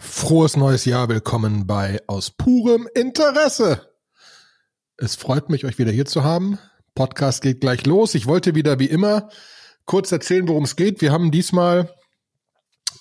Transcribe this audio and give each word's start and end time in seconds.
Frohes 0.00 0.56
neues 0.56 0.84
Jahr, 0.84 1.08
willkommen 1.08 1.66
bei 1.66 2.00
Aus 2.06 2.30
purem 2.30 2.88
Interesse. 2.94 3.92
Es 4.96 5.16
freut 5.16 5.50
mich, 5.50 5.64
euch 5.64 5.78
wieder 5.78 5.90
hier 5.90 6.06
zu 6.06 6.22
haben. 6.22 6.56
Podcast 6.94 7.42
geht 7.42 7.60
gleich 7.60 7.84
los. 7.84 8.14
Ich 8.14 8.26
wollte 8.26 8.54
wieder 8.54 8.78
wie 8.78 8.86
immer 8.86 9.28
kurz 9.86 10.12
erzählen, 10.12 10.46
worum 10.46 10.64
es 10.64 10.76
geht. 10.76 11.00
Wir 11.00 11.10
haben 11.10 11.32
diesmal 11.32 11.92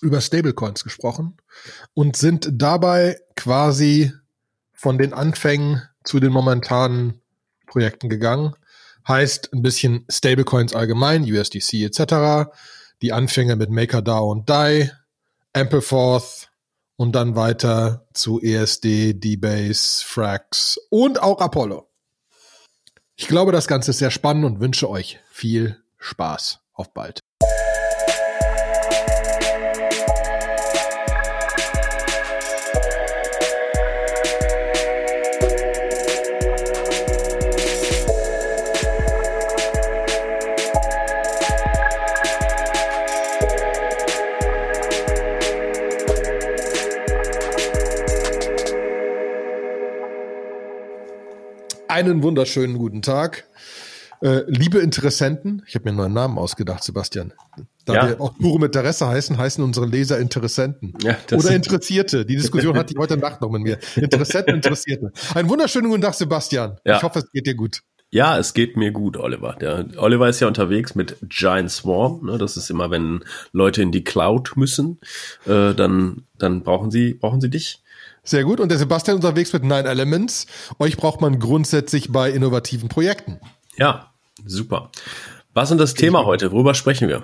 über 0.01 0.21
Stablecoins 0.21 0.83
gesprochen 0.83 1.37
und 1.93 2.17
sind 2.17 2.49
dabei 2.51 3.19
quasi 3.35 4.11
von 4.73 4.97
den 4.97 5.13
Anfängen 5.13 5.83
zu 6.03 6.19
den 6.19 6.31
momentanen 6.31 7.21
Projekten 7.67 8.09
gegangen. 8.09 8.55
Heißt 9.07 9.53
ein 9.53 9.61
bisschen 9.61 10.05
Stablecoins 10.09 10.73
allgemein, 10.73 11.23
USDC 11.23 11.83
etc. 11.83 12.49
Die 13.03 13.13
Anfänge 13.13 13.55
mit 13.55 13.69
MakerDAO 13.69 14.31
und 14.31 14.49
DAI, 14.49 14.91
Ampleforth, 15.53 16.49
und 16.97 17.13
dann 17.13 17.35
weiter 17.35 18.07
zu 18.13 18.41
ESD, 18.41 19.13
D-Base, 19.13 20.03
Frax 20.03 20.77
und 20.89 21.21
auch 21.21 21.39
Apollo. 21.39 21.87
Ich 23.15 23.27
glaube, 23.27 23.51
das 23.51 23.67
Ganze 23.67 23.91
ist 23.91 23.99
sehr 23.99 24.11
spannend 24.11 24.45
und 24.45 24.59
wünsche 24.59 24.89
euch 24.89 25.19
viel 25.31 25.81
Spaß. 25.97 26.59
Auf 26.73 26.93
bald. 26.93 27.21
Einen 51.97 52.21
wunderschönen 52.21 52.77
guten 52.77 53.01
Tag. 53.01 53.45
Äh, 54.21 54.41
liebe 54.45 54.77
Interessenten, 54.77 55.63
ich 55.65 55.73
habe 55.73 55.85
mir 55.85 55.89
einen 55.89 55.97
neuen 55.97 56.13
Namen 56.13 56.37
ausgedacht, 56.37 56.83
Sebastian. 56.83 57.33
Da 57.85 57.93
ja. 57.95 58.09
wir 58.09 58.21
auch 58.21 58.37
pure 58.37 58.67
Interesse 58.67 59.07
heißen, 59.07 59.35
heißen 59.35 59.63
unsere 59.63 59.87
Leser 59.87 60.19
Interessenten. 60.19 60.93
Ja, 61.01 61.17
Oder 61.31 61.55
Interessierte. 61.55 62.23
Die 62.23 62.35
Diskussion 62.35 62.77
hatte 62.77 62.93
ich 62.93 62.99
heute 62.99 63.17
Nacht 63.17 63.41
noch 63.41 63.49
mit 63.49 63.63
mir. 63.63 63.79
Interessenten, 63.95 64.53
Interessierte. 64.53 65.11
Einen 65.33 65.49
wunderschönen 65.49 65.89
guten 65.89 66.03
Tag, 66.03 66.13
Sebastian. 66.13 66.77
Ja. 66.85 66.97
Ich 66.97 67.01
hoffe, 67.01 67.17
es 67.17 67.31
geht 67.31 67.47
dir 67.47 67.55
gut. 67.55 67.81
Ja, 68.11 68.37
es 68.37 68.53
geht 68.53 68.77
mir 68.77 68.91
gut, 68.91 69.17
Oliver. 69.17 69.55
Der 69.59 69.87
Oliver 69.97 70.29
ist 70.29 70.39
ja 70.39 70.47
unterwegs 70.47 70.93
mit 70.93 71.17
Giant 71.23 71.71
Swarm. 71.71 72.23
Ne? 72.23 72.37
Das 72.37 72.57
ist 72.57 72.69
immer, 72.69 72.91
wenn 72.91 73.23
Leute 73.53 73.81
in 73.81 73.91
die 73.91 74.03
Cloud 74.03 74.51
müssen, 74.55 74.99
äh, 75.47 75.73
dann, 75.73 76.25
dann 76.37 76.61
brauchen 76.61 76.91
sie, 76.91 77.15
brauchen 77.15 77.41
sie 77.41 77.49
dich. 77.49 77.81
Sehr 78.27 78.43
gut. 78.43 78.59
Und 78.59 78.69
der 78.69 78.77
Sebastian 78.77 79.15
unterwegs 79.15 79.53
mit 79.53 79.63
Nine 79.63 79.85
Elements. 79.85 80.47
Euch 80.79 80.97
braucht 80.97 81.21
man 81.21 81.39
grundsätzlich 81.39 82.11
bei 82.11 82.29
innovativen 82.29 82.89
Projekten. 82.89 83.39
Ja, 83.77 84.11
super. 84.45 84.91
Was 85.53 85.71
ist 85.71 85.79
das 85.79 85.93
Thema 85.93 86.25
heute? 86.25 86.51
Worüber 86.51 86.73
sprechen 86.73 87.07
wir? 87.07 87.23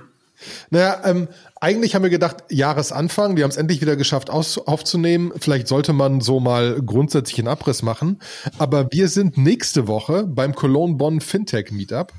Naja, 0.70 1.02
ähm, 1.04 1.28
eigentlich 1.60 1.94
haben 1.94 2.04
wir 2.04 2.10
gedacht, 2.10 2.38
Jahresanfang, 2.50 3.36
wir 3.36 3.44
haben 3.44 3.52
es 3.52 3.58
endlich 3.58 3.82
wieder 3.82 3.98
geschafft 3.98 4.30
aus, 4.30 4.58
aufzunehmen. 4.58 5.34
Vielleicht 5.38 5.68
sollte 5.68 5.92
man 5.92 6.22
so 6.22 6.40
mal 6.40 6.82
grundsätzlich 6.82 7.38
einen 7.40 7.50
Abriss 7.50 7.82
machen. 7.82 8.22
Aber 8.58 8.90
wir 8.94 9.10
sind 9.10 9.38
nächste 9.38 9.88
Woche 9.88 10.24
beim 10.26 10.56
Cologne 10.56 10.96
Bonn 10.96 11.20
Fintech 11.20 11.72
Meetup. 11.72 12.14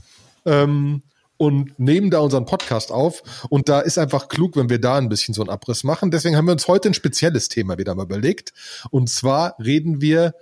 Ähm, 0.45 1.03
und 1.45 1.79
nehmen 1.79 2.11
da 2.11 2.21
unseren 2.21 2.47
Podcast 2.47 2.91
auf. 2.91 3.23
Und 3.49 3.69
da 3.69 3.81
ist 3.81 3.99
einfach 3.99 4.29
klug, 4.29 4.57
wenn 4.57 4.69
wir 4.69 4.81
da 4.81 4.97
ein 4.97 5.09
bisschen 5.09 5.35
so 5.35 5.43
einen 5.43 5.51
Abriss 5.51 5.85
machen. 5.85 6.11
Deswegen 6.11 6.37
haben 6.37 6.47
wir 6.47 6.53
uns 6.53 6.69
heute 6.69 6.89
ein 6.89 6.95
spezielles 6.95 7.49
Thema 7.49 7.79
wieder 7.79 7.95
mal 7.95 8.05
überlegt. 8.05 8.53
Und 8.91 9.11
zwar 9.11 9.57
reden 9.59 10.01
wir 10.01 10.35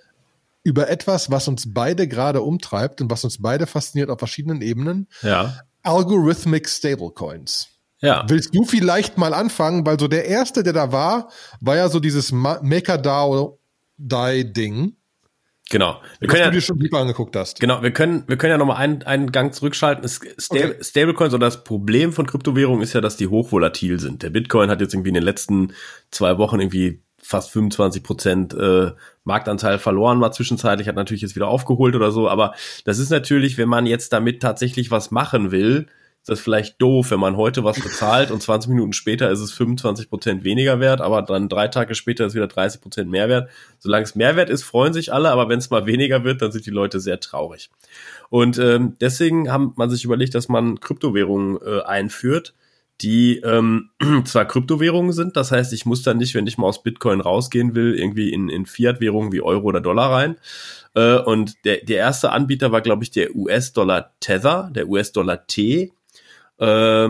über 0.64 0.88
etwas, 0.88 1.30
was 1.30 1.48
uns 1.48 1.72
beide 1.72 2.06
gerade 2.06 2.42
umtreibt 2.42 3.00
und 3.00 3.10
was 3.10 3.24
uns 3.24 3.42
beide 3.42 3.66
fasziniert 3.66 4.10
auf 4.10 4.18
verschiedenen 4.18 4.62
Ebenen. 4.62 5.08
Ja. 5.22 5.56
Algorithmic 5.82 6.68
Stablecoins. 6.68 7.68
Ja. 8.00 8.24
Willst 8.28 8.54
du 8.54 8.64
vielleicht 8.64 9.18
mal 9.18 9.34
anfangen, 9.34 9.86
weil 9.86 9.98
so 9.98 10.08
der 10.08 10.26
erste, 10.26 10.62
der 10.62 10.72
da 10.72 10.92
war, 10.92 11.30
war 11.60 11.76
ja 11.76 11.88
so 11.88 12.00
dieses 12.00 12.32
MakerDAO 12.32 13.58
Die 13.96 14.52
Ding. 14.52 14.96
Genau. 15.72 16.02
Wir 16.20 16.28
können 16.28 16.42
ja, 16.42 16.50
du 16.50 16.56
dir 16.56 16.60
schon 16.60 16.78
lieber 16.78 16.98
angeguckt 16.98 17.34
hast. 17.34 17.58
Genau, 17.58 17.82
wir 17.82 17.92
können, 17.92 18.24
wir 18.26 18.36
können 18.36 18.50
ja 18.50 18.58
nochmal 18.58 18.76
einen, 18.76 19.04
einen 19.04 19.32
Gang 19.32 19.54
zurückschalten. 19.54 20.06
Stable, 20.06 20.72
okay. 20.72 20.84
Stablecoins 20.84 21.32
oder 21.32 21.46
das 21.46 21.64
Problem 21.64 22.12
von 22.12 22.26
Kryptowährungen 22.26 22.82
ist 22.82 22.92
ja, 22.92 23.00
dass 23.00 23.16
die 23.16 23.26
hochvolatil 23.26 23.98
sind. 23.98 24.22
Der 24.22 24.28
Bitcoin 24.28 24.68
hat 24.68 24.82
jetzt 24.82 24.92
irgendwie 24.92 25.08
in 25.08 25.14
den 25.14 25.22
letzten 25.22 25.72
zwei 26.10 26.36
Wochen 26.36 26.60
irgendwie 26.60 27.02
fast 27.22 27.50
25 27.52 28.02
Prozent 28.02 28.52
äh, 28.52 28.90
Marktanteil 29.24 29.78
verloren 29.78 30.20
war 30.20 30.32
zwischenzeitlich, 30.32 30.88
hat 30.88 30.96
natürlich 30.96 31.22
jetzt 31.22 31.36
wieder 31.36 31.48
aufgeholt 31.48 31.96
oder 31.96 32.10
so. 32.10 32.28
Aber 32.28 32.52
das 32.84 32.98
ist 32.98 33.08
natürlich, 33.08 33.56
wenn 33.56 33.70
man 33.70 33.86
jetzt 33.86 34.12
damit 34.12 34.42
tatsächlich 34.42 34.90
was 34.90 35.10
machen 35.10 35.52
will, 35.52 35.86
ist 36.22 36.28
das 36.28 36.38
vielleicht 36.38 36.80
doof, 36.80 37.10
wenn 37.10 37.18
man 37.18 37.36
heute 37.36 37.64
was 37.64 37.80
bezahlt 37.80 38.30
und 38.30 38.40
20 38.40 38.70
Minuten 38.70 38.92
später 38.92 39.28
ist 39.32 39.40
es 39.40 39.50
25 39.50 40.08
Prozent 40.08 40.44
weniger 40.44 40.78
wert, 40.78 41.00
aber 41.00 41.20
dann 41.22 41.48
drei 41.48 41.66
Tage 41.66 41.96
später 41.96 42.24
ist 42.24 42.36
wieder 42.36 42.46
30 42.46 42.80
Prozent 42.80 43.10
Mehrwert. 43.10 43.50
Solange 43.80 44.04
es 44.04 44.14
Mehrwert 44.14 44.48
ist, 44.48 44.62
freuen 44.62 44.92
sich 44.92 45.12
alle, 45.12 45.32
aber 45.32 45.48
wenn 45.48 45.58
es 45.58 45.70
mal 45.70 45.84
weniger 45.84 46.22
wird, 46.22 46.40
dann 46.40 46.52
sind 46.52 46.64
die 46.64 46.70
Leute 46.70 47.00
sehr 47.00 47.18
traurig. 47.18 47.70
Und 48.30 48.56
ähm, 48.58 48.94
deswegen 49.00 49.50
haben 49.50 49.72
man 49.74 49.90
sich 49.90 50.04
überlegt, 50.04 50.36
dass 50.36 50.48
man 50.48 50.78
Kryptowährungen 50.78 51.58
äh, 51.60 51.82
einführt, 51.82 52.54
die 53.00 53.38
ähm, 53.38 53.90
zwar 54.24 54.44
Kryptowährungen 54.44 55.12
sind, 55.12 55.36
das 55.36 55.50
heißt, 55.50 55.72
ich 55.72 55.86
muss 55.86 56.04
dann 56.04 56.18
nicht, 56.18 56.36
wenn 56.36 56.46
ich 56.46 56.56
mal 56.56 56.68
aus 56.68 56.84
Bitcoin 56.84 57.20
rausgehen 57.20 57.74
will, 57.74 57.98
irgendwie 57.98 58.32
in, 58.32 58.48
in 58.48 58.66
Fiat-Währungen 58.66 59.32
wie 59.32 59.40
Euro 59.42 59.66
oder 59.66 59.80
Dollar 59.80 60.12
rein. 60.12 60.36
Äh, 60.94 61.16
und 61.16 61.64
der, 61.64 61.78
der 61.78 61.96
erste 61.96 62.30
Anbieter 62.30 62.70
war, 62.70 62.80
glaube 62.80 63.02
ich, 63.02 63.10
der 63.10 63.34
US-Dollar 63.34 64.12
Tether, 64.20 64.70
der 64.72 64.88
US-Dollar 64.88 65.48
T 65.48 65.90
äh, 66.62 67.08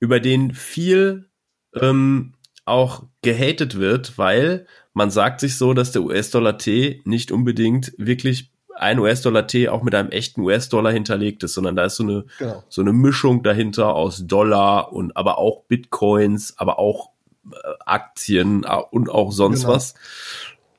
über 0.00 0.20
den 0.20 0.52
viel 0.52 1.28
ähm, 1.74 2.34
auch 2.64 3.04
gehatet 3.22 3.78
wird, 3.78 4.18
weil 4.18 4.66
man 4.92 5.10
sagt 5.10 5.40
sich 5.40 5.56
so, 5.56 5.72
dass 5.74 5.92
der 5.92 6.02
US-Dollar 6.02 6.58
T 6.58 7.00
nicht 7.04 7.30
unbedingt 7.30 7.92
wirklich 7.96 8.50
ein 8.76 8.98
US-Dollar 8.98 9.46
T 9.46 9.68
auch 9.68 9.82
mit 9.82 9.94
einem 9.94 10.10
echten 10.10 10.40
US-Dollar 10.40 10.90
hinterlegt 10.90 11.42
ist, 11.42 11.54
sondern 11.54 11.76
da 11.76 11.84
ist 11.84 11.96
so 11.96 12.02
eine, 12.02 12.24
genau. 12.38 12.64
so 12.68 12.80
eine 12.80 12.92
Mischung 12.92 13.42
dahinter 13.42 13.94
aus 13.94 14.26
Dollar 14.26 14.92
und 14.92 15.16
aber 15.16 15.38
auch 15.38 15.64
Bitcoins, 15.64 16.54
aber 16.56 16.78
auch 16.78 17.10
äh, 17.52 17.56
Aktien 17.84 18.64
äh, 18.64 18.76
und 18.90 19.10
auch 19.10 19.32
sonst 19.32 19.62
genau. 19.62 19.74
was. 19.74 19.94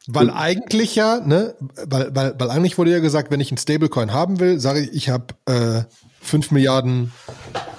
Weil 0.07 0.29
und, 0.29 0.35
eigentlich 0.35 0.95
ja, 0.95 1.19
ne, 1.19 1.53
weil, 1.85 2.13
weil, 2.15 2.33
weil 2.39 2.49
eigentlich 2.49 2.77
wurde 2.77 2.91
ja 2.91 2.99
gesagt, 2.99 3.29
wenn 3.29 3.39
ich 3.39 3.51
einen 3.51 3.59
Stablecoin 3.59 4.11
haben 4.11 4.39
will, 4.39 4.59
sage 4.59 4.81
ich, 4.81 4.93
ich 4.93 5.09
habe 5.09 5.27
äh, 5.45 5.83
5 6.21 6.51
Milliarden 6.51 7.11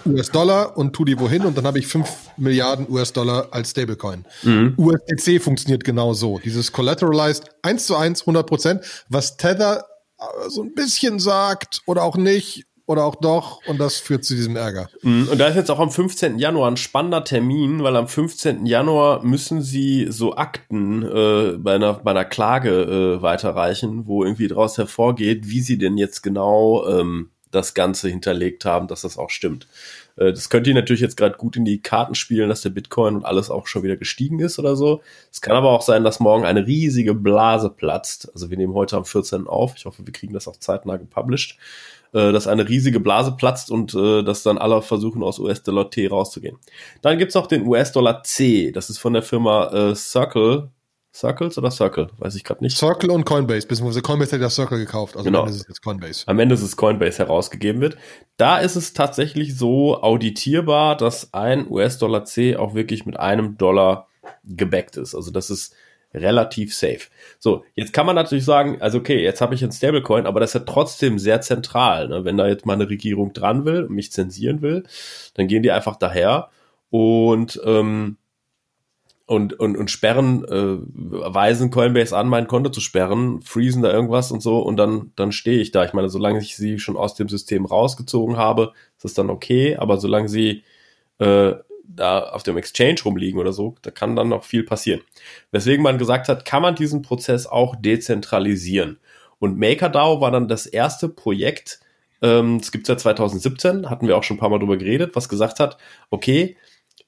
US-Dollar 0.06 0.76
und 0.76 0.92
tu 0.94 1.04
die 1.04 1.19
wohin 1.19 1.44
und 1.44 1.56
dann 1.56 1.66
habe 1.66 1.78
ich 1.78 1.86
5 1.86 2.08
Milliarden 2.36 2.86
US-Dollar 2.91 3.48
als 3.50 3.70
Stablecoin. 3.70 4.25
Mhm. 4.42 4.75
USDC 4.76 5.41
funktioniert 5.41 5.84
genau 5.84 6.12
so. 6.12 6.38
Dieses 6.38 6.72
Collateralized 6.72 7.44
1 7.62 7.86
zu 7.86 7.97
1, 7.97 8.22
100 8.22 8.47
Prozent, 8.47 9.04
was 9.08 9.36
Tether 9.36 9.86
äh, 10.19 10.25
so 10.48 10.62
ein 10.62 10.75
bisschen 10.75 11.19
sagt 11.19 11.82
oder 11.86 12.02
auch 12.02 12.16
nicht 12.16 12.66
oder 12.86 13.04
auch 13.04 13.14
doch 13.14 13.60
und 13.66 13.78
das 13.78 13.97
führt 13.97 14.25
zu 14.25 14.34
diesem 14.34 14.56
Ärger. 14.56 14.88
Mhm. 15.02 15.28
Und 15.31 15.38
da 15.38 15.47
ist 15.47 15.56
jetzt 15.56 15.70
auch 15.70 15.78
am 15.78 15.91
15. 15.91 16.38
Januar 16.38 16.70
ein 16.70 16.76
spannender 16.76 17.25
Termin, 17.25 17.82
weil 17.82 17.97
am 17.97 18.08
15. 18.08 18.66
Januar 18.66 19.25
müssen 19.25 19.62
sie 19.62 20.08
so 20.10 20.36
Akten 20.36 21.02
äh, 21.02 21.56
bei, 21.58 21.76
einer, 21.76 21.94
bei 21.94 22.10
einer 22.10 22.25
Klage 22.25 22.70
äh, 23.19 23.22
weiterreichen, 23.22 24.06
wo 24.06 24.25
irgendwie 24.25 24.48
daraus 24.48 24.78
hervorgeht, 24.78 25.48
wie 25.48 25.60
sie 25.60 25.78
denn 25.78 25.97
jetzt 25.97 26.22
genau 26.22 26.86
ähm, 26.88 27.31
das 27.52 27.74
Ganze 27.74 28.08
hinterlegt 28.08 28.64
haben, 28.64 28.88
dass 28.88 29.02
das 29.02 29.16
auch 29.18 29.30
stimmt. 29.30 29.68
Äh, 30.16 30.32
das 30.32 30.50
könnte 30.50 30.70
ihr 30.70 30.74
natürlich 30.74 31.00
jetzt 31.00 31.16
gerade 31.16 31.36
gut 31.36 31.56
in 31.56 31.64
die 31.64 31.80
Karten 31.80 32.14
spielen, 32.14 32.48
dass 32.48 32.62
der 32.62 32.70
Bitcoin 32.70 33.16
und 33.16 33.24
alles 33.24 33.50
auch 33.50 33.66
schon 33.66 33.82
wieder 33.82 33.96
gestiegen 33.96 34.40
ist 34.40 34.58
oder 34.58 34.74
so. 34.74 35.02
Es 35.31 35.40
kann 35.40 35.56
aber 35.56 35.70
auch 35.70 35.82
sein, 35.82 36.04
dass 36.04 36.20
morgen 36.20 36.44
eine 36.44 36.66
riesige 36.66 37.14
Blase 37.14 37.70
platzt. 37.70 38.31
Also 38.34 38.50
wir 38.50 38.56
nehmen 38.56 38.75
heute 38.75 38.96
am 38.96 39.04
14. 39.04 39.46
auf. 39.46 39.75
Ich 39.76 39.84
hoffe, 39.84 40.04
wir 40.04 40.12
kriegen 40.12 40.32
das 40.32 40.49
auch 40.49 40.56
zeitnah 40.56 40.96
gepublished. 40.96 41.58
Äh, 42.12 42.32
dass 42.32 42.46
eine 42.46 42.69
riesige 42.69 43.00
Blase 43.00 43.32
platzt 43.32 43.70
und 43.70 43.94
äh, 43.94 44.22
dass 44.22 44.43
dann 44.43 44.58
alle 44.58 44.82
versuchen, 44.82 45.22
aus 45.22 45.38
US-Dollar 45.38 45.88
T 45.90 46.06
rauszugehen. 46.08 46.58
Dann 47.00 47.19
gibt's 47.19 47.37
auch 47.37 47.46
den 47.46 47.66
US-Dollar 47.66 48.22
C. 48.25 48.70
Das 48.72 48.90
ist 48.90 48.99
von 48.99 49.14
der 49.14 49.22
Firma 49.22 49.94
Circle 49.94 50.69
Circles 51.14 51.59
oder 51.59 51.70
Circle? 51.70 52.09
Weiß 52.19 52.35
ich 52.35 52.44
gerade 52.44 52.64
nicht. 52.64 52.76
Circle 52.76 53.11
und 53.11 53.25
Coinbase, 53.25 53.67
beziehungsweise 53.67 54.00
Coinbase 54.00 54.32
hat 54.32 54.41
ja 54.41 54.49
Circle 54.49 54.79
gekauft. 54.79 55.17
Also 55.17 55.25
genau. 55.25 55.41
am 55.41 55.47
Ende 55.47 55.56
ist 55.56 55.62
es 55.62 55.69
jetzt 55.69 55.82
Coinbase. 55.82 56.25
Am 56.26 56.38
Ende 56.38 56.55
ist 56.55 56.62
es 56.62 56.76
Coinbase 56.76 57.19
herausgegeben 57.19 57.82
wird. 57.82 57.97
Da 58.38 58.59
ist 58.59 58.76
es 58.76 58.94
tatsächlich 58.94 59.56
so 59.56 60.03
auditierbar, 60.03 60.97
dass 60.97 61.35
ein 61.35 61.70
US-Dollar 61.70 62.25
C 62.25 62.56
auch 62.56 62.75
wirklich 62.75 63.05
mit 63.05 63.20
einem 63.20 63.59
Dollar 63.59 64.09
gebackt 64.44 64.97
ist. 64.97 65.14
Also 65.14 65.31
das 65.31 65.50
ist 65.50 65.75
relativ 66.14 66.75
safe. 66.75 67.09
So, 67.38 67.64
jetzt 67.75 67.93
kann 67.93 68.06
man 68.06 68.14
natürlich 68.14 68.44
sagen, 68.44 68.81
also 68.81 68.99
okay, 68.99 69.23
jetzt 69.23 69.41
habe 69.41 69.55
ich 69.55 69.62
ein 69.62 69.73
Stablecoin, 69.73 70.26
aber 70.26 70.41
das 70.41 70.50
ist 70.50 70.55
ja 70.55 70.61
trotzdem 70.61 71.19
sehr 71.19 71.41
zentral. 71.41 72.09
Ne? 72.09 72.25
Wenn 72.25 72.37
da 72.37 72.47
jetzt 72.47 72.67
mal 72.67 72.75
eine 72.75 72.88
Regierung 72.88 73.32
dran 73.32 73.64
will 73.64 73.85
und 73.85 73.94
mich 73.94 74.12
zensieren 74.12 74.62
will, 74.62 74.85
dann 75.35 75.49
gehen 75.49 75.62
die 75.62 75.73
einfach 75.73 75.97
daher 75.97 76.50
und 76.91 77.61
ähm, 77.64 78.19
und, 79.32 79.58
und, 79.58 79.79
und 79.79 79.90
sperren, 79.90 80.44
äh, 80.44 80.76
weisen 80.84 81.70
Coinbase 81.70 82.14
an, 82.14 82.29
mein 82.29 82.46
Konto 82.46 82.69
zu 82.69 82.82
sperren, 82.82 83.40
freezen 83.40 83.81
da 83.81 83.90
irgendwas 83.90 84.31
und 84.31 84.43
so 84.43 84.58
und 84.58 84.76
dann, 84.76 85.12
dann 85.17 85.32
stehe 85.32 85.58
ich 85.58 85.70
da. 85.70 85.87
Ich 85.87 85.94
meine, 85.94 86.11
solange 86.11 86.38
ich 86.38 86.55
sie 86.55 86.79
schon 86.79 86.99
aus 86.99 87.14
dem 87.14 87.31
System 87.31 87.64
rausgezogen 87.64 88.37
habe, 88.37 88.75
ist 88.99 89.06
das 89.06 89.14
dann 89.14 89.31
okay, 89.31 89.76
aber 89.76 89.96
solange 89.96 90.29
sie 90.29 90.64
äh, 91.19 91.55
da 91.82 92.20
auf 92.25 92.43
dem 92.43 92.58
Exchange 92.58 92.96
rumliegen 93.06 93.40
oder 93.40 93.55
so, 93.55 93.75
da 93.81 93.90
kann 93.90 94.17
dann 94.17 94.29
noch 94.29 94.44
viel 94.44 94.64
passieren. 94.64 95.00
Weswegen 95.50 95.82
man 95.82 95.96
gesagt 95.96 96.28
hat, 96.28 96.44
kann 96.44 96.61
man 96.61 96.75
diesen 96.75 97.00
Prozess 97.00 97.46
auch 97.46 97.75
dezentralisieren. 97.75 98.99
Und 99.38 99.58
MakerDAO 99.58 100.20
war 100.20 100.31
dann 100.31 100.46
das 100.46 100.67
erste 100.67 101.08
Projekt, 101.08 101.81
ähm, 102.20 102.56
es 102.56 102.70
gibt 102.70 102.87
seit 102.87 103.00
2017, 103.00 103.88
hatten 103.88 104.06
wir 104.06 104.19
auch 104.19 104.25
schon 104.25 104.37
ein 104.37 104.40
paar 104.40 104.50
Mal 104.50 104.58
drüber 104.58 104.76
geredet, 104.76 105.17
was 105.17 105.31
gesagt 105.31 105.58
hat, 105.58 105.78
okay, 106.11 106.58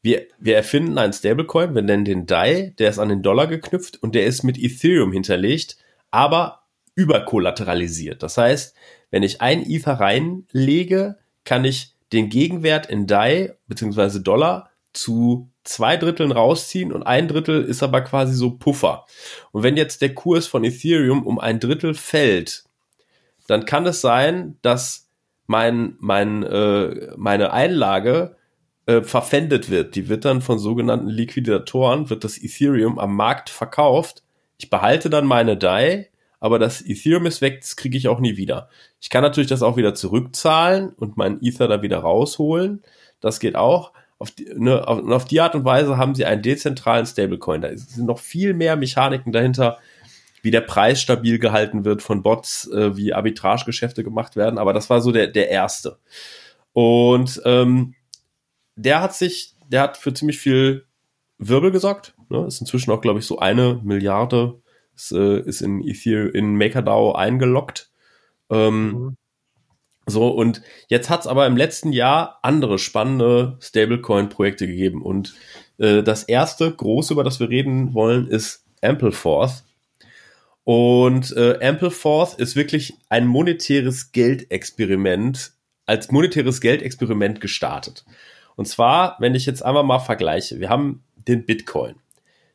wir, 0.02 0.26
wir 0.38 0.56
erfinden 0.56 0.98
einen 0.98 1.12
Stablecoin, 1.12 1.74
wir 1.74 1.82
nennen 1.82 2.04
den 2.04 2.26
DAI, 2.26 2.74
der 2.78 2.90
ist 2.90 2.98
an 2.98 3.08
den 3.08 3.22
Dollar 3.22 3.46
geknüpft 3.46 4.02
und 4.02 4.14
der 4.14 4.26
ist 4.26 4.42
mit 4.42 4.58
Ethereum 4.58 5.12
hinterlegt, 5.12 5.78
aber 6.10 6.64
überkollateralisiert. 6.94 8.22
Das 8.22 8.36
heißt, 8.36 8.76
wenn 9.10 9.22
ich 9.22 9.40
ein 9.40 9.68
Ether 9.68 9.94
reinlege, 9.94 11.16
kann 11.44 11.64
ich 11.64 11.94
den 12.12 12.28
Gegenwert 12.28 12.86
in 12.86 13.06
DAI 13.06 13.54
bzw. 13.66 14.20
Dollar 14.20 14.70
zu 14.92 15.50
zwei 15.64 15.96
Dritteln 15.96 16.30
rausziehen 16.30 16.92
und 16.92 17.02
ein 17.02 17.26
Drittel 17.26 17.64
ist 17.64 17.82
aber 17.82 18.02
quasi 18.02 18.34
so 18.34 18.50
Puffer. 18.50 19.06
Und 19.50 19.62
wenn 19.62 19.76
jetzt 19.76 20.02
der 20.02 20.14
Kurs 20.14 20.46
von 20.46 20.64
Ethereum 20.64 21.26
um 21.26 21.38
ein 21.38 21.58
Drittel 21.58 21.94
fällt, 21.94 22.64
dann 23.46 23.64
kann 23.64 23.86
es 23.86 24.00
sein, 24.00 24.58
dass 24.62 25.08
mein, 25.46 25.96
mein, 25.98 26.42
äh, 26.42 27.12
meine 27.16 27.52
Einlage 27.52 28.36
äh, 28.86 29.02
verpfändet 29.02 29.70
wird. 29.70 29.94
Die 29.94 30.08
wird 30.08 30.24
dann 30.24 30.42
von 30.42 30.58
sogenannten 30.58 31.08
Liquidatoren, 31.08 32.10
wird 32.10 32.24
das 32.24 32.42
Ethereum 32.42 32.98
am 32.98 33.16
Markt 33.16 33.50
verkauft. 33.50 34.22
Ich 34.58 34.70
behalte 34.70 35.10
dann 35.10 35.26
meine 35.26 35.56
DAI, 35.56 36.08
aber 36.40 36.58
das 36.58 36.82
Ethereum 36.82 37.26
ist 37.26 37.40
weg, 37.40 37.60
das 37.62 37.76
kriege 37.76 37.96
ich 37.96 38.08
auch 38.08 38.20
nie 38.20 38.36
wieder. 38.36 38.68
Ich 39.00 39.08
kann 39.08 39.22
natürlich 39.22 39.48
das 39.48 39.62
auch 39.62 39.76
wieder 39.76 39.94
zurückzahlen 39.94 40.90
und 40.90 41.16
meinen 41.16 41.38
Ether 41.42 41.68
da 41.68 41.82
wieder 41.82 41.98
rausholen. 41.98 42.82
Das 43.20 43.40
geht 43.40 43.56
auch. 43.56 43.92
Auf 44.18 44.30
die, 44.30 44.52
ne, 44.54 44.86
auf, 44.86 45.02
auf 45.08 45.24
die 45.24 45.40
Art 45.40 45.54
und 45.54 45.64
Weise 45.64 45.96
haben 45.96 46.14
sie 46.14 46.24
einen 46.24 46.42
dezentralen 46.42 47.06
Stablecoin. 47.06 47.62
Da 47.62 47.76
sind 47.76 48.06
noch 48.06 48.18
viel 48.18 48.54
mehr 48.54 48.76
Mechaniken 48.76 49.32
dahinter, 49.32 49.78
wie 50.42 50.50
der 50.50 50.60
Preis 50.60 51.00
stabil 51.00 51.38
gehalten 51.38 51.86
wird 51.86 52.02
von 52.02 52.22
Bots, 52.22 52.70
äh, 52.70 52.96
wie 52.96 53.14
Arbitragegeschäfte 53.14 54.04
gemacht 54.04 54.36
werden. 54.36 54.58
Aber 54.58 54.74
das 54.74 54.90
war 54.90 55.00
so 55.00 55.10
der, 55.10 55.28
der 55.28 55.48
erste. 55.48 55.96
Und 56.74 57.40
ähm, 57.46 57.94
der 58.76 59.00
hat 59.00 59.14
sich, 59.14 59.54
der 59.68 59.82
hat 59.82 59.96
für 59.96 60.12
ziemlich 60.14 60.38
viel 60.38 60.86
Wirbel 61.38 61.70
gesorgt. 61.70 62.14
Ne? 62.28 62.46
Ist 62.46 62.60
inzwischen 62.60 62.90
auch, 62.90 63.00
glaube 63.00 63.20
ich, 63.20 63.26
so 63.26 63.38
eine 63.38 63.80
Milliarde 63.82 64.60
ist, 64.94 65.12
äh, 65.12 65.40
ist 65.40 65.60
in 65.60 65.80
Ethereum, 65.86 66.32
in 66.32 66.56
MakerDAO 66.56 67.12
eingeloggt. 67.12 67.90
Ähm, 68.50 68.86
mhm. 68.86 69.16
So, 70.06 70.28
und 70.28 70.62
jetzt 70.88 71.08
hat 71.08 71.20
es 71.20 71.26
aber 71.26 71.46
im 71.46 71.56
letzten 71.56 71.92
Jahr 71.92 72.38
andere 72.42 72.78
spannende 72.78 73.56
Stablecoin-Projekte 73.60 74.66
gegeben. 74.66 75.02
Und 75.02 75.34
äh, 75.78 76.02
das 76.02 76.24
erste 76.24 76.70
große, 76.70 77.14
über 77.14 77.24
das 77.24 77.40
wir 77.40 77.48
reden 77.48 77.94
wollen, 77.94 78.26
ist 78.28 78.64
Ampleforth. 78.82 79.64
Und 80.64 81.34
äh, 81.36 81.58
Ampleforth 81.62 82.34
ist 82.38 82.56
wirklich 82.56 82.94
ein 83.08 83.26
monetäres 83.26 84.12
Geldexperiment, 84.12 85.52
als 85.86 86.10
monetäres 86.10 86.60
Geldexperiment 86.60 87.40
gestartet. 87.40 88.04
Und 88.56 88.66
zwar, 88.66 89.16
wenn 89.18 89.34
ich 89.34 89.46
jetzt 89.46 89.64
einmal 89.64 89.84
mal 89.84 89.98
vergleiche, 89.98 90.60
wir 90.60 90.68
haben 90.68 91.02
den 91.16 91.44
Bitcoin 91.44 91.96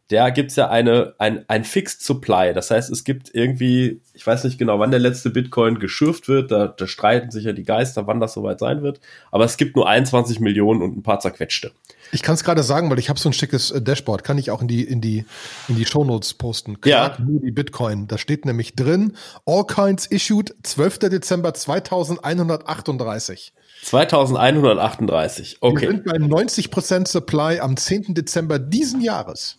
der 0.09 0.31
gibt's 0.31 0.55
ja 0.55 0.69
eine, 0.69 1.13
ein, 1.19 1.45
ein 1.47 1.63
Fixed 1.63 2.01
Supply. 2.01 2.53
Das 2.53 2.71
heißt, 2.71 2.89
es 2.89 3.03
gibt 3.03 3.29
irgendwie, 3.33 4.01
ich 4.13 4.25
weiß 4.25 4.43
nicht 4.43 4.57
genau, 4.57 4.79
wann 4.79 4.89
der 4.89 4.99
letzte 4.99 5.29
Bitcoin 5.29 5.77
geschürft 5.77 6.27
wird, 6.27 6.51
da, 6.51 6.67
da 6.67 6.87
streiten 6.87 7.29
sich 7.29 7.45
ja 7.45 7.53
die 7.53 7.63
Geister, 7.63 8.07
wann 8.07 8.19
das 8.19 8.33
soweit 8.33 8.59
sein 8.59 8.81
wird. 8.81 8.99
Aber 9.31 9.45
es 9.45 9.57
gibt 9.57 9.75
nur 9.75 9.87
21 9.87 10.39
Millionen 10.39 10.81
und 10.81 10.97
ein 10.97 11.03
paar 11.03 11.19
zerquetschte. 11.19 11.71
Ich 12.11 12.23
kann 12.23 12.33
es 12.33 12.43
gerade 12.43 12.63
sagen, 12.63 12.89
weil 12.89 12.97
ich 12.97 13.09
habe 13.09 13.19
so 13.19 13.29
ein 13.29 13.33
schickes 13.33 13.69
äh, 13.69 13.83
Dashboard, 13.83 14.23
kann 14.23 14.39
ich 14.39 14.49
auch 14.49 14.63
in 14.63 14.67
die 14.67 14.83
in 14.83 14.99
die 14.99 15.25
in 15.67 15.75
die 15.75 15.85
Shownotes 15.85 16.33
posten. 16.33 16.81
Clark 16.81 17.19
ja. 17.19 17.25
Moody 17.25 17.51
Bitcoin, 17.51 18.07
da 18.07 18.17
steht 18.17 18.45
nämlich 18.45 18.75
drin 18.75 19.15
All 19.45 19.65
Coins 19.65 20.07
issued 20.07 20.55
12. 20.63 20.99
Dezember 20.99 21.53
2138. 21.53 23.53
2138. 23.83 25.57
Okay. 25.61 25.81
Wir 25.81 25.89
sind 25.89 26.05
bei 26.05 26.17
90% 26.17 27.07
Supply 27.07 27.59
am 27.59 27.77
10. 27.77 28.13
Dezember 28.13 28.59
diesen 28.59 29.01
Jahres. 29.01 29.57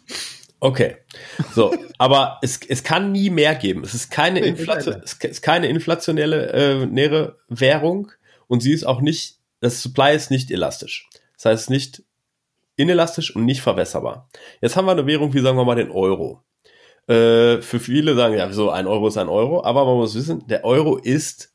Okay. 0.61 0.97
So, 1.55 1.75
aber 1.99 2.39
es, 2.43 2.61
es 2.69 2.85
kann 2.85 3.13
nie 3.13 3.31
mehr 3.31 3.55
geben. 3.55 3.83
Es 3.83 3.95
ist 3.95 4.11
keine, 4.11 4.41
Inflation, 4.41 5.01
es 5.03 5.15
ist 5.15 5.43
keine 5.43 5.69
inflationelle 5.69 6.53
äh, 6.53 6.87
nähere 6.87 7.39
Währung 7.49 8.13
und 8.47 8.61
sie 8.61 8.73
ist 8.73 8.85
auch 8.85 9.01
nicht, 9.01 9.39
das 9.61 9.83
Supply 9.83 10.15
ist 10.15 10.31
nicht 10.31 10.51
elastisch. 10.51 11.09
Das 11.37 11.47
heißt 11.47 11.71
nicht 11.71 12.03
inelastisch 12.77 13.35
und 13.35 13.47
nicht 13.47 13.63
verwässerbar. 13.63 14.29
Jetzt 14.61 14.77
haben 14.77 14.85
wir 14.85 14.93
eine 14.93 15.07
Währung 15.07 15.33
wie 15.33 15.41
sagen 15.41 15.57
wir 15.57 15.65
mal 15.65 15.77
den 15.77 15.91
Euro. 15.91 16.43
Äh, 17.07 17.63
für 17.63 17.81
viele 17.81 18.15
sagen 18.15 18.35
ja, 18.35 18.53
so 18.53 18.71
ein 18.71 18.87
Euro 18.87 19.09
ist 19.09 19.17
ein 19.17 19.31
Euro, 19.31 19.65
aber 19.65 19.87
man 19.87 19.97
muss 19.97 20.15
wissen, 20.15 20.47
der 20.47 20.65
Euro 20.65 20.99
ist 20.99 21.50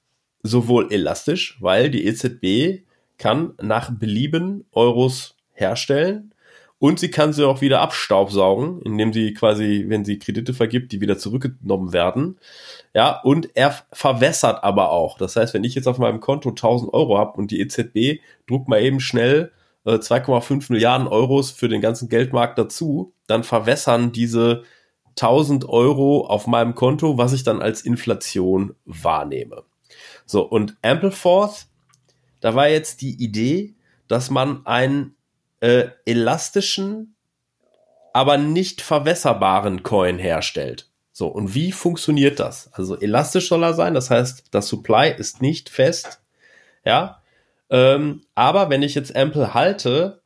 sowohl 0.46 0.92
elastisch, 0.92 1.58
weil 1.60 1.90
die 1.90 2.06
EZB 2.06 2.84
kann 3.18 3.54
nach 3.62 3.92
Belieben 3.92 4.66
Euros 4.72 5.38
herstellen 5.54 6.34
und 6.78 7.00
sie 7.00 7.10
kann 7.10 7.34
sie 7.34 7.48
auch 7.48 7.62
wieder 7.62 7.82
abstaubsaugen, 7.82 8.82
indem 8.82 9.14
sie 9.14 9.34
quasi, 9.34 9.86
wenn 9.88 10.04
sie 10.04 10.20
Kredite 10.20 10.54
vergibt, 10.54 10.92
die 10.92 11.02
wieder 11.02 11.18
zurückgenommen 11.18 11.94
werden. 11.94 12.38
Ja, 12.94 13.22
und 13.22 13.50
er 13.56 13.76
verwässert 13.92 14.64
aber 14.64 14.92
auch. 14.92 15.18
Das 15.18 15.36
heißt, 15.36 15.54
wenn 15.54 15.64
ich 15.64 15.76
jetzt 15.76 15.88
auf 15.88 15.98
meinem 15.98 16.20
Konto 16.20 16.50
1000 16.50 16.94
Euro 16.94 17.18
habe 17.18 17.38
und 17.38 17.52
die 17.52 17.62
EZB 17.62 18.22
druckt 18.48 18.68
mal 18.68 18.82
eben 18.82 19.00
schnell 19.00 19.52
äh, 19.86 19.94
2,5 19.94 20.72
Milliarden 20.72 21.08
Euros 21.08 21.52
für 21.52 21.70
den 21.70 21.82
ganzen 21.82 22.10
Geldmarkt 22.10 22.60
dazu, 22.60 23.14
dann 23.26 23.44
verwässern 23.44 24.12
diese 24.12 24.64
1000 25.12 25.68
Euro 25.70 26.28
auf 26.28 26.46
meinem 26.46 26.76
Konto, 26.76 27.18
was 27.18 27.32
ich 27.32 27.44
dann 27.44 27.62
als 27.62 27.82
Inflation 27.82 28.76
wahrnehme. 28.86 29.64
So, 30.26 30.42
und 30.42 30.76
Ampleforth, 30.82 31.68
da 32.42 32.56
war 32.56 32.68
jetzt 32.68 33.02
die 33.02 33.22
Idee, 33.24 33.76
dass 34.08 34.30
man 34.30 34.66
ein 34.66 35.16
äh, 35.60 35.88
elastischen, 36.06 37.16
aber 38.14 38.38
nicht 38.38 38.82
verwässerbaren 38.82 39.84
Coin 39.84 40.20
herstellt. 40.20 40.90
So, 41.12 41.28
und 41.28 41.56
wie 41.56 41.72
funktioniert 41.72 42.40
das? 42.40 42.72
Also 42.74 43.00
elastisch 43.00 43.48
soll 43.48 43.64
er 43.64 43.74
sein, 43.74 43.94
das 43.94 44.10
heißt, 44.10 44.46
das 44.52 44.68
Supply 44.68 45.14
ist 45.18 45.42
nicht 45.42 45.70
fest, 45.70 46.22
ja. 46.84 47.22
Ähm, 47.70 48.22
aber 48.36 48.70
wenn 48.70 48.84
ich 48.84 48.96
jetzt 48.96 49.16
Ample 49.16 49.54
halte 49.54 50.22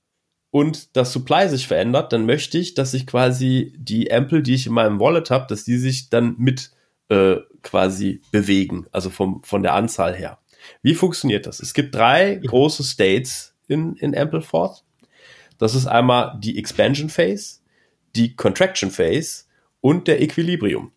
und 0.52 0.96
das 0.98 1.14
Supply 1.14 1.48
sich 1.48 1.68
verändert, 1.68 2.12
dann 2.12 2.26
möchte 2.26 2.58
ich, 2.58 2.74
dass 2.74 2.92
sich 2.92 3.06
quasi 3.06 3.74
die 3.78 4.12
Ample, 4.12 4.42
die 4.42 4.56
ich 4.56 4.66
in 4.66 4.74
meinem 4.74 5.00
Wallet 5.00 5.30
habe, 5.30 5.46
dass 5.48 5.64
die 5.64 5.78
sich 5.78 6.10
dann 6.10 6.36
mit 6.38 6.72
äh, 7.10 7.38
quasi 7.64 8.22
bewegen, 8.32 8.88
also 8.92 9.10
vom, 9.10 9.44
von 9.44 9.64
der 9.64 9.74
Anzahl 9.74 10.16
her. 10.16 10.40
Wie 10.82 10.96
funktioniert 10.96 11.46
das? 11.46 11.60
Es 11.60 11.74
gibt 11.74 11.96
drei 11.96 12.36
große 12.36 12.84
States 12.84 13.56
in, 13.68 13.96
in 13.96 14.18
Ampleforth. 14.18 14.84
Das 15.58 15.76
ist 15.76 15.88
einmal 15.88 16.38
die 16.40 16.58
Expansion 16.58 17.10
Phase, 17.10 17.60
die 18.16 18.36
Contraction 18.36 18.92
Phase 18.92 19.44
und 19.82 20.08
der 20.08 20.22
Equilibrium. 20.22 20.92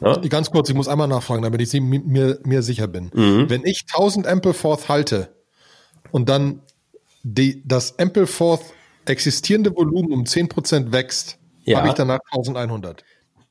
Ja? 0.00 0.16
Ganz 0.18 0.50
kurz, 0.50 0.68
ich 0.68 0.74
muss 0.74 0.88
einmal 0.88 1.08
nachfragen, 1.08 1.42
damit 1.42 1.60
ich 1.60 1.80
mir, 1.80 2.38
mir 2.42 2.62
sicher 2.62 2.86
bin. 2.86 3.10
Mhm. 3.14 3.48
Wenn 3.48 3.64
ich 3.64 3.84
1000 3.92 4.26
Ampleforth 4.26 4.88
halte 4.88 5.34
und 6.10 6.28
dann 6.28 6.62
die, 7.22 7.62
das 7.66 7.98
Ampleforth 7.98 8.62
existierende 9.06 9.74
Volumen 9.74 10.12
um 10.12 10.24
10% 10.24 10.92
wächst, 10.92 11.38
ja. 11.64 11.78
habe 11.78 11.88
ich 11.88 11.94
danach 11.94 12.20
1100. 12.30 13.04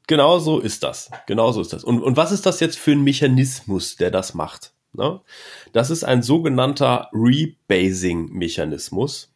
Genau 0.08 0.40
so 0.40 0.60
ist 0.60 0.84
das. 0.84 1.10
Genau 1.28 1.52
so 1.52 1.62
ist 1.62 1.74
das. 1.74 1.84
Und, 1.84 2.02
und 2.02 2.18
was 2.18 2.32
ist 2.32 2.46
das 2.46 2.60
jetzt 2.60 2.78
für 2.78 2.92
ein 2.92 3.04
Mechanismus, 3.04 3.96
der 3.96 4.12
das 4.12 4.34
macht? 4.34 4.74
Ne? 4.94 5.22
Das 5.74 5.90
ist 5.90 6.04
ein 6.04 6.22
sogenannter 6.22 7.10
Rebasing-Mechanismus 7.14 9.30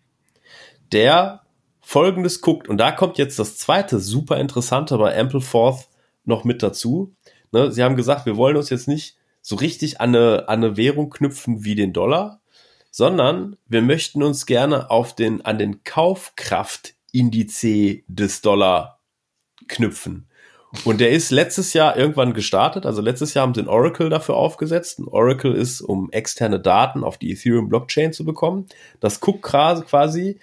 der 0.92 1.42
folgendes 1.82 2.42
guckt. 2.42 2.68
Und 2.68 2.78
da 2.78 2.92
kommt 2.92 3.18
jetzt 3.18 3.40
das 3.40 3.58
zweite 3.58 4.00
super 4.00 4.38
interessante 4.38 4.98
bei 4.98 5.18
Ampleforth 5.18 5.88
noch 6.26 6.44
mit 6.44 6.62
dazu. 6.62 7.16
Ne, 7.52 7.72
sie 7.72 7.84
haben 7.84 7.96
gesagt, 7.96 8.26
wir 8.26 8.38
wollen 8.38 8.58
uns 8.58 8.70
jetzt 8.70 8.88
nicht 8.88 9.18
so 9.42 9.56
richtig 9.56 10.02
an 10.02 10.16
eine, 10.16 10.50
an 10.50 10.64
eine 10.64 10.78
Währung 10.78 11.10
knüpfen 11.10 11.64
wie 11.64 11.76
den 11.76 11.94
Dollar, 11.94 12.42
sondern 12.92 13.58
wir 13.68 13.82
möchten 13.82 14.22
uns 14.22 14.46
gerne 14.46 14.92
auf 14.92 15.16
den, 15.16 15.46
an 15.46 15.58
den 15.58 15.84
Kaufkraftindiz 15.84 17.66
des 18.08 18.42
Dollar 18.42 19.00
knüpfen. 19.68 20.29
Und 20.86 21.02
der 21.02 21.10
ist 21.10 21.32
letztes 21.32 21.74
Jahr 21.74 21.98
irgendwann 21.98 22.34
gestartet. 22.34 22.86
Also 22.86 23.02
letztes 23.02 23.34
Jahr 23.34 23.44
haben 23.44 23.56
sie 23.56 23.62
ein 23.62 23.68
Oracle 23.68 24.10
dafür 24.10 24.36
aufgesetzt. 24.36 25.00
Ein 25.00 25.08
Oracle 25.08 25.56
ist, 25.56 25.82
um 25.82 26.12
externe 26.12 26.60
Daten 26.60 27.04
auf 27.04 27.18
die 27.18 27.32
Ethereum 27.32 27.70
Blockchain 27.70 28.14
zu 28.14 28.24
bekommen. 28.24 28.68
Das 29.00 29.20
guckt 29.20 29.42
quasi, 29.42 30.38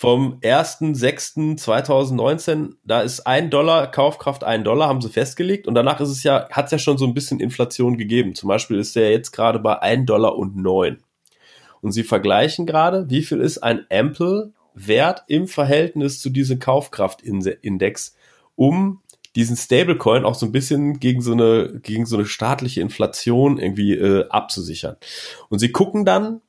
vom 0.00 0.40
1.6.2019, 0.40 2.76
da 2.84 3.02
ist 3.02 3.26
ein 3.26 3.50
Dollar, 3.50 3.90
Kaufkraft 3.90 4.44
ein 4.44 4.64
Dollar, 4.64 4.88
haben 4.88 5.02
sie 5.02 5.10
festgelegt 5.10 5.68
und 5.68 5.74
danach 5.74 6.00
ist 6.00 6.08
es 6.08 6.22
ja, 6.22 6.48
hat 6.48 6.64
es 6.64 6.70
ja 6.70 6.78
schon 6.78 6.96
so 6.96 7.04
ein 7.04 7.12
bisschen 7.12 7.38
Inflation 7.38 7.98
gegeben. 7.98 8.34
Zum 8.34 8.48
Beispiel 8.48 8.78
ist 8.78 8.96
der 8.96 9.10
jetzt 9.10 9.30
gerade 9.30 9.58
bei 9.58 9.78
ein 9.80 10.06
Dollar 10.06 10.38
und 10.38 10.56
neun. 10.56 11.02
Und 11.82 11.92
sie 11.92 12.02
vergleichen 12.02 12.64
gerade, 12.64 13.10
wie 13.10 13.20
viel 13.20 13.42
ist 13.42 13.58
ein 13.58 13.84
Ample 13.90 14.54
wert 14.72 15.24
im 15.28 15.46
Verhältnis 15.46 16.18
zu 16.18 16.30
diesem 16.30 16.60
Kaufkraftindex, 16.60 18.16
um 18.56 19.02
diesen 19.36 19.56
Stablecoin 19.56 20.24
auch 20.24 20.34
so 20.34 20.46
ein 20.46 20.52
bisschen 20.52 20.98
gegen 20.98 21.22
so 21.22 21.32
eine, 21.32 21.78
gegen 21.82 22.06
so 22.06 22.16
eine 22.16 22.26
staatliche 22.26 22.80
Inflation 22.80 23.58
irgendwie 23.58 23.94
äh, 23.94 24.28
abzusichern. 24.28 24.96
Und 25.48 25.60
sie 25.60 25.70
gucken 25.70 26.04
dann, 26.04 26.40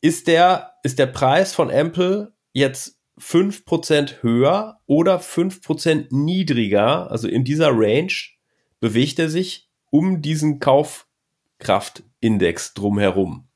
ist 0.00 0.28
der, 0.28 0.74
ist 0.82 0.98
der 0.98 1.06
Preis 1.06 1.52
von 1.52 1.70
Ample 1.70 2.32
jetzt 2.52 2.96
5% 3.20 4.22
höher 4.22 4.80
oder 4.86 5.20
5% 5.20 6.06
niedriger, 6.10 7.10
also 7.10 7.28
in 7.28 7.44
dieser 7.44 7.70
Range, 7.72 8.12
bewegt 8.80 9.18
er 9.18 9.28
sich 9.28 9.68
um 9.90 10.22
diesen 10.22 10.58
Kaufkraftindex 10.58 12.72
drumherum. 12.74 13.46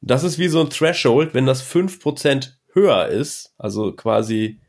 Das 0.00 0.24
ist 0.24 0.38
wie 0.38 0.48
so 0.48 0.60
ein 0.60 0.70
Threshold, 0.70 1.34
wenn 1.34 1.46
das 1.46 1.64
5% 1.64 2.54
höher 2.72 3.06
ist, 3.08 3.54
also 3.56 3.92
quasi 3.92 4.60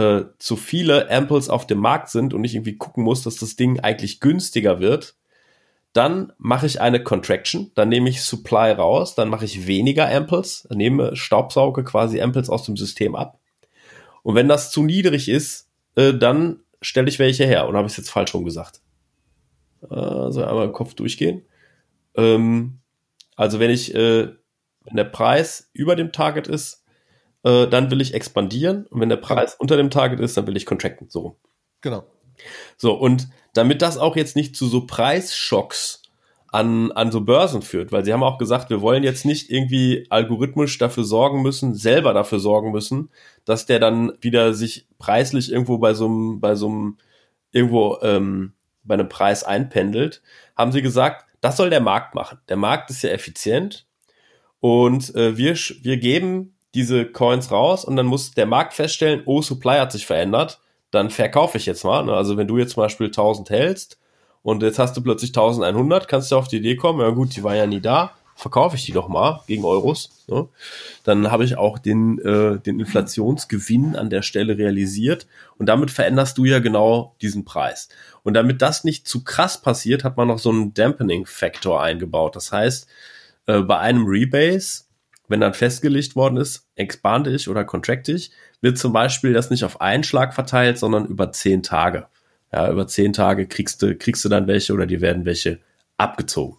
äh, 0.00 0.24
zu 0.38 0.56
viele 0.56 1.10
Amples 1.10 1.50
auf 1.50 1.66
dem 1.66 1.78
Markt 1.78 2.08
sind 2.08 2.32
und 2.32 2.42
ich 2.44 2.54
irgendwie 2.54 2.78
gucken 2.78 3.04
muss, 3.04 3.22
dass 3.22 3.36
das 3.36 3.56
Ding 3.56 3.80
eigentlich 3.80 4.20
günstiger 4.20 4.80
wird, 4.80 5.16
dann 5.92 6.32
mache 6.38 6.66
ich 6.66 6.80
eine 6.80 7.02
Contraction, 7.02 7.70
dann 7.74 7.88
nehme 7.90 8.08
ich 8.08 8.22
Supply 8.22 8.70
raus, 8.72 9.14
dann 9.14 9.28
mache 9.28 9.44
ich 9.44 9.66
weniger 9.66 10.08
Amples, 10.08 10.66
nehme 10.70 11.16
Staubsauge 11.16 11.84
quasi 11.84 12.20
Amples 12.20 12.48
aus 12.48 12.62
dem 12.62 12.76
System 12.76 13.14
ab. 13.14 13.38
Und 14.22 14.36
wenn 14.36 14.48
das 14.48 14.70
zu 14.70 14.82
niedrig 14.82 15.28
ist, 15.28 15.68
äh, 15.96 16.14
dann 16.14 16.60
stelle 16.80 17.08
ich 17.08 17.18
welche 17.18 17.44
her. 17.44 17.68
Oder 17.68 17.78
habe 17.78 17.86
ich 17.86 17.92
es 17.92 17.98
jetzt 17.98 18.10
falsch 18.10 18.32
rum 18.32 18.44
gesagt? 18.44 18.80
Also 19.88 20.44
einmal 20.44 20.66
im 20.66 20.72
Kopf 20.72 20.94
durchgehen. 20.94 21.42
Ähm, 22.14 22.78
also 23.36 23.58
wenn 23.60 23.70
ich, 23.70 23.94
äh, 23.94 24.28
wenn 24.84 24.96
der 24.96 25.04
Preis 25.04 25.70
über 25.72 25.96
dem 25.96 26.12
Target 26.12 26.46
ist, 26.46 26.84
äh, 27.44 27.66
dann 27.66 27.90
will 27.90 28.00
ich 28.00 28.14
expandieren. 28.14 28.86
Und 28.86 29.00
wenn 29.00 29.08
der 29.08 29.16
Preis 29.16 29.54
unter 29.58 29.76
dem 29.76 29.90
Target 29.90 30.20
ist, 30.20 30.36
dann 30.36 30.46
will 30.46 30.56
ich 30.56 30.66
contracten. 30.66 31.08
So. 31.08 31.36
Genau. 31.80 32.04
So, 32.76 32.94
und 32.94 33.28
damit 33.52 33.82
das 33.82 33.98
auch 33.98 34.16
jetzt 34.16 34.36
nicht 34.36 34.56
zu 34.56 34.66
so 34.66 34.86
Preisschocks 34.86 36.02
an, 36.52 36.90
an 36.92 37.12
so 37.12 37.20
Börsen 37.20 37.62
führt, 37.62 37.92
weil 37.92 38.04
sie 38.04 38.12
haben 38.12 38.24
auch 38.24 38.38
gesagt, 38.38 38.70
wir 38.70 38.80
wollen 38.80 39.04
jetzt 39.04 39.24
nicht 39.24 39.50
irgendwie 39.50 40.06
algorithmisch 40.10 40.78
dafür 40.78 41.04
sorgen 41.04 41.42
müssen, 41.42 41.74
selber 41.74 42.12
dafür 42.12 42.40
sorgen 42.40 42.72
müssen, 42.72 43.10
dass 43.44 43.66
der 43.66 43.78
dann 43.78 44.12
wieder 44.20 44.52
sich 44.52 44.88
preislich 44.98 45.52
irgendwo 45.52 45.78
bei 45.78 45.94
so 45.94 46.06
einem, 46.06 46.40
bei 46.40 46.56
so 46.56 46.68
einem, 46.68 46.98
irgendwo 47.52 47.98
ähm, 48.02 48.54
bei 48.82 48.94
einem 48.94 49.08
Preis 49.08 49.44
einpendelt, 49.44 50.22
haben 50.56 50.72
sie 50.72 50.82
gesagt, 50.82 51.26
das 51.40 51.56
soll 51.56 51.70
der 51.70 51.80
Markt 51.80 52.14
machen. 52.14 52.38
Der 52.48 52.56
Markt 52.56 52.90
ist 52.90 53.02
ja 53.02 53.10
effizient 53.10 53.86
und 54.58 55.14
äh, 55.14 55.36
wir, 55.36 55.54
wir 55.54 55.96
geben 55.98 56.56
diese 56.74 57.06
Coins 57.06 57.50
raus 57.50 57.84
und 57.84 57.96
dann 57.96 58.06
muss 58.06 58.32
der 58.32 58.46
Markt 58.46 58.74
feststellen, 58.74 59.22
oh, 59.26 59.42
Supply 59.42 59.78
hat 59.78 59.92
sich 59.92 60.06
verändert 60.06 60.60
dann 60.90 61.10
verkaufe 61.10 61.58
ich 61.58 61.66
jetzt 61.66 61.84
mal. 61.84 62.04
Ne? 62.04 62.12
Also 62.14 62.36
wenn 62.36 62.48
du 62.48 62.58
jetzt 62.58 62.72
zum 62.72 62.82
Beispiel 62.82 63.06
1000 63.06 63.50
hältst 63.50 63.98
und 64.42 64.62
jetzt 64.62 64.78
hast 64.78 64.96
du 64.96 65.02
plötzlich 65.02 65.30
1100, 65.30 66.08
kannst 66.08 66.32
du 66.32 66.36
auf 66.36 66.48
die 66.48 66.58
Idee 66.58 66.76
kommen, 66.76 67.00
ja 67.00 67.10
gut, 67.10 67.36
die 67.36 67.44
war 67.44 67.54
ja 67.54 67.66
nie 67.66 67.80
da, 67.80 68.12
verkaufe 68.34 68.76
ich 68.76 68.86
die 68.86 68.92
doch 68.92 69.08
mal 69.08 69.40
gegen 69.46 69.64
Euros. 69.64 70.24
Ne? 70.26 70.48
Dann 71.04 71.30
habe 71.30 71.44
ich 71.44 71.58
auch 71.58 71.78
den, 71.78 72.18
äh, 72.18 72.58
den 72.58 72.80
Inflationsgewinn 72.80 73.96
an 73.96 74.10
der 74.10 74.22
Stelle 74.22 74.56
realisiert 74.58 75.26
und 75.58 75.66
damit 75.66 75.90
veränderst 75.90 76.38
du 76.38 76.44
ja 76.44 76.58
genau 76.58 77.14
diesen 77.20 77.44
Preis. 77.44 77.88
Und 78.22 78.34
damit 78.34 78.62
das 78.62 78.84
nicht 78.84 79.06
zu 79.06 79.22
krass 79.24 79.60
passiert, 79.60 80.04
hat 80.04 80.16
man 80.16 80.28
noch 80.28 80.38
so 80.38 80.50
einen 80.50 80.74
Dampening-Faktor 80.74 81.80
eingebaut. 81.82 82.34
Das 82.34 82.50
heißt, 82.50 82.88
äh, 83.46 83.60
bei 83.60 83.78
einem 83.78 84.06
Rebase, 84.06 84.84
wenn 85.30 85.40
dann 85.40 85.54
festgelegt 85.54 86.16
worden 86.16 86.36
ist, 86.36 86.66
expande 86.74 87.30
ich 87.30 87.48
oder 87.48 87.64
contracte 87.64 88.12
ich, 88.12 88.32
wird 88.60 88.78
zum 88.78 88.92
Beispiel 88.92 89.32
das 89.32 89.48
nicht 89.48 89.64
auf 89.64 89.80
einen 89.80 90.04
Schlag 90.04 90.34
verteilt, 90.34 90.78
sondern 90.78 91.06
über 91.06 91.32
zehn 91.32 91.62
Tage. 91.62 92.06
Ja, 92.52 92.70
über 92.70 92.86
zehn 92.88 93.12
Tage 93.12 93.46
kriegst 93.46 93.80
du, 93.80 93.96
kriegst 93.96 94.24
du 94.24 94.28
dann 94.28 94.48
welche 94.48 94.72
oder 94.72 94.86
dir 94.86 95.00
werden 95.00 95.24
welche 95.24 95.60
abgezogen. 95.96 96.58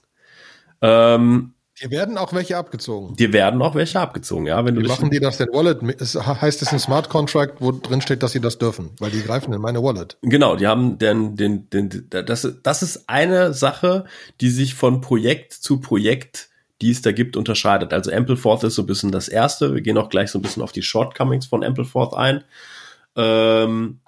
Ähm, 0.82 1.54
Dir 1.82 1.90
werden 1.90 2.18
auch 2.18 2.32
welche 2.32 2.58
abgezogen. 2.58 3.16
Dir 3.16 3.34
werden 3.34 3.62
auch 3.62 3.74
welche 3.74 4.00
abgezogen, 4.00 4.46
ja. 4.46 4.64
Wenn 4.64 4.78
Wie 4.78 4.84
du 4.84 4.88
machen 4.88 5.10
die 5.10 5.20
das 5.20 5.38
denn 5.38 5.48
Wallet? 5.52 5.82
heißt 5.82 6.62
es 6.62 6.72
ein 6.72 6.80
Smart 6.80 7.10
Contract, 7.10 7.60
wo 7.60 7.72
drin 7.72 8.02
steht, 8.02 8.22
dass 8.22 8.34
sie 8.34 8.40
das 8.40 8.60
dürfen? 8.60 8.92
Weil 9.00 9.10
die 9.10 9.24
greifen 9.24 9.52
in 9.52 9.62
meine 9.62 9.82
Wallet. 9.82 10.18
Genau, 10.22 10.56
die 10.56 10.68
haben 10.68 11.00
den, 11.00 11.36
den, 11.36 11.70
den, 11.72 12.08
das, 12.10 12.48
das 12.62 12.84
ist 12.84 13.10
eine 13.10 13.54
Sache, 13.54 14.06
die 14.42 14.50
sich 14.50 14.76
von 14.76 15.02
Projekt 15.02 15.54
zu 15.54 15.80
Projekt 15.80 16.51
die 16.82 16.92
es 16.92 17.02
da 17.02 17.12
gibt, 17.12 17.38
unterscheidet. 17.38 17.94
Also 17.94 18.12
Ampleforth 18.12 18.64
ist 18.64 18.76
so 18.76 18.84
ein 18.84 18.88
bisschen 18.88 19.12
das 19.12 19.28
erste. 19.28 19.74
Wir 19.74 19.82
gehen 19.82 19.98
auch 19.98 20.10
gleich 20.10 20.32
so 20.32 20.40
ein 20.40 20.42
bisschen 20.42 20.64
auf 20.64 20.72
die 20.72 20.82
Shortcomings 20.82 21.46
von 21.46 21.64
Ampleforth 21.64 22.16
ein. 22.16 22.44
Ähm, 23.16 24.00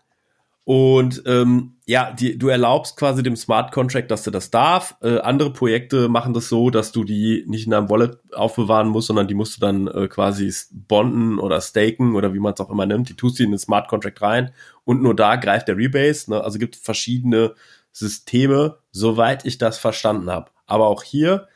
und 0.66 1.24
ähm, 1.26 1.76
ja, 1.86 2.12
die, 2.12 2.38
du 2.38 2.48
erlaubst 2.48 2.96
quasi 2.96 3.22
dem 3.22 3.36
Smart 3.36 3.74
Contract, 3.74 4.10
dass 4.10 4.24
du 4.24 4.32
das 4.32 4.50
darf. 4.50 4.96
Äh, 5.02 5.20
andere 5.20 5.52
Projekte 5.52 6.08
machen 6.08 6.34
das 6.34 6.48
so, 6.48 6.70
dass 6.70 6.94
du 6.94 7.04
die 7.04 7.44
nicht 7.48 7.66
in 7.66 7.72
deinem 7.72 7.90
Wallet 7.90 8.18
aufbewahren 8.34 8.88
musst, 8.88 9.08
sondern 9.08 9.28
die 9.28 9.34
musst 9.34 9.58
du 9.58 9.62
dann 9.62 9.88
äh, 9.88 10.08
quasi 10.08 10.52
bonden 10.72 11.38
oder 11.38 11.60
staken 11.60 12.16
oder 12.16 12.34
wie 12.34 12.40
man 12.40 12.54
es 12.54 12.62
auch 12.62 12.70
immer 12.70 12.86
nimmt. 12.86 13.10
Die 13.10 13.16
tust 13.16 13.40
du 13.40 13.44
in 13.44 13.52
den 13.52 13.60
Smart 13.60 13.90
Contract 13.90 14.22
rein 14.22 14.54
und 14.86 15.02
nur 15.02 15.16
da 15.16 15.36
greift 15.36 15.68
der 15.68 15.76
Rebase. 15.76 16.32
Ne? 16.32 16.42
Also 16.42 16.60
gibt 16.60 16.78
verschiedene 16.78 17.56
Systeme, 17.92 18.78
soweit 18.92 19.46
ich 19.46 19.58
das 19.58 19.78
verstanden 19.78 20.32
habe. 20.32 20.50
Aber 20.66 20.88
auch 20.88 21.04
hier 21.04 21.50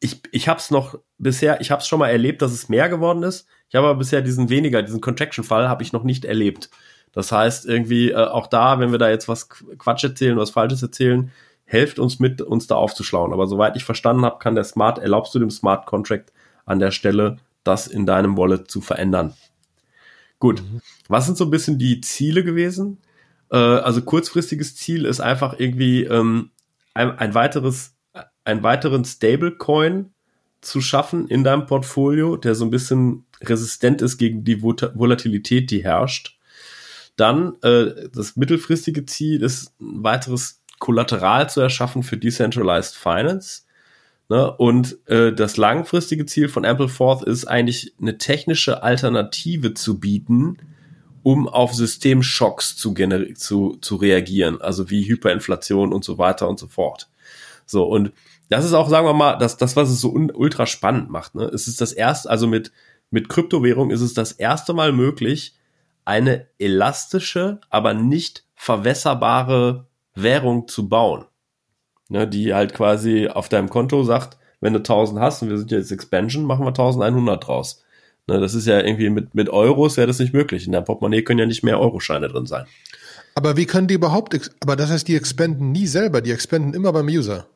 ich, 0.00 0.22
ich 0.32 0.48
habe 0.48 0.58
es 0.58 0.70
noch 0.70 0.98
bisher, 1.18 1.60
ich 1.60 1.70
habe 1.70 1.80
es 1.80 1.86
schon 1.86 1.98
mal 1.98 2.08
erlebt, 2.08 2.42
dass 2.42 2.52
es 2.52 2.68
mehr 2.68 2.88
geworden 2.88 3.22
ist. 3.22 3.46
Ich 3.68 3.74
habe 3.74 3.86
aber 3.86 3.98
bisher 3.98 4.22
diesen 4.22 4.48
weniger, 4.48 4.82
diesen 4.82 5.00
Contraction-Fall 5.00 5.68
habe 5.68 5.82
ich 5.82 5.92
noch 5.92 6.04
nicht 6.04 6.24
erlebt. 6.24 6.70
Das 7.12 7.32
heißt, 7.32 7.66
irgendwie 7.66 8.10
äh, 8.10 8.16
auch 8.16 8.46
da, 8.46 8.80
wenn 8.80 8.92
wir 8.92 8.98
da 8.98 9.10
jetzt 9.10 9.28
was 9.28 9.48
Quatsch 9.48 10.04
erzählen, 10.04 10.38
was 10.38 10.50
Falsches 10.50 10.82
erzählen, 10.82 11.30
helft 11.64 11.98
uns 11.98 12.18
mit, 12.18 12.40
uns 12.40 12.66
da 12.66 12.76
aufzuschlauen. 12.76 13.32
Aber 13.32 13.46
soweit 13.46 13.76
ich 13.76 13.84
verstanden 13.84 14.24
habe, 14.24 14.38
kann 14.38 14.54
der 14.54 14.64
Smart, 14.64 14.98
erlaubst 14.98 15.34
du 15.34 15.38
dem 15.38 15.50
Smart 15.50 15.86
Contract 15.86 16.32
an 16.64 16.78
der 16.78 16.90
Stelle, 16.90 17.36
das 17.62 17.86
in 17.86 18.06
deinem 18.06 18.36
Wallet 18.36 18.70
zu 18.70 18.80
verändern. 18.80 19.34
Gut. 20.38 20.62
Mhm. 20.62 20.80
Was 21.08 21.26
sind 21.26 21.36
so 21.36 21.44
ein 21.44 21.50
bisschen 21.50 21.78
die 21.78 22.00
Ziele 22.00 22.42
gewesen? 22.42 22.98
Äh, 23.50 23.56
also 23.56 24.00
kurzfristiges 24.02 24.76
Ziel 24.76 25.04
ist 25.04 25.20
einfach 25.20 25.58
irgendwie 25.58 26.04
ähm, 26.04 26.50
ein, 26.94 27.18
ein 27.18 27.34
weiteres 27.34 27.94
einen 28.44 28.62
weiteren 28.62 29.04
Stablecoin 29.04 30.12
zu 30.60 30.80
schaffen 30.80 31.28
in 31.28 31.44
deinem 31.44 31.66
Portfolio, 31.66 32.36
der 32.36 32.54
so 32.54 32.64
ein 32.64 32.70
bisschen 32.70 33.24
resistent 33.42 34.02
ist 34.02 34.18
gegen 34.18 34.44
die 34.44 34.62
Volatilität, 34.62 35.70
die 35.70 35.84
herrscht. 35.84 36.38
Dann 37.16 37.54
äh, 37.62 38.08
das 38.12 38.36
mittelfristige 38.36 39.06
Ziel 39.06 39.42
ist, 39.42 39.74
ein 39.80 40.02
weiteres 40.02 40.62
Kollateral 40.78 41.48
zu 41.50 41.60
erschaffen 41.60 42.02
für 42.02 42.16
Decentralized 42.16 42.94
Finance. 42.94 43.62
Ne? 44.28 44.50
Und 44.56 44.98
äh, 45.08 45.32
das 45.32 45.56
langfristige 45.56 46.24
Ziel 46.24 46.48
von 46.48 46.64
Ampleforth 46.64 47.24
ist 47.24 47.46
eigentlich 47.46 47.94
eine 48.00 48.16
technische 48.16 48.82
Alternative 48.82 49.74
zu 49.74 49.98
bieten, 49.98 50.58
um 51.22 51.48
auf 51.48 51.74
Systemschocks 51.74 52.76
zu, 52.76 52.94
zu, 53.34 53.76
zu 53.80 53.96
reagieren, 53.96 54.60
also 54.60 54.88
wie 54.88 55.06
Hyperinflation 55.06 55.92
und 55.92 56.04
so 56.04 56.16
weiter 56.16 56.48
und 56.48 56.58
so 56.58 56.68
fort. 56.68 57.09
So, 57.70 57.84
und 57.84 58.12
das 58.48 58.64
ist 58.64 58.72
auch, 58.72 58.88
sagen 58.88 59.06
wir 59.06 59.14
mal, 59.14 59.36
das, 59.36 59.56
das 59.56 59.76
was 59.76 59.90
es 59.90 60.00
so 60.00 60.10
ultra 60.10 60.66
spannend 60.66 61.10
macht. 61.10 61.34
Ne? 61.34 61.44
Es 61.44 61.68
ist 61.68 61.80
das 61.80 61.92
erste, 61.92 62.28
also 62.28 62.46
mit, 62.46 62.72
mit 63.10 63.28
Kryptowährung 63.28 63.90
ist 63.90 64.00
es 64.00 64.14
das 64.14 64.32
erste 64.32 64.72
Mal 64.72 64.92
möglich, 64.92 65.54
eine 66.04 66.46
elastische, 66.58 67.60
aber 67.70 67.94
nicht 67.94 68.44
verwässerbare 68.54 69.86
Währung 70.14 70.66
zu 70.68 70.88
bauen. 70.88 71.24
Ne, 72.08 72.26
die 72.26 72.52
halt 72.52 72.74
quasi 72.74 73.28
auf 73.28 73.48
deinem 73.48 73.70
Konto 73.70 74.02
sagt, 74.02 74.36
wenn 74.60 74.72
du 74.72 74.80
1000 74.80 75.20
hast 75.20 75.42
und 75.42 75.50
wir 75.50 75.58
sind 75.58 75.70
jetzt 75.70 75.92
Expansion, 75.92 76.44
machen 76.44 76.64
wir 76.64 76.70
1100 76.70 77.46
draus. 77.46 77.84
Ne, 78.26 78.40
das 78.40 78.54
ist 78.54 78.66
ja 78.66 78.80
irgendwie 78.80 79.10
mit, 79.10 79.32
mit 79.36 79.48
Euros 79.48 79.96
wäre 79.96 80.08
das 80.08 80.18
nicht 80.18 80.34
möglich. 80.34 80.66
In 80.66 80.72
der 80.72 80.80
Portemonnaie 80.80 81.22
können 81.22 81.38
ja 81.38 81.46
nicht 81.46 81.62
mehr 81.62 81.78
Euroscheine 81.78 82.26
drin 82.26 82.46
sein. 82.46 82.66
Aber 83.36 83.56
wie 83.56 83.66
können 83.66 83.86
die 83.86 83.94
überhaupt, 83.94 84.50
aber 84.60 84.74
das 84.74 84.90
heißt, 84.90 85.06
die 85.06 85.14
expanden 85.14 85.70
nie 85.70 85.86
selber, 85.86 86.20
die 86.20 86.32
expanden 86.32 86.74
immer 86.74 86.92
beim 86.92 87.06
User. 87.06 87.46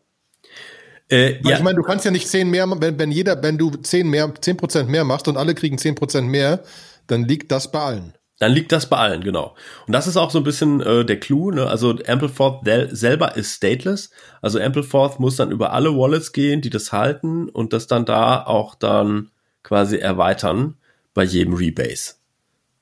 Äh, 1.10 1.40
ja. 1.42 1.56
Ich 1.56 1.62
meine, 1.62 1.76
du 1.76 1.82
kannst 1.82 2.04
ja 2.04 2.10
nicht 2.10 2.28
zehn 2.28 2.50
mehr, 2.50 2.66
wenn, 2.80 2.98
wenn 2.98 3.10
jeder, 3.10 3.42
wenn 3.42 3.58
du 3.58 3.70
zehn 3.70 4.08
mehr, 4.08 4.32
zehn 4.40 4.56
Prozent 4.56 4.88
mehr 4.88 5.04
machst 5.04 5.28
und 5.28 5.36
alle 5.36 5.54
kriegen 5.54 5.78
zehn 5.78 5.94
Prozent 5.94 6.28
mehr, 6.28 6.62
dann 7.06 7.24
liegt 7.24 7.52
das 7.52 7.70
bei 7.70 7.80
allen. 7.80 8.14
Dann 8.38 8.52
liegt 8.52 8.72
das 8.72 8.88
bei 8.88 8.96
allen, 8.96 9.22
genau. 9.22 9.54
Und 9.86 9.92
das 9.92 10.06
ist 10.06 10.16
auch 10.16 10.30
so 10.30 10.38
ein 10.38 10.44
bisschen 10.44 10.80
äh, 10.80 11.04
der 11.04 11.20
Clou. 11.20 11.50
Ne? 11.52 11.66
Also 11.66 11.90
Ampleforth 12.06 12.66
selber 12.90 13.36
ist 13.36 13.54
stateless. 13.54 14.10
Also 14.42 14.58
Ampleforth 14.60 15.20
muss 15.20 15.36
dann 15.36 15.52
über 15.52 15.72
alle 15.72 15.96
Wallets 15.96 16.32
gehen, 16.32 16.60
die 16.60 16.70
das 16.70 16.92
halten 16.92 17.48
und 17.48 17.72
das 17.72 17.86
dann 17.86 18.04
da 18.04 18.44
auch 18.44 18.74
dann 18.74 19.30
quasi 19.62 19.98
erweitern. 19.98 20.76
bei 21.14 21.22
jedem 21.22 21.54
Rebase. 21.54 22.14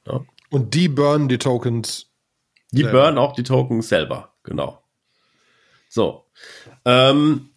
Ja. 0.07 0.21
Und 0.51 0.75
die 0.75 0.89
burnen 0.89 1.29
die 1.29 1.39
Tokens. 1.39 2.07
Die 2.73 2.83
selber. 2.83 3.03
burnen 3.03 3.19
auch 3.19 3.35
die 3.35 3.43
Tokens 3.43 3.89
selber, 3.89 4.33
genau. 4.43 4.83
So. 5.89 6.25
Ähm, 6.85 7.51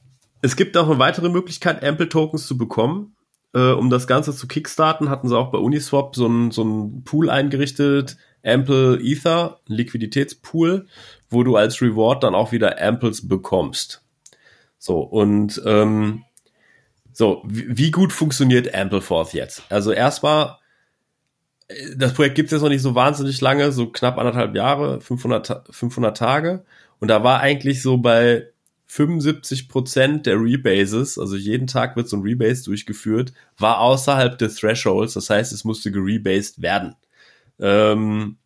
es 0.46 0.56
gibt 0.56 0.78
auch 0.78 0.88
eine 0.88 1.00
weitere 1.00 1.30
Möglichkeit, 1.30 1.84
Ample-Tokens 1.84 2.46
zu 2.46 2.56
bekommen. 2.58 3.16
Äh, 3.56 3.72
um 3.72 3.90
das 3.90 4.06
Ganze 4.06 4.36
zu 4.36 4.48
kickstarten, 4.48 5.10
hatten 5.10 5.28
sie 5.28 5.38
auch 5.38 5.52
bei 5.52 5.58
Uniswap 5.58 6.16
so 6.16 6.25
einen 6.25 6.52
so 6.52 6.92
Pool 7.04 7.32
eingerichtet, 7.32 8.18
Ample 8.44 9.00
Ether, 9.02 9.60
Liquiditätspool, 9.66 10.86
wo 11.30 11.44
du 11.44 11.56
als 11.56 11.82
Reward 11.82 12.24
dann 12.24 12.36
auch 12.36 12.52
wieder 12.52 12.80
Amples 12.80 13.28
bekommst. 13.28 14.04
So, 14.78 15.00
und 15.00 15.60
ähm, 15.66 16.25
so, 17.12 17.42
wie, 17.48 17.75
wie 17.75 17.92
gut 17.92 18.14
funktioniert 18.14 18.75
Ampleforth 18.75 19.34
jetzt? 19.34 19.64
Also 19.70 19.92
erstmal, 19.94 20.58
äh, 21.70 21.96
das 21.98 22.14
Projekt 22.14 22.36
gibt 22.36 22.48
es 22.48 22.52
jetzt 22.52 22.62
noch 22.62 22.70
nicht 22.70 22.84
so 22.84 22.94
wahnsinnig 22.94 23.42
lange, 23.42 23.72
so 23.72 23.88
knapp 23.88 24.20
anderthalb 24.20 24.54
Jahre, 24.54 25.02
500, 25.02 25.64
500 25.72 26.16
Tage. 26.16 26.66
Und 27.00 27.08
da 27.08 27.24
war 27.24 27.40
eigentlich 27.40 27.82
so 27.82 27.98
bei 27.98 28.52
75 28.88 29.68
Prozent 29.68 30.25
der 30.25 30.39
Rebases, 30.39 31.18
also 31.18 31.36
jeden 31.36 31.68
Tag 31.68 31.96
wird 31.96 32.08
so 32.08 32.18
ein 32.18 32.24
Rebase 32.24 32.65
durchgeführt, 32.65 33.34
war 33.58 33.80
außerhalb 33.80 34.38
des 34.38 34.56
Thresholds. 34.56 35.13
Das 35.13 35.30
heißt, 35.30 35.51
es 35.54 35.63
musste 35.63 35.92
gerebased 35.92 36.62
werden. 36.62 36.96
Ähm, 37.60 38.38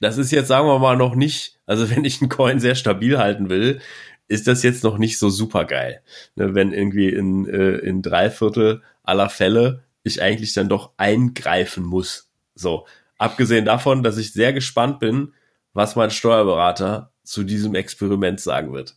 das 0.00 0.16
ist 0.16 0.30
jetzt, 0.30 0.48
sagen 0.48 0.66
wir 0.66 0.78
mal, 0.78 0.96
noch 0.96 1.14
nicht, 1.14 1.58
also 1.66 1.90
wenn 1.90 2.04
ich 2.04 2.20
einen 2.20 2.30
Coin 2.30 2.60
sehr 2.60 2.74
stabil 2.74 3.18
halten 3.18 3.50
will, 3.50 3.80
ist 4.28 4.46
das 4.46 4.62
jetzt 4.62 4.84
noch 4.84 4.96
nicht 4.96 5.18
so 5.18 5.28
super 5.28 5.64
geil. 5.64 6.02
Ne, 6.36 6.54
wenn 6.54 6.72
irgendwie 6.72 7.08
in, 7.08 7.46
äh, 7.48 7.78
in 7.78 8.00
drei 8.00 8.30
Viertel 8.30 8.82
aller 9.02 9.28
Fälle 9.28 9.82
ich 10.02 10.22
eigentlich 10.22 10.54
dann 10.54 10.68
doch 10.68 10.92
eingreifen 10.96 11.84
muss. 11.84 12.30
So. 12.54 12.86
Abgesehen 13.18 13.66
davon, 13.66 14.02
dass 14.02 14.16
ich 14.16 14.32
sehr 14.32 14.52
gespannt 14.52 14.98
bin, 14.98 15.34
was 15.74 15.96
mein 15.96 16.10
Steuerberater 16.10 17.12
zu 17.22 17.44
diesem 17.44 17.74
Experiment 17.74 18.40
sagen 18.40 18.72
wird. 18.72 18.96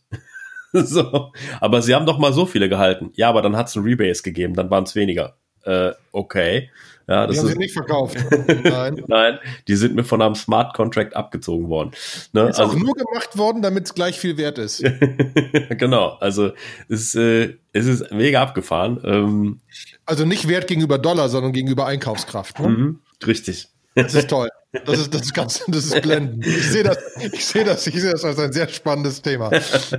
so. 0.86 1.32
Aber 1.60 1.82
sie 1.82 1.94
haben 1.94 2.06
doch 2.06 2.18
mal 2.18 2.32
so 2.32 2.46
viele 2.46 2.68
gehalten. 2.68 3.10
Ja, 3.14 3.28
aber 3.28 3.42
dann 3.42 3.56
hat 3.56 3.68
es 3.68 3.76
ein 3.76 3.82
Rebase 3.82 4.22
gegeben, 4.22 4.54
dann 4.54 4.70
waren 4.70 4.84
es 4.84 4.94
weniger. 4.94 5.36
Äh, 5.62 5.92
okay. 6.12 6.70
Ja, 7.06 7.26
das 7.26 7.34
die 7.34 7.40
haben 7.40 7.46
ist, 7.48 7.52
sie 7.52 7.58
nicht 7.58 7.74
verkauft. 7.74 8.16
Nein. 8.64 9.04
Nein, 9.06 9.38
die 9.68 9.76
sind 9.76 9.94
mir 9.94 10.04
von 10.04 10.22
einem 10.22 10.34
Smart 10.34 10.74
Contract 10.74 11.14
abgezogen 11.14 11.68
worden. 11.68 11.90
Ne? 12.32 12.48
Ist 12.48 12.58
also, 12.58 12.72
auch 12.72 12.76
nur 12.76 12.94
gemacht 12.94 13.36
worden, 13.36 13.60
damit 13.60 13.84
es 13.84 13.94
gleich 13.94 14.18
viel 14.18 14.38
wert 14.38 14.58
ist. 14.58 14.82
genau, 15.70 16.16
also 16.20 16.52
es, 16.88 17.14
äh, 17.14 17.54
es 17.72 17.86
ist 17.86 18.10
mega 18.10 18.42
abgefahren. 18.42 19.00
Ähm, 19.04 19.60
also 20.06 20.24
nicht 20.24 20.48
Wert 20.48 20.66
gegenüber 20.66 20.98
Dollar, 20.98 21.28
sondern 21.28 21.52
gegenüber 21.52 21.86
Einkaufskraft. 21.86 22.58
Ne? 22.60 22.68
Mhm, 22.68 23.00
richtig. 23.26 23.68
Das 23.94 24.14
ist 24.14 24.30
toll. 24.30 24.48
Das 24.84 24.98
ist, 24.98 25.14
das 25.14 25.22
ist 25.22 25.34
ganz, 25.34 25.64
das 25.68 25.84
ist 25.84 26.02
blendend. 26.02 26.44
Ich 26.44 26.70
sehe 26.70 26.82
das, 26.82 26.98
ich 27.32 27.46
sehe 27.46 27.64
das, 27.64 27.86
ich 27.86 28.00
sehe 28.00 28.10
das 28.10 28.24
als 28.24 28.38
ein 28.40 28.52
sehr 28.52 28.68
spannendes 28.68 29.22
Thema. 29.22 29.50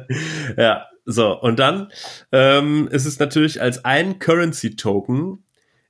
ja, 0.58 0.86
so. 1.06 1.40
Und 1.40 1.60
dann 1.60 1.92
ähm, 2.34 2.90
ist 2.92 3.06
es 3.06 3.20
natürlich 3.20 3.62
als 3.62 3.86
ein 3.86 4.20
Currency-Token 4.20 5.44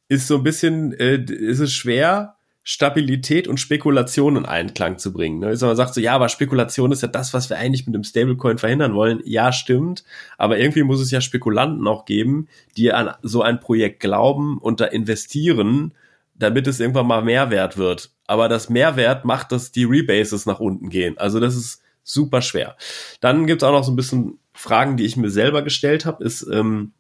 ist 0.08 0.28
so 0.28 0.38
ein 0.38 0.44
bisschen, 0.44 0.94
äh, 0.94 1.16
ist 1.16 1.60
es 1.60 1.74
schwer, 1.74 2.36
Stabilität 2.68 3.48
und 3.48 3.60
Spekulation 3.60 4.38
in 4.38 4.46
Einklang 4.46 4.98
zu 4.98 5.14
bringen. 5.14 5.38
Ne? 5.38 5.56
Man 5.60 5.76
sagt 5.76 5.94
so, 5.94 6.02
ja, 6.02 6.14
aber 6.14 6.30
Spekulation 6.30 6.92
ist 6.92 7.04
ja 7.04 7.08
das, 7.08 7.32
was 7.32 7.48
wir 7.52 7.58
eigentlich 7.58 7.86
mit 7.86 7.94
dem 7.94 8.04
Stablecoin 8.04 8.58
verhindern 8.58 8.96
wollen. 8.96 9.22
Ja, 9.24 9.52
stimmt. 9.52 10.04
Aber 10.40 10.58
irgendwie 10.58 10.82
muss 10.82 11.00
es 11.00 11.12
ja 11.12 11.22
Spekulanten 11.22 11.88
auch 11.88 12.06
geben, 12.06 12.48
die 12.76 12.92
an 12.92 13.14
so 13.22 13.44
ein 13.44 13.60
Projekt 13.60 14.00
glauben 14.00 14.58
und 14.58 14.80
da 14.80 14.86
investieren, 14.86 15.94
damit 16.36 16.68
es 16.68 16.80
irgendwann 16.80 17.08
mal 17.08 17.24
Mehrwert 17.24 17.78
wird. 17.78 18.12
Aber 18.28 18.50
das 18.50 18.70
Mehrwert 18.70 19.26
macht, 19.26 19.52
dass 19.52 19.72
die 19.72 19.86
Rebases 19.86 20.46
nach 20.46 20.60
unten 20.60 20.90
gehen. 20.90 21.18
Also 21.18 21.40
das 21.40 21.56
ist 21.56 21.82
super 22.04 22.42
schwer. 22.42 22.76
Dann 23.22 23.48
gibt's 23.48 23.64
auch 23.64 23.72
noch 23.72 23.84
so 23.84 23.92
ein 23.92 23.96
bisschen 23.96 24.40
Fragen, 24.54 24.98
die 24.98 25.06
ich 25.06 25.18
mir 25.18 25.30
selber 25.30 25.62
gestellt 25.62 26.06
habe, 26.06 26.24
ist, 26.24 26.44
ähm, 26.44 26.94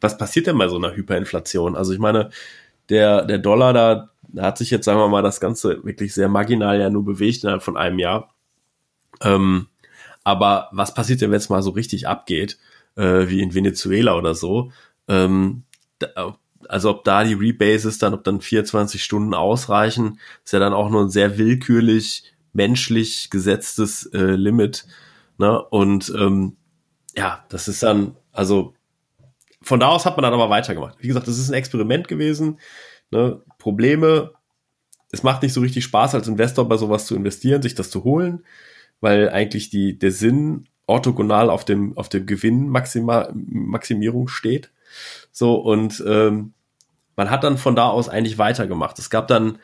was 0.00 0.18
passiert 0.18 0.46
denn 0.46 0.58
bei 0.58 0.68
so 0.68 0.76
einer 0.76 0.94
Hyperinflation? 0.94 1.76
Also 1.76 1.92
ich 1.92 1.98
meine, 1.98 2.30
der, 2.88 3.24
der 3.24 3.38
Dollar 3.38 3.72
da, 3.72 4.10
da 4.22 4.42
hat 4.42 4.58
sich 4.58 4.70
jetzt, 4.70 4.84
sagen 4.84 4.98
wir 4.98 5.08
mal, 5.08 5.22
das 5.22 5.40
Ganze 5.40 5.84
wirklich 5.84 6.14
sehr 6.14 6.28
marginal 6.28 6.78
ja 6.78 6.90
nur 6.90 7.04
bewegt 7.04 7.42
innerhalb 7.42 7.62
von 7.62 7.76
einem 7.76 7.98
Jahr. 7.98 8.34
Ähm, 9.22 9.68
aber 10.24 10.68
was 10.72 10.94
passiert 10.94 11.20
denn, 11.20 11.30
wenn 11.30 11.38
es 11.38 11.48
mal 11.48 11.62
so 11.62 11.70
richtig 11.70 12.06
abgeht, 12.06 12.58
äh, 12.96 13.28
wie 13.28 13.40
in 13.40 13.54
Venezuela 13.54 14.16
oder 14.16 14.34
so? 14.34 14.70
Ähm, 15.08 15.64
da, 15.98 16.36
also 16.68 16.90
ob 16.90 17.04
da 17.04 17.24
die 17.24 17.34
Rebases 17.34 17.98
dann, 17.98 18.14
ob 18.14 18.24
dann 18.24 18.40
24 18.40 19.02
Stunden 19.02 19.34
ausreichen, 19.34 20.18
ist 20.44 20.52
ja 20.52 20.58
dann 20.58 20.74
auch 20.74 20.90
nur 20.90 21.02
ein 21.02 21.10
sehr 21.10 21.38
willkürlich, 21.38 22.24
menschlich 22.52 23.30
gesetztes 23.30 24.06
äh, 24.06 24.36
Limit. 24.36 24.86
Ne? 25.38 25.60
Und 25.60 26.12
ähm, 26.16 26.56
ja, 27.16 27.44
das 27.48 27.68
ist 27.68 27.82
dann, 27.82 28.16
also 28.32 28.74
von 29.62 29.80
da 29.80 29.88
aus 29.88 30.06
hat 30.06 30.16
man 30.16 30.22
dann 30.22 30.34
aber 30.34 30.50
weitergemacht. 30.50 30.96
Wie 31.00 31.08
gesagt, 31.08 31.26
das 31.26 31.38
ist 31.38 31.48
ein 31.48 31.54
Experiment 31.54 32.06
gewesen. 32.06 32.60
Ne? 33.10 33.42
Probleme, 33.58 34.32
es 35.10 35.22
macht 35.22 35.42
nicht 35.42 35.54
so 35.54 35.60
richtig 35.60 35.84
Spaß, 35.84 36.14
als 36.14 36.28
Investor 36.28 36.68
bei 36.68 36.76
sowas 36.76 37.06
zu 37.06 37.16
investieren, 37.16 37.62
sich 37.62 37.74
das 37.74 37.90
zu 37.90 38.04
holen, 38.04 38.44
weil 39.00 39.30
eigentlich 39.30 39.70
die, 39.70 39.98
der 39.98 40.12
Sinn 40.12 40.68
orthogonal 40.86 41.50
auf 41.50 41.64
dem, 41.64 41.96
auf 41.96 42.08
dem 42.08 42.26
Gewinnmaximierung 42.26 44.28
steht. 44.28 44.70
So, 45.32 45.56
und 45.56 46.02
ähm, 46.06 46.54
man 47.18 47.30
hat 47.30 47.42
dann 47.42 47.58
von 47.58 47.74
da 47.74 47.88
aus 47.88 48.08
eigentlich 48.08 48.38
weitergemacht. 48.38 48.96
Es 49.00 49.10
gab 49.10 49.26
dann 49.26 49.58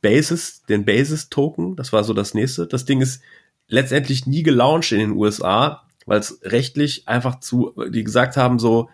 Basis, 0.00 0.62
den 0.62 0.86
Basis-Token, 0.86 1.76
das 1.76 1.92
war 1.92 2.02
so 2.02 2.14
das 2.14 2.32
nächste. 2.32 2.66
Das 2.66 2.86
Ding 2.86 3.02
ist 3.02 3.20
letztendlich 3.68 4.26
nie 4.26 4.42
gelauncht 4.42 4.90
in 4.90 5.00
den 5.00 5.10
USA, 5.10 5.82
weil 6.06 6.18
es 6.18 6.40
rechtlich 6.44 7.06
einfach 7.06 7.40
zu, 7.40 7.74
die 7.90 8.04
gesagt 8.04 8.38
haben, 8.38 8.58
so, 8.58 8.88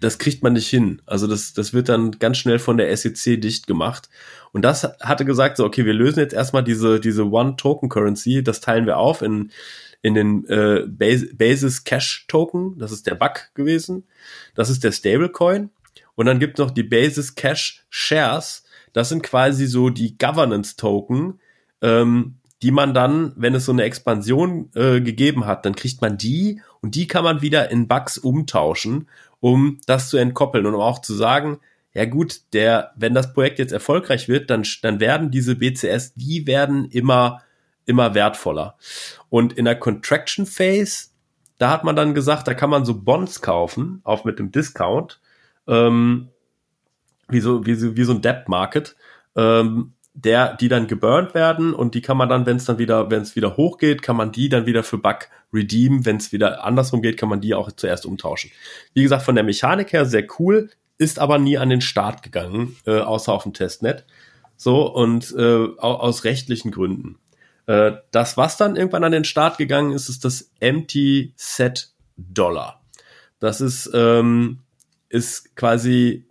das 0.00 0.18
kriegt 0.18 0.42
man 0.42 0.54
nicht 0.54 0.68
hin. 0.68 1.00
Also 1.06 1.28
das, 1.28 1.52
das 1.52 1.72
wird 1.72 1.88
dann 1.88 2.18
ganz 2.18 2.38
schnell 2.38 2.58
von 2.58 2.76
der 2.76 2.94
SEC 2.96 3.40
dicht 3.40 3.68
gemacht. 3.68 4.08
Und 4.50 4.62
das 4.62 4.82
hatte 5.00 5.24
gesagt, 5.24 5.56
so, 5.56 5.64
okay, 5.64 5.86
wir 5.86 5.94
lösen 5.94 6.18
jetzt 6.18 6.34
erstmal 6.34 6.64
diese, 6.64 6.98
diese 6.98 7.30
One-Token-Currency, 7.30 8.42
das 8.42 8.60
teilen 8.62 8.86
wir 8.86 8.98
auf 8.98 9.22
in, 9.22 9.52
in 10.02 10.14
den 10.14 10.44
äh, 10.48 10.88
Basis 10.88 11.84
Cash 11.84 12.26
Token, 12.26 12.78
das 12.80 12.90
ist 12.90 13.06
der 13.06 13.14
Bug 13.14 13.50
gewesen. 13.54 14.08
Das 14.56 14.70
ist 14.70 14.82
der 14.82 14.90
Stablecoin. 14.90 15.70
Und 16.14 16.26
dann 16.26 16.38
gibt 16.38 16.58
es 16.58 16.64
noch 16.64 16.72
die 16.72 16.82
Basis 16.82 17.34
Cash 17.34 17.84
Shares. 17.90 18.64
Das 18.92 19.08
sind 19.08 19.22
quasi 19.22 19.66
so 19.66 19.90
die 19.90 20.16
Governance 20.18 20.76
Token, 20.76 21.40
ähm, 21.82 22.36
die 22.62 22.70
man 22.70 22.94
dann, 22.94 23.32
wenn 23.36 23.54
es 23.54 23.66
so 23.66 23.72
eine 23.72 23.82
Expansion 23.82 24.70
äh, 24.74 25.00
gegeben 25.00 25.46
hat, 25.46 25.66
dann 25.66 25.74
kriegt 25.74 26.00
man 26.00 26.16
die 26.16 26.62
und 26.80 26.94
die 26.94 27.06
kann 27.06 27.24
man 27.24 27.42
wieder 27.42 27.70
in 27.70 27.88
Bugs 27.88 28.16
umtauschen 28.16 29.08
um 29.44 29.78
das 29.84 30.08
zu 30.08 30.16
entkoppeln 30.16 30.64
und 30.64 30.74
um 30.74 30.80
auch 30.80 31.02
zu 31.02 31.12
sagen, 31.12 31.60
ja 31.92 32.06
gut, 32.06 32.40
der, 32.54 32.92
wenn 32.96 33.12
das 33.12 33.34
Projekt 33.34 33.58
jetzt 33.58 33.74
erfolgreich 33.74 34.26
wird, 34.26 34.48
dann, 34.48 34.66
dann 34.80 35.00
werden 35.00 35.30
diese 35.30 35.56
BCS, 35.56 36.14
die 36.14 36.46
werden 36.46 36.86
immer, 36.86 37.42
immer 37.84 38.14
wertvoller. 38.14 38.78
Und 39.28 39.52
in 39.52 39.66
der 39.66 39.78
Contraction 39.78 40.46
Phase, 40.46 41.08
da 41.58 41.68
hat 41.68 41.84
man 41.84 41.94
dann 41.94 42.14
gesagt, 42.14 42.48
da 42.48 42.54
kann 42.54 42.70
man 42.70 42.86
so 42.86 43.02
Bonds 43.02 43.42
kaufen, 43.42 44.00
auch 44.02 44.24
mit 44.24 44.38
dem 44.38 44.50
Discount, 44.50 45.20
ähm, 45.66 46.28
wie 47.28 47.40
so, 47.40 47.64
wie 47.66 47.74
so, 47.74 47.96
wie 47.96 48.04
so 48.04 48.12
ein 48.12 48.22
Debt 48.22 48.48
Market, 48.48 48.96
ähm, 49.36 49.94
der, 50.14 50.54
die 50.54 50.68
dann 50.68 50.86
geburnt 50.86 51.34
werden 51.34 51.74
und 51.74 51.94
die 51.94 52.00
kann 52.00 52.16
man 52.16 52.28
dann, 52.28 52.46
wenn 52.46 52.56
es 52.56 52.64
dann 52.64 52.78
wieder, 52.78 53.10
wenn 53.10 53.22
es 53.22 53.34
wieder 53.34 53.56
hochgeht, 53.56 54.00
kann 54.02 54.16
man 54.16 54.30
die 54.30 54.48
dann 54.48 54.64
wieder 54.64 54.84
für 54.84 54.98
Bug 54.98 55.28
redeemen. 55.52 56.06
Wenn 56.06 56.16
es 56.16 56.32
wieder 56.32 56.64
andersrum 56.64 57.02
geht, 57.02 57.16
kann 57.16 57.28
man 57.28 57.40
die 57.40 57.54
auch 57.54 57.72
zuerst 57.72 58.06
umtauschen. 58.06 58.52
Wie 58.94 59.02
gesagt, 59.02 59.24
von 59.24 59.34
der 59.34 59.44
Mechanik 59.44 59.92
her 59.92 60.06
sehr 60.06 60.26
cool, 60.38 60.70
ist 60.98 61.18
aber 61.18 61.38
nie 61.38 61.58
an 61.58 61.68
den 61.68 61.80
Start 61.80 62.22
gegangen, 62.22 62.76
äh, 62.86 63.00
außer 63.00 63.32
auf 63.32 63.42
dem 63.42 63.52
Testnet. 63.52 64.06
So, 64.56 64.86
und 64.86 65.34
äh, 65.36 65.66
aus 65.78 66.22
rechtlichen 66.22 66.70
Gründen. 66.70 67.18
Äh, 67.66 67.92
das, 68.12 68.36
was 68.36 68.56
dann 68.56 68.76
irgendwann 68.76 69.02
an 69.02 69.12
den 69.12 69.24
Start 69.24 69.58
gegangen 69.58 69.92
ist, 69.92 70.08
ist 70.08 70.24
das 70.24 70.52
Empty 70.60 71.32
Set 71.36 71.90
Dollar. 72.16 72.84
Das 73.40 73.60
ist, 73.60 73.90
ähm, 73.92 74.60
ist 75.08 75.56
quasi 75.56 76.26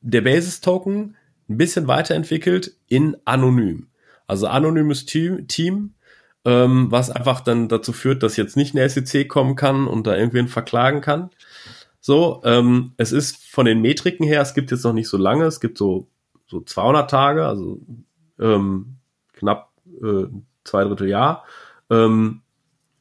der 0.00 0.22
Basis-Token, 0.22 1.16
ein 1.48 1.56
bisschen 1.56 1.88
weiterentwickelt 1.88 2.76
in 2.88 3.16
anonym. 3.24 3.88
Also 4.26 4.46
anonymes 4.46 5.06
Team, 5.06 5.48
Team 5.48 5.94
ähm, 6.44 6.90
was 6.90 7.10
einfach 7.10 7.40
dann 7.40 7.68
dazu 7.68 7.92
führt, 7.92 8.22
dass 8.22 8.36
jetzt 8.36 8.56
nicht 8.56 8.74
eine 8.74 8.88
SEC 8.88 9.28
kommen 9.28 9.56
kann 9.56 9.86
und 9.86 10.06
da 10.06 10.16
irgendwen 10.16 10.48
verklagen 10.48 11.00
kann. 11.00 11.30
So, 12.00 12.40
ähm, 12.44 12.92
es 12.96 13.12
ist 13.12 13.44
von 13.46 13.66
den 13.66 13.82
Metriken 13.82 14.26
her, 14.26 14.40
es 14.40 14.54
gibt 14.54 14.70
jetzt 14.70 14.84
noch 14.84 14.94
nicht 14.94 15.08
so 15.08 15.18
lange, 15.18 15.44
es 15.44 15.60
gibt 15.60 15.76
so, 15.76 16.08
so 16.46 16.60
200 16.60 17.10
Tage, 17.10 17.46
also 17.46 17.78
ähm, 18.38 18.96
knapp 19.34 19.70
äh, 20.02 20.24
zwei 20.64 20.84
Drittel 20.84 21.08
Jahr. 21.08 21.44
Ähm, 21.90 22.40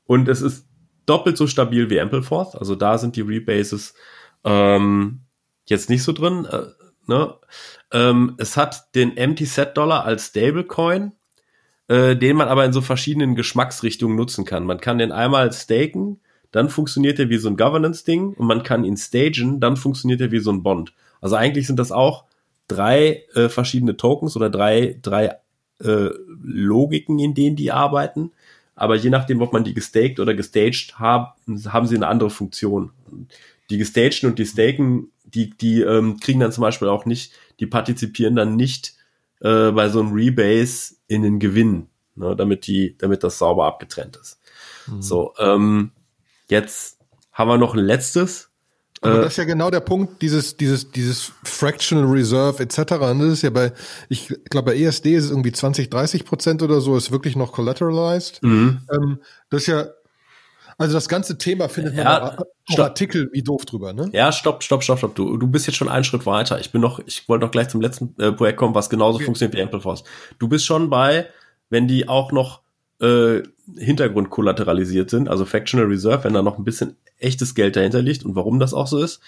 und 0.06 0.28
es 0.28 0.42
ist 0.42 0.68
doppelt 1.06 1.38
so 1.38 1.48
stabil 1.48 1.90
wie 1.90 2.02
Ampleforth, 2.02 2.56
also 2.56 2.76
da 2.76 2.98
sind 2.98 3.16
die 3.16 3.22
Rebases 3.22 3.94
ähm, 4.44 5.22
jetzt 5.66 5.90
nicht 5.90 6.04
so 6.04 6.14
drin. 6.14 6.46
Äh, 6.46 6.68
Ne? 7.10 7.34
Ähm, 7.92 8.36
es 8.38 8.56
hat 8.56 8.94
den 8.94 9.18
Empty 9.18 9.46
Set 9.46 9.76
Dollar 9.76 10.06
als 10.06 10.28
Stablecoin, 10.28 11.14
äh, 11.88 12.16
den 12.16 12.38
man 12.38 12.48
aber 12.48 12.64
in 12.66 12.72
so 12.72 12.82
verschiedenen 12.82 13.36
Geschmacksrichtungen 13.36 14.16
nutzen 14.16 14.46
kann. 14.46 14.64
Man 14.64 14.80
kann 14.80 15.00
den 15.00 15.12
einmal 15.12 15.52
staken, 15.52 16.22
dann 16.52 16.70
funktioniert 16.70 17.18
er 17.18 17.30
wie 17.30 17.40
so 17.40 17.50
ein 17.50 17.58
Governance-Ding 17.58 18.34
und 18.34 18.46
man 18.46 18.62
kann 18.62 18.84
ihn 18.84 18.96
stagen, 18.96 19.60
dann 19.60 19.76
funktioniert 19.76 20.22
er 20.22 20.32
wie 20.32 20.40
so 20.40 20.52
ein 20.52 20.62
Bond. 20.62 20.94
Also 21.20 21.36
eigentlich 21.36 21.66
sind 21.66 21.80
das 21.80 21.92
auch 21.92 22.26
drei 22.68 23.24
äh, 23.34 23.50
verschiedene 23.50 23.98
Tokens 23.98 24.36
oder 24.36 24.52
drei, 24.52 25.00
drei 25.02 25.36
äh, 25.84 26.10
Logiken, 26.44 27.18
in 27.18 27.34
denen 27.34 27.56
die 27.56 27.72
arbeiten. 27.72 28.32
Aber 28.76 28.96
je 28.96 29.10
nachdem, 29.10 29.42
ob 29.42 29.52
man 29.52 29.64
die 29.64 29.74
gestaked 29.74 30.20
oder 30.20 30.36
gestaged 30.36 31.00
haben, 31.00 31.34
haben 31.70 31.88
sie 31.88 31.96
eine 31.96 32.08
andere 32.08 32.30
Funktion. 32.30 32.92
Die 33.70 33.78
gestagten 33.78 34.30
und 34.30 34.40
die 34.40 34.46
staken, 34.46 35.12
die, 35.24 35.52
die 35.52 35.82
ähm, 35.82 36.20
kriegen 36.20 36.40
dann 36.40 36.52
zum 36.52 36.62
Beispiel 36.62 36.88
auch 36.88 37.06
nicht, 37.06 37.34
die 37.60 37.68
partizipieren 37.68 38.36
dann 38.36 38.56
nicht 38.56 38.96
äh, 39.42 39.72
bei 39.72 39.90
so 39.90 40.00
einem 40.00 40.14
Rebase 40.14 40.96
in 41.08 41.22
den 41.22 41.40
Gewinn, 41.40 41.88
ne, 42.16 42.36
damit 42.36 42.68
die, 42.68 42.98
damit 42.98 43.24
das 43.24 43.38
sauber 43.38 43.66
abgetrennt 43.66 44.18
ist. 44.18 44.40
Mhm. 44.88 45.02
So, 45.02 45.34
ähm, 45.38 45.92
jetzt 46.50 47.00
haben 47.32 47.50
wir 47.50 47.58
noch 47.58 47.76
ein 47.76 47.84
letztes, 47.86 48.50
aber 49.02 49.20
äh, 49.20 49.22
das 49.22 49.34
ist 49.34 49.38
ja 49.38 49.46
genau 49.46 49.70
der 49.70 49.80
Punkt, 49.80 50.22
dieses, 50.22 50.58
dieses, 50.58 50.92
dieses 50.92 51.32
Fractional 51.44 52.06
Reserve 52.06 52.62
etc. 52.62 52.94
Und 52.94 53.20
das 53.20 53.34
ist 53.34 53.42
ja 53.44 53.50
bei, 53.50 53.72
ich 54.10 54.28
glaube, 54.50 54.72
bei 54.72 54.78
ESD 54.78 55.16
ist 55.16 55.26
es 55.26 55.32
irgendwie 55.32 55.52
20, 55.52 55.90
30 55.90 56.26
Prozent 56.26 56.62
oder 56.62 56.82
so, 56.82 56.98
ist 56.98 57.12
wirklich 57.12 57.36
noch 57.36 57.54
collateralized. 57.54 58.44
Mhm. 58.44 58.82
Ähm, 58.92 59.20
das 59.50 59.62
ist 59.62 59.68
ja, 59.68 59.88
also 60.80 60.94
das 60.96 61.10
ganze 61.10 61.38
Thema 61.38 61.68
findet 61.68 61.96
man 61.96 62.06
ja, 62.06 62.38
auch 62.70 62.80
Artikel 62.80 63.30
wie 63.34 63.44
doof 63.44 63.66
drüber, 63.66 63.92
ne? 63.92 64.10
Ja, 64.14 64.32
stopp, 64.32 64.64
stopp, 64.64 64.82
stopp, 64.82 64.98
stopp. 64.98 65.14
Du, 65.14 65.36
du 65.36 65.46
bist 65.46 65.68
jetzt 65.68 65.76
schon 65.76 65.90
einen 65.90 66.06
Schritt 66.06 66.26
weiter. 66.26 66.60
Ich 66.60 66.72
bin 66.72 66.80
noch, 66.80 67.00
ich 67.06 67.28
wollte 67.28 67.46
noch 67.46 67.52
gleich 67.52 67.68
zum 67.68 67.82
letzten 67.82 68.16
äh, 68.18 68.32
Projekt 68.32 68.58
kommen, 68.58 68.74
was 68.74 68.90
genauso 68.90 69.18
okay. 69.18 69.26
funktioniert 69.26 69.58
wie 69.58 69.62
Ampleforce. 69.62 70.06
Du 70.40 70.48
bist 70.48 70.66
schon 70.66 70.90
bei, 70.90 71.28
wenn 71.70 71.90
die 71.90 72.08
auch 72.08 72.32
noch 72.32 72.62
äh, 73.02 73.44
Hintergrund 73.78 74.30
kollateralisiert 74.30 75.10
sind, 75.10 75.28
also 75.28 75.44
Factional 75.44 75.88
Reserve, 75.88 76.24
wenn 76.24 76.34
da 76.34 76.42
noch 76.42 76.58
ein 76.58 76.64
bisschen 76.64 76.96
echtes 77.18 77.56
Geld 77.56 77.76
dahinter 77.76 78.02
liegt 78.02 78.24
und 78.24 78.36
warum 78.36 78.60
das 78.60 78.74
auch 78.74 78.88
so 78.88 79.04
ist. 79.04 79.20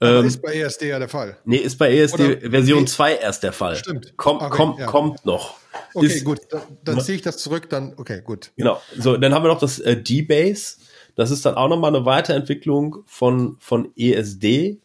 Ähm, 0.00 0.26
ist 0.26 0.42
bei 0.42 0.52
ESD 0.54 0.88
ja 0.88 0.98
der 0.98 1.08
Fall. 1.08 1.38
Nee, 1.44 1.56
ist 1.56 1.76
bei 1.76 1.92
ESD 1.92 2.20
Oder, 2.20 2.50
Version 2.50 2.80
nee. 2.80 2.86
2 2.86 3.14
erst 3.16 3.42
der 3.42 3.52
Fall. 3.52 3.76
Stimmt. 3.76 4.12
Komm, 4.16 4.36
okay, 4.36 4.48
komm, 4.50 4.76
ja. 4.78 4.86
Kommt 4.86 5.24
noch. 5.24 5.56
Okay, 5.94 6.06
ist, 6.06 6.24
gut. 6.24 6.40
Dann, 6.50 6.62
dann 6.84 7.00
ziehe 7.00 7.16
ich 7.16 7.22
das 7.22 7.38
zurück, 7.38 7.68
dann, 7.68 7.94
okay, 7.96 8.20
gut. 8.22 8.52
Genau. 8.56 8.80
So, 8.96 9.16
dann 9.16 9.34
haben 9.34 9.44
wir 9.44 9.48
noch 9.48 9.58
das 9.58 9.80
äh, 9.80 9.96
D-Base. 9.96 10.76
Das 11.18 11.32
ist 11.32 11.44
dann 11.44 11.56
auch 11.56 11.68
nochmal 11.68 11.94
eine 11.94 12.06
Weiterentwicklung 12.06 12.98
von, 13.06 13.56
von 13.58 13.88
ESD. 13.96 14.78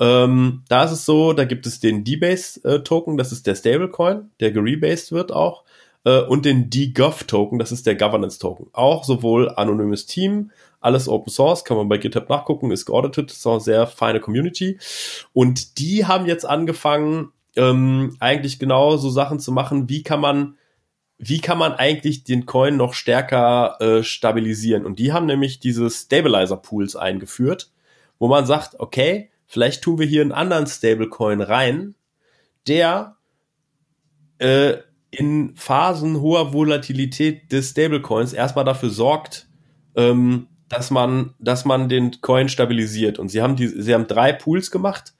Ähm, 0.00 0.64
da 0.68 0.82
ist 0.82 0.90
es 0.90 1.04
so, 1.04 1.32
da 1.32 1.44
gibt 1.44 1.64
es 1.64 1.78
den 1.78 2.02
D-Base-Token, 2.02 3.14
äh, 3.14 3.16
das 3.16 3.30
ist 3.30 3.46
der 3.46 3.54
Stablecoin, 3.54 4.32
der 4.40 4.50
gerebased 4.50 5.12
wird 5.12 5.30
auch 5.30 5.62
äh, 6.04 6.22
und 6.22 6.44
den 6.44 6.70
DGov-Token, 6.70 7.60
das 7.60 7.70
ist 7.70 7.86
der 7.86 7.94
Governance-Token. 7.94 8.66
Auch 8.72 9.04
sowohl 9.04 9.48
anonymes 9.48 10.06
Team, 10.06 10.50
alles 10.80 11.08
Open 11.08 11.32
Source, 11.32 11.64
kann 11.64 11.76
man 11.76 11.88
bei 11.88 11.98
GitHub 11.98 12.28
nachgucken, 12.28 12.72
ist 12.72 12.86
geaudited, 12.86 13.30
ist 13.30 13.46
auch 13.46 13.52
eine 13.52 13.60
sehr 13.60 13.86
feine 13.86 14.18
Community. 14.18 14.80
Und 15.32 15.78
die 15.78 16.04
haben 16.04 16.26
jetzt 16.26 16.46
angefangen, 16.46 17.30
ähm, 17.54 18.16
eigentlich 18.18 18.58
genau 18.58 18.96
so 18.96 19.08
Sachen 19.08 19.38
zu 19.38 19.52
machen, 19.52 19.88
wie 19.88 20.02
kann 20.02 20.20
man 20.20 20.56
wie 21.18 21.40
kann 21.40 21.58
man 21.58 21.72
eigentlich 21.72 22.24
den 22.24 22.46
Coin 22.46 22.76
noch 22.76 22.94
stärker 22.94 23.80
äh, 23.80 24.02
stabilisieren? 24.02 24.84
Und 24.84 24.98
die 24.98 25.12
haben 25.12 25.26
nämlich 25.26 25.60
diese 25.60 25.88
Stabilizer-Pools 25.88 26.96
eingeführt, 26.96 27.70
wo 28.18 28.28
man 28.28 28.46
sagt, 28.46 28.78
okay, 28.78 29.30
vielleicht 29.46 29.82
tun 29.82 29.98
wir 29.98 30.06
hier 30.06 30.22
einen 30.22 30.32
anderen 30.32 30.66
Stablecoin 30.66 31.40
rein, 31.40 31.94
der 32.66 33.16
äh, 34.38 34.74
in 35.10 35.54
Phasen 35.56 36.20
hoher 36.20 36.52
Volatilität 36.52 37.50
des 37.50 37.70
Stablecoins 37.70 38.34
erstmal 38.34 38.64
dafür 38.64 38.90
sorgt, 38.90 39.48
ähm, 39.94 40.48
dass 40.68 40.90
man, 40.90 41.34
dass 41.38 41.64
man 41.64 41.88
den 41.88 42.20
Coin 42.20 42.48
stabilisiert. 42.48 43.18
Und 43.18 43.30
sie 43.30 43.40
haben 43.40 43.56
die, 43.56 43.68
sie 43.68 43.94
haben 43.94 44.06
drei 44.06 44.32
Pools 44.32 44.70
gemacht. 44.70 45.14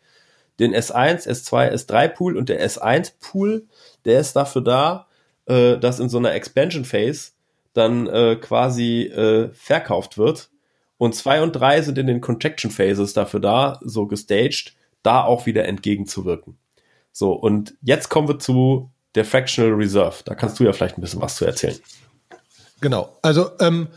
Den 0.59 0.74
S1, 0.74 1.28
S2, 1.28 1.72
S3 1.72 2.09
Pool 2.09 2.37
und 2.37 2.48
der 2.48 2.66
S1 2.66 3.12
Pool, 3.20 3.66
der 4.04 4.20
ist 4.20 4.35
dafür 4.35 4.62
da, 4.62 5.06
äh, 5.46 5.78
dass 5.78 6.00
in 6.00 6.09
so 6.09 6.18
einer 6.18 6.35
Expansion 6.35 6.85
Phase 6.85 7.32
dann 7.72 8.06
äh, 8.06 8.37
quasi 8.37 9.02
äh, 9.02 9.50
verkauft 9.52 10.18
wird. 10.18 10.50
Und 10.98 11.14
zwei 11.14 11.42
und 11.42 11.52
drei 11.52 11.82
sind 11.82 11.98
in 11.98 12.06
den 12.06 12.20
Contraction 12.20 12.70
Phases 12.70 13.12
dafür 13.12 13.40
da, 13.40 13.80
so 13.82 14.06
gestaged, 14.06 14.74
da 15.02 15.22
auch 15.24 15.46
wieder 15.46 15.66
entgegenzuwirken. 15.66 16.56
So, 17.12 17.32
und 17.32 17.74
jetzt 17.82 18.09
kommen 18.09 18.28
wir 18.28 18.38
zu 18.38 18.90
der 19.14 19.24
Fractional 19.24 19.72
Reserve. 19.72 20.16
Da 20.24 20.35
kannst 20.35 20.59
du 20.59 20.64
ja 20.64 20.72
vielleicht 20.72 20.98
ein 20.98 21.00
bisschen 21.00 21.20
was 21.20 21.37
zu 21.37 21.44
erzählen. 21.44 21.78
Genau. 22.80 23.18
Also, 23.22 23.50
ähm, 23.61 23.88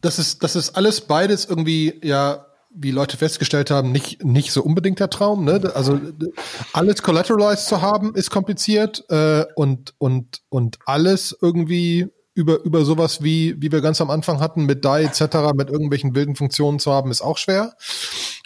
das 0.00 0.18
ist, 0.18 0.42
das 0.42 0.56
ist 0.56 0.76
alles 0.76 1.02
beides 1.02 1.44
irgendwie, 1.44 2.00
ja, 2.02 2.46
wie 2.74 2.90
Leute 2.90 3.16
festgestellt 3.16 3.70
haben, 3.70 3.92
nicht, 3.92 4.24
nicht 4.24 4.52
so 4.52 4.62
unbedingt 4.62 4.98
der 5.00 5.10
Traum. 5.10 5.44
Ne? 5.44 5.72
Also 5.74 6.00
alles 6.72 7.02
collateralized 7.02 7.66
zu 7.66 7.82
haben, 7.82 8.14
ist 8.14 8.30
kompliziert 8.30 9.04
äh, 9.10 9.44
und, 9.56 9.94
und, 9.98 10.40
und 10.48 10.78
alles 10.86 11.36
irgendwie 11.40 12.08
über, 12.34 12.62
über 12.64 12.84
sowas 12.84 13.22
wie, 13.22 13.60
wie 13.60 13.70
wir 13.72 13.82
ganz 13.82 14.00
am 14.00 14.10
Anfang 14.10 14.40
hatten, 14.40 14.64
mit 14.64 14.84
DAI 14.84 15.04
etc., 15.04 15.52
mit 15.54 15.68
irgendwelchen 15.68 16.14
wilden 16.14 16.34
Funktionen 16.34 16.78
zu 16.78 16.90
haben, 16.90 17.10
ist 17.10 17.20
auch 17.20 17.36
schwer. 17.36 17.74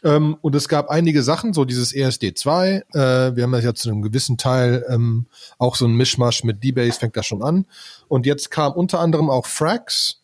Ähm, 0.02 0.36
und 0.40 0.54
es 0.56 0.68
gab 0.68 0.90
einige 0.90 1.22
Sachen, 1.22 1.52
so 1.52 1.64
dieses 1.64 1.94
ESD2, 1.94 2.82
äh, 2.94 3.36
wir 3.36 3.44
haben 3.44 3.52
das 3.52 3.64
ja 3.64 3.74
zu 3.74 3.88
einem 3.88 4.02
gewissen 4.02 4.38
Teil 4.38 4.84
ähm, 4.88 5.26
auch 5.58 5.76
so 5.76 5.86
ein 5.86 5.94
Mischmasch 5.94 6.42
mit 6.42 6.64
D-Base, 6.64 6.98
fängt 6.98 7.16
das 7.16 7.26
schon 7.26 7.42
an. 7.42 7.66
Und 8.08 8.26
jetzt 8.26 8.50
kam 8.50 8.72
unter 8.72 8.98
anderem 8.98 9.30
auch 9.30 9.46
Frax 9.46 10.22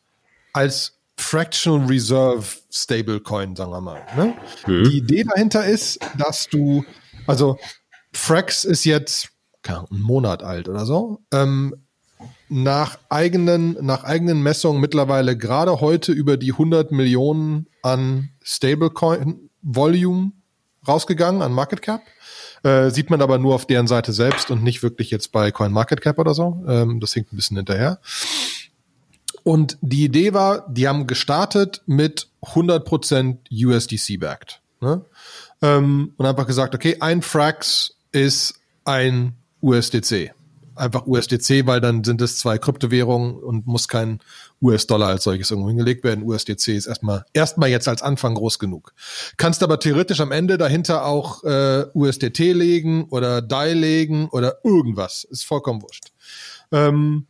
als 0.53 0.99
Fractional 1.23 1.87
Reserve 1.87 2.45
Stablecoin, 2.71 3.57
sagen 3.57 3.71
wir 3.71 3.81
mal. 3.81 4.03
Ne? 4.17 4.35
Mhm. 4.67 4.85
Die 4.85 4.97
Idee 4.99 5.25
dahinter 5.25 5.65
ist, 5.65 5.99
dass 6.19 6.49
du, 6.49 6.85
also 7.27 7.59
Frax 8.13 8.65
ist 8.65 8.85
jetzt 8.85 9.33
keine 9.63 9.79
Ahnung, 9.79 9.91
einen 9.93 10.03
Monat 10.03 10.43
alt 10.43 10.69
oder 10.69 10.85
so. 10.85 11.21
Ähm, 11.33 11.75
nach 12.49 12.99
eigenen, 13.09 13.77
nach 13.81 14.05
eigenen 14.05 14.43
Messungen 14.43 14.81
mittlerweile 14.81 15.37
gerade 15.37 15.81
heute 15.81 16.13
über 16.13 16.37
die 16.37 16.53
100 16.53 16.93
Millionen 16.93 17.67
an 17.83 18.31
Stablecoin 18.43 19.51
Volume 19.63 20.33
rausgegangen, 20.87 21.43
an 21.43 21.53
Market 21.53 21.83
Cap. 21.83 22.03
Äh, 22.65 22.91
sieht 22.91 23.11
man 23.11 23.23
aber 23.23 23.39
nur 23.39 23.55
auf 23.55 23.67
deren 23.67 23.87
Seite 23.87 24.13
selbst 24.13 24.51
und 24.51 24.63
nicht 24.63 24.83
wirklich 24.83 25.11
jetzt 25.11 25.33
bei 25.33 25.51
Coin 25.51 25.73
Market 25.73 26.01
Cap 26.01 26.19
oder 26.19 26.35
so. 26.35 26.63
Ähm, 26.69 27.01
das 27.01 27.13
hinkt 27.15 27.33
ein 27.33 27.37
bisschen 27.37 27.57
hinterher. 27.57 28.01
Und 29.45 29.79
die 29.81 30.05
Idee 30.05 30.35
war, 30.35 30.67
die 30.69 30.89
haben 30.89 31.07
gestartet 31.07 31.83
mit 31.87 32.29
100% 32.43 33.39
USDC 33.51 34.21
backed. 34.21 34.61
Ne? 34.81 35.05
Ähm, 35.61 36.13
und 36.17 36.27
einfach 36.27 36.47
gesagt, 36.47 36.75
okay, 36.75 36.97
ein 37.01 37.23
Frax 37.23 37.97
ist 38.13 38.55
ein 38.85 39.35
USDC 39.61 40.33
einfach 40.75 41.07
USDC, 41.07 41.67
weil 41.67 41.81
dann 41.81 42.05
sind 42.05 42.21
es 42.21 42.39
zwei 42.39 42.59
Kryptowährungen 42.59 43.37
und 43.37 43.67
muss 43.67 43.89
kein 43.89 44.21
US-Dollar 44.61 45.09
als 45.09 45.25
solches 45.25 45.51
irgendwo 45.51 45.69
hingelegt 45.69 46.05
werden. 46.05 46.25
USDC 46.25 46.69
ist 46.69 46.87
erstmal 46.87 47.25
erstmal 47.33 47.69
jetzt 47.69 47.89
als 47.89 48.03
Anfang 48.03 48.35
groß 48.35 48.59
genug. 48.59 48.93
Kannst 49.37 49.63
aber 49.63 49.79
theoretisch 49.79 50.21
am 50.21 50.33
Ende 50.33 50.59
dahinter 50.59 51.05
auch 51.05 51.45
äh, 51.45 51.87
USDT 51.95 52.53
legen 52.53 53.05
oder 53.11 53.43
DAI 53.43 53.73
legen 53.75 54.29
oder 54.29 54.59
irgendwas. 54.65 55.25
Ist 55.25 55.45
vollkommen 55.45 55.83
wurscht. 55.83 56.13
Ähm, 56.71 57.27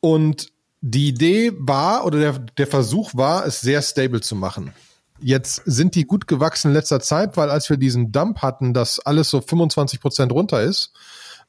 und 0.00 0.52
die 0.80 1.08
Idee 1.08 1.52
war 1.56 2.04
oder 2.04 2.18
der, 2.18 2.38
der 2.38 2.66
Versuch 2.66 3.14
war, 3.14 3.46
es 3.46 3.60
sehr 3.60 3.82
stable 3.82 4.20
zu 4.20 4.34
machen. 4.34 4.72
Jetzt 5.20 5.62
sind 5.66 5.94
die 5.94 6.04
gut 6.04 6.26
gewachsen 6.26 6.68
in 6.68 6.74
letzter 6.74 7.00
Zeit, 7.00 7.36
weil 7.36 7.50
als 7.50 7.68
wir 7.68 7.76
diesen 7.76 8.10
Dump 8.10 8.38
hatten, 8.40 8.72
dass 8.72 9.00
alles 9.00 9.28
so 9.28 9.40
25 9.40 10.00
Prozent 10.00 10.32
runter 10.32 10.62
ist, 10.62 10.92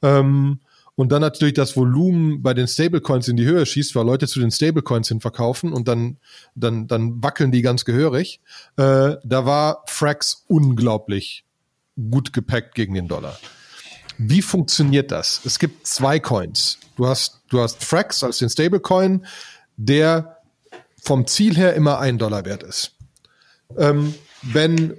ähm, 0.02 0.60
und 0.94 1.10
dann 1.10 1.22
natürlich 1.22 1.54
das 1.54 1.76
Volumen 1.76 2.42
bei 2.42 2.52
den 2.52 2.68
Stablecoins 2.68 3.26
in 3.28 3.36
die 3.36 3.46
Höhe 3.46 3.64
schießt, 3.64 3.94
weil 3.94 4.04
Leute 4.04 4.28
zu 4.28 4.40
den 4.40 4.50
Stablecoins 4.50 5.08
hin 5.08 5.20
verkaufen 5.20 5.72
und 5.72 5.88
dann, 5.88 6.18
dann, 6.54 6.86
dann 6.86 7.22
wackeln 7.22 7.50
die 7.50 7.62
ganz 7.62 7.84
gehörig. 7.84 8.40
Äh, 8.76 9.16
da 9.24 9.46
war 9.46 9.84
Frax 9.86 10.44
unglaublich 10.48 11.44
gut 11.96 12.32
gepackt 12.32 12.74
gegen 12.74 12.94
den 12.94 13.08
Dollar. 13.08 13.38
Wie 14.18 14.42
funktioniert 14.42 15.10
das? 15.10 15.40
Es 15.44 15.58
gibt 15.58 15.86
zwei 15.86 16.20
Coins. 16.20 16.78
Du 17.02 17.08
hast, 17.08 17.40
du 17.48 17.58
hast 17.58 17.84
Frax 17.84 18.22
als 18.22 18.38
den 18.38 18.48
Stablecoin, 18.48 19.26
der 19.76 20.36
vom 21.02 21.26
Ziel 21.26 21.56
her 21.56 21.74
immer 21.74 21.98
ein 21.98 22.16
Dollar 22.16 22.44
wert 22.44 22.62
ist. 22.62 22.92
Ähm, 23.76 24.14
wenn, 24.42 24.96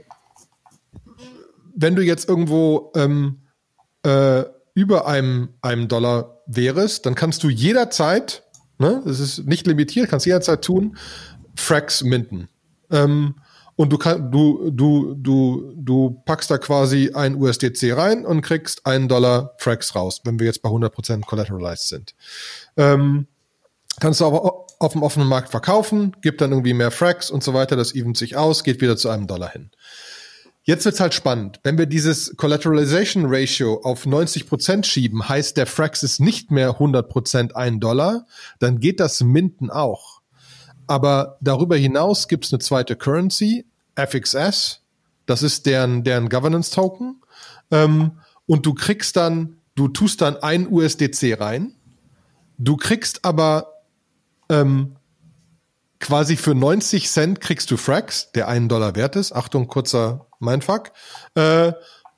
wenn 1.73 1.95
du 1.95 2.01
jetzt 2.01 2.27
irgendwo 2.27 2.91
ähm, 2.97 3.43
äh, 4.05 4.43
über 4.73 5.07
einem, 5.07 5.53
einem 5.61 5.87
Dollar 5.87 6.41
wärest, 6.45 7.05
dann 7.05 7.15
kannst 7.15 7.41
du 7.41 7.49
jederzeit, 7.49 8.43
ne, 8.79 9.01
das 9.05 9.21
ist 9.21 9.47
nicht 9.47 9.65
limitiert, 9.65 10.09
kannst 10.09 10.25
jederzeit 10.25 10.61
tun, 10.61 10.97
Frax 11.55 12.03
minten. 12.03 12.49
Ähm, 12.91 13.35
und 13.75 13.91
du 13.91 13.97
kann, 13.97 14.31
du, 14.31 14.69
du, 14.71 15.15
du, 15.15 15.73
du 15.75 16.21
packst 16.25 16.51
da 16.51 16.57
quasi 16.57 17.11
ein 17.13 17.35
USDC 17.35 17.95
rein 17.95 18.25
und 18.25 18.41
kriegst 18.41 18.85
einen 18.85 19.07
Dollar 19.07 19.55
Frax 19.57 19.95
raus, 19.95 20.21
wenn 20.25 20.39
wir 20.39 20.45
jetzt 20.45 20.61
bei 20.61 20.69
100% 20.69 21.25
collateralized 21.25 21.87
sind. 21.87 22.15
Ähm, 22.77 23.27
kannst 23.99 24.21
du 24.21 24.25
aber 24.25 24.65
auf 24.79 24.91
dem 24.91 25.03
offenen 25.03 25.27
Markt 25.27 25.49
verkaufen, 25.49 26.15
gibt 26.21 26.41
dann 26.41 26.51
irgendwie 26.51 26.73
mehr 26.73 26.91
Frax 26.91 27.31
und 27.31 27.43
so 27.43 27.53
weiter, 27.53 27.75
das 27.75 27.95
event 27.95 28.17
sich 28.17 28.35
aus, 28.35 28.63
geht 28.63 28.81
wieder 28.81 28.97
zu 28.97 29.09
einem 29.09 29.27
Dollar 29.27 29.49
hin. 29.49 29.71
Jetzt 30.65 30.85
wird's 30.85 31.01
halt 31.01 31.13
spannend. 31.13 31.59
Wenn 31.63 31.77
wir 31.77 31.87
dieses 31.87 32.37
Collateralization 32.37 33.25
Ratio 33.27 33.81
auf 33.83 34.05
90 34.05 34.47
Prozent 34.47 34.87
schieben, 34.87 35.27
heißt 35.27 35.57
der 35.57 35.65
Frax 35.65 36.03
ist 36.03 36.21
nicht 36.21 36.51
mehr 36.51 36.69
100 36.69 37.09
Prozent 37.09 37.55
ein 37.55 37.81
Dollar, 37.81 38.25
dann 38.59 38.79
geht 38.79 39.01
das 39.01 39.21
Minden 39.21 39.69
auch. 39.69 40.12
Aber 40.87 41.37
darüber 41.41 41.75
hinaus 41.75 42.27
gibt's 42.27 42.51
eine 42.51 42.59
zweite 42.59 42.95
Currency, 42.95 43.65
FXS. 43.95 44.81
Das 45.25 45.43
ist 45.43 45.65
deren, 45.65 46.03
deren 46.03 46.29
Governance 46.29 46.71
Token. 46.71 47.21
Ähm, 47.71 48.19
und 48.45 48.65
du 48.65 48.73
kriegst 48.73 49.15
dann, 49.15 49.57
du 49.75 49.87
tust 49.87 50.21
dann 50.21 50.37
ein 50.37 50.67
USDC 50.67 51.39
rein. 51.39 51.73
Du 52.57 52.75
kriegst 52.77 53.23
aber 53.25 53.83
ähm, 54.49 54.95
quasi 55.99 56.35
für 56.35 56.53
90 56.53 57.09
Cent 57.09 57.41
kriegst 57.41 57.71
du 57.71 57.77
Frax, 57.77 58.31
der 58.33 58.47
einen 58.49 58.67
Dollar 58.67 58.95
wert 58.95 59.15
ist. 59.15 59.31
Achtung, 59.31 59.67
kurzer 59.67 60.27
Mindfuck. 60.39 60.91
Äh, 61.35 61.71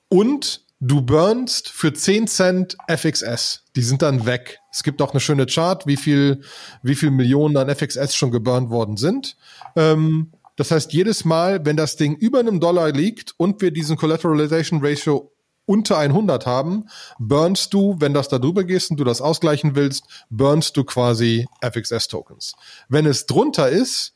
und 0.10 0.65
du 0.86 1.02
burnst 1.02 1.70
für 1.70 1.94
10 1.94 2.28
Cent 2.28 2.78
FXS. 2.88 3.64
Die 3.76 3.82
sind 3.82 4.02
dann 4.02 4.26
weg. 4.26 4.60
Es 4.72 4.84
gibt 4.84 5.02
auch 5.02 5.12
eine 5.12 5.20
schöne 5.20 5.48
Chart, 5.48 5.86
wie 5.88 5.98
viel, 5.98 6.42
wie 6.84 6.96
viel 6.96 7.12
Millionen 7.12 7.58
an 7.58 7.74
FXS 7.74 8.16
schon 8.16 8.32
geburnt 8.32 8.70
worden 8.70 8.96
sind. 8.98 9.36
Ähm, 9.76 10.32
das 10.56 10.72
heißt, 10.72 10.94
jedes 10.94 11.26
Mal, 11.26 11.66
wenn 11.66 11.76
das 11.76 11.96
Ding 11.96 12.16
über 12.16 12.40
einem 12.40 12.60
Dollar 12.60 12.92
liegt 12.92 13.34
und 13.38 13.62
wir 13.62 13.72
diesen 13.72 13.98
Collateralization 13.98 14.80
Ratio 14.84 15.32
unter 15.66 15.98
100 15.98 16.46
haben, 16.46 16.86
burnst 17.18 17.74
du, 17.74 17.96
wenn 18.00 18.14
das 18.14 18.30
da 18.30 18.38
drüber 18.38 18.64
gehst 18.64 18.92
und 18.92 18.98
du 18.98 19.04
das 19.04 19.22
ausgleichen 19.22 19.76
willst, 19.76 20.06
burnst 20.30 20.78
du 20.78 20.84
quasi 20.84 21.48
FXS-Tokens. 21.62 22.54
Wenn 22.88 23.08
es 23.08 23.26
drunter 23.26 23.70
ist, 23.70 24.14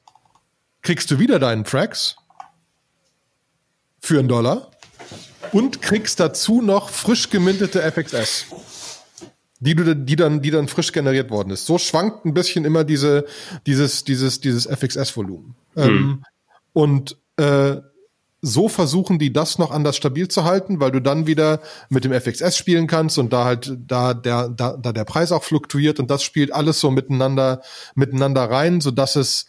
kriegst 0.84 1.10
du 1.10 1.18
wieder 1.18 1.40
deinen 1.40 1.64
Tracks 1.64 2.16
für 4.00 4.20
einen 4.20 4.28
Dollar 4.28 4.69
und 5.52 5.82
kriegst 5.82 6.20
dazu 6.20 6.62
noch 6.62 6.90
frisch 6.90 7.30
gemintete 7.30 7.82
FXS. 7.82 8.46
Die, 9.62 9.76
du, 9.76 9.96
die 9.96 10.16
dann, 10.16 10.42
die 10.42 10.52
dann 10.52 10.68
frisch 10.68 10.94
generiert 10.94 11.30
worden 11.30 11.52
ist. 11.52 11.66
So 11.66 11.78
schwankt 11.78 12.26
ein 12.26 12.34
bisschen 12.34 12.64
immer 12.64 12.86
diese, 12.86 13.26
dieses, 13.66 14.06
dieses, 14.06 14.40
dieses 14.40 14.66
FXS-Volumen. 14.68 15.56
Hm. 15.76 15.84
Ähm, 15.84 16.24
und 16.72 17.18
äh, 17.36 17.78
so 18.42 18.70
versuchen 18.70 19.20
die 19.20 19.34
das 19.34 19.60
noch 19.60 19.72
anders 19.72 19.98
stabil 19.98 20.28
zu 20.28 20.46
halten, 20.46 20.80
weil 20.80 20.92
du 20.92 21.02
dann 21.02 21.28
wieder 21.28 21.60
mit 21.90 22.06
dem 22.06 22.14
FXS 22.14 22.58
spielen 22.58 22.88
kannst 22.88 23.18
und 23.18 23.34
da 23.34 23.44
halt 23.44 23.78
da 23.86 24.14
der 24.14 24.48
da, 24.50 24.78
da 24.78 24.94
der 24.94 25.04
Preis 25.04 25.32
auch 25.32 25.44
fluktuiert 25.44 26.00
und 26.00 26.10
das 26.10 26.24
spielt 26.24 26.54
alles 26.54 26.80
so 26.80 26.90
miteinander 26.90 27.62
miteinander 27.96 28.50
rein, 28.50 28.80
so 28.80 28.92
dass 28.92 29.16
es 29.18 29.48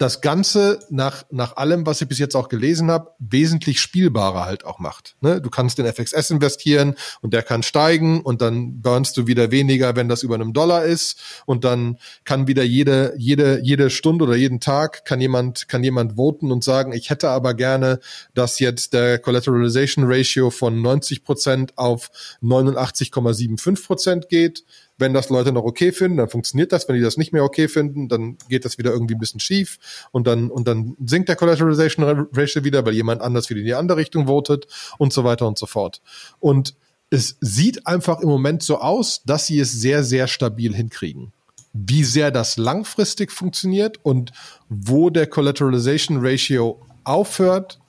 das 0.00 0.22
Ganze 0.22 0.80
nach, 0.88 1.26
nach 1.30 1.56
allem, 1.56 1.84
was 1.84 2.00
ich 2.00 2.08
bis 2.08 2.18
jetzt 2.18 2.34
auch 2.34 2.48
gelesen 2.48 2.90
habe, 2.90 3.10
wesentlich 3.18 3.82
spielbarer 3.82 4.46
halt 4.46 4.64
auch 4.64 4.78
macht. 4.78 5.14
Ne? 5.20 5.42
Du 5.42 5.50
kannst 5.50 5.78
in 5.78 5.84
FXS 5.84 6.30
investieren 6.30 6.94
und 7.20 7.34
der 7.34 7.42
kann 7.42 7.62
steigen 7.62 8.22
und 8.22 8.40
dann 8.40 8.80
burnst 8.80 9.18
du 9.18 9.26
wieder 9.26 9.50
weniger, 9.50 9.96
wenn 9.96 10.08
das 10.08 10.22
über 10.22 10.36
einem 10.36 10.54
Dollar 10.54 10.84
ist 10.84 11.20
und 11.44 11.64
dann 11.64 11.98
kann 12.24 12.46
wieder 12.46 12.62
jede, 12.62 13.12
jede, 13.18 13.60
jede 13.62 13.90
Stunde 13.90 14.24
oder 14.24 14.36
jeden 14.36 14.58
Tag 14.58 15.04
kann 15.04 15.20
jemand, 15.20 15.68
kann 15.68 15.84
jemand 15.84 16.16
voten 16.16 16.50
und 16.50 16.64
sagen, 16.64 16.92
ich 16.92 17.10
hätte 17.10 17.28
aber 17.28 17.52
gerne, 17.52 18.00
dass 18.32 18.58
jetzt 18.58 18.94
der 18.94 19.18
Collateralization 19.18 20.06
Ratio 20.06 20.48
von 20.48 20.80
90 20.80 21.24
Prozent 21.24 21.76
auf 21.76 22.10
89,75 22.40 23.86
Prozent 23.86 24.28
geht 24.30 24.64
wenn 25.00 25.14
das 25.14 25.30
Leute 25.30 25.52
noch 25.52 25.64
okay 25.64 25.92
finden, 25.92 26.18
dann 26.18 26.28
funktioniert 26.28 26.72
das. 26.72 26.88
Wenn 26.88 26.96
die 26.96 27.02
das 27.02 27.16
nicht 27.16 27.32
mehr 27.32 27.44
okay 27.44 27.68
finden, 27.68 28.08
dann 28.08 28.36
geht 28.48 28.64
das 28.64 28.78
wieder 28.78 28.92
irgendwie 28.92 29.14
ein 29.14 29.18
bisschen 29.20 29.40
schief 29.40 29.78
und 30.12 30.26
dann, 30.26 30.50
und 30.50 30.68
dann 30.68 30.96
sinkt 31.04 31.28
der 31.28 31.36
Collateralization 31.36 32.28
Ratio 32.32 32.64
wieder, 32.64 32.84
weil 32.84 32.94
jemand 32.94 33.22
anders 33.22 33.50
wieder 33.50 33.60
in 33.60 33.66
die 33.66 33.74
andere 33.74 33.98
Richtung 33.98 34.26
votet 34.26 34.66
und 34.98 35.12
so 35.12 35.24
weiter 35.24 35.46
und 35.46 35.58
so 35.58 35.66
fort. 35.66 36.00
Und 36.38 36.74
es 37.10 37.36
sieht 37.40 37.86
einfach 37.86 38.20
im 38.20 38.28
Moment 38.28 38.62
so 38.62 38.78
aus, 38.78 39.22
dass 39.24 39.46
sie 39.46 39.58
es 39.58 39.72
sehr, 39.72 40.04
sehr 40.04 40.28
stabil 40.28 40.74
hinkriegen. 40.74 41.32
Wie 41.72 42.04
sehr 42.04 42.30
das 42.30 42.56
langfristig 42.56 43.32
funktioniert 43.32 43.98
und 44.02 44.32
wo 44.68 45.10
der 45.10 45.26
Collateralization 45.26 46.18
Ratio 46.20 46.80
aufhört, 47.04 47.80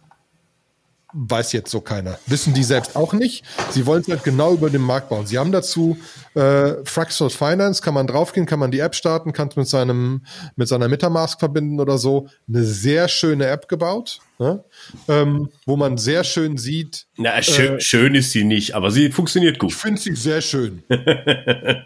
weiß 1.14 1.54
jetzt 1.54 1.72
so 1.72 1.82
keiner. 1.82 2.18
Wissen 2.28 2.54
die 2.54 2.64
selbst 2.64 2.96
auch 2.96 3.14
nicht. 3.14 3.44
Sie 3.72 3.86
wollen 3.86 4.02
es 4.02 4.08
halt 4.08 4.24
genau 4.24 4.54
über 4.54 4.70
den 4.70 4.82
Markt 4.82 5.10
bauen. 5.10 5.26
Sie 5.26 5.38
haben 5.38 5.52
dazu 5.52 5.98
äh, 6.34 6.76
Fractal 6.86 7.30
Finance, 7.30 7.82
kann 7.82 7.94
man 7.94 8.08
draufgehen, 8.08 8.46
kann 8.46 8.60
man 8.60 8.72
die 8.72 8.80
App 8.80 8.96
starten, 8.96 9.34
kann 9.34 9.50
es 9.50 9.56
mit 9.56 9.68
seinem 9.68 10.26
mit 10.56 10.68
seiner 10.68 10.88
Metamask 10.88 11.40
verbinden 11.40 11.80
oder 11.80 11.98
so. 11.98 12.28
Eine 12.48 12.64
sehr 12.64 13.08
schöne 13.08 13.48
App 13.48 13.68
gebaut, 13.68 14.20
ne? 14.40 14.64
ähm, 15.08 15.50
wo 15.66 15.76
man 15.76 15.98
sehr 15.98 16.24
schön 16.24 16.58
sieht. 16.58 17.08
Na, 17.18 17.42
schön, 17.42 17.78
äh, 17.78 17.82
schön 17.82 18.16
ist 18.16 18.32
sie 18.32 18.44
nicht, 18.44 18.76
aber 18.76 18.92
sie 18.92 19.12
funktioniert 19.12 19.60
gut. 19.60 19.72
Ich 19.72 19.78
finde 19.78 20.00
sie 20.00 20.16
sehr 20.16 20.42
schön. 20.42 20.84
das 20.90 21.06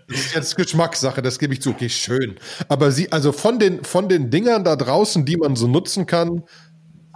ist 0.09 0.35
jetzt 0.35 0.55
Geschmackssache, 0.55 1.21
das 1.21 1.39
gebe 1.39 1.53
ich 1.53 1.61
zu. 1.61 1.71
Okay, 1.71 1.89
schön. 1.89 2.35
Aber 2.67 2.91
sie, 2.91 3.11
also 3.11 3.31
von 3.31 3.59
den 3.59 3.83
von 3.83 4.07
den 4.07 4.29
Dingern 4.29 4.63
da 4.63 4.75
draußen, 4.75 5.25
die 5.25 5.37
man 5.37 5.55
so 5.55 5.67
nutzen 5.67 6.05
kann, 6.05 6.43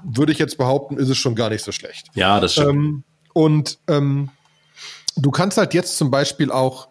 würde 0.03 0.31
ich 0.31 0.39
jetzt 0.39 0.57
behaupten, 0.57 0.97
ist 0.97 1.09
es 1.09 1.17
schon 1.17 1.35
gar 1.35 1.49
nicht 1.49 1.63
so 1.63 1.71
schlecht. 1.71 2.07
Ja, 2.13 2.39
das 2.39 2.53
stimmt. 2.53 2.69
Ähm, 2.69 3.03
und 3.33 3.79
ähm, 3.87 4.29
du 5.15 5.31
kannst 5.31 5.57
halt 5.57 5.73
jetzt 5.73 5.97
zum 5.97 6.11
Beispiel 6.11 6.51
auch 6.51 6.89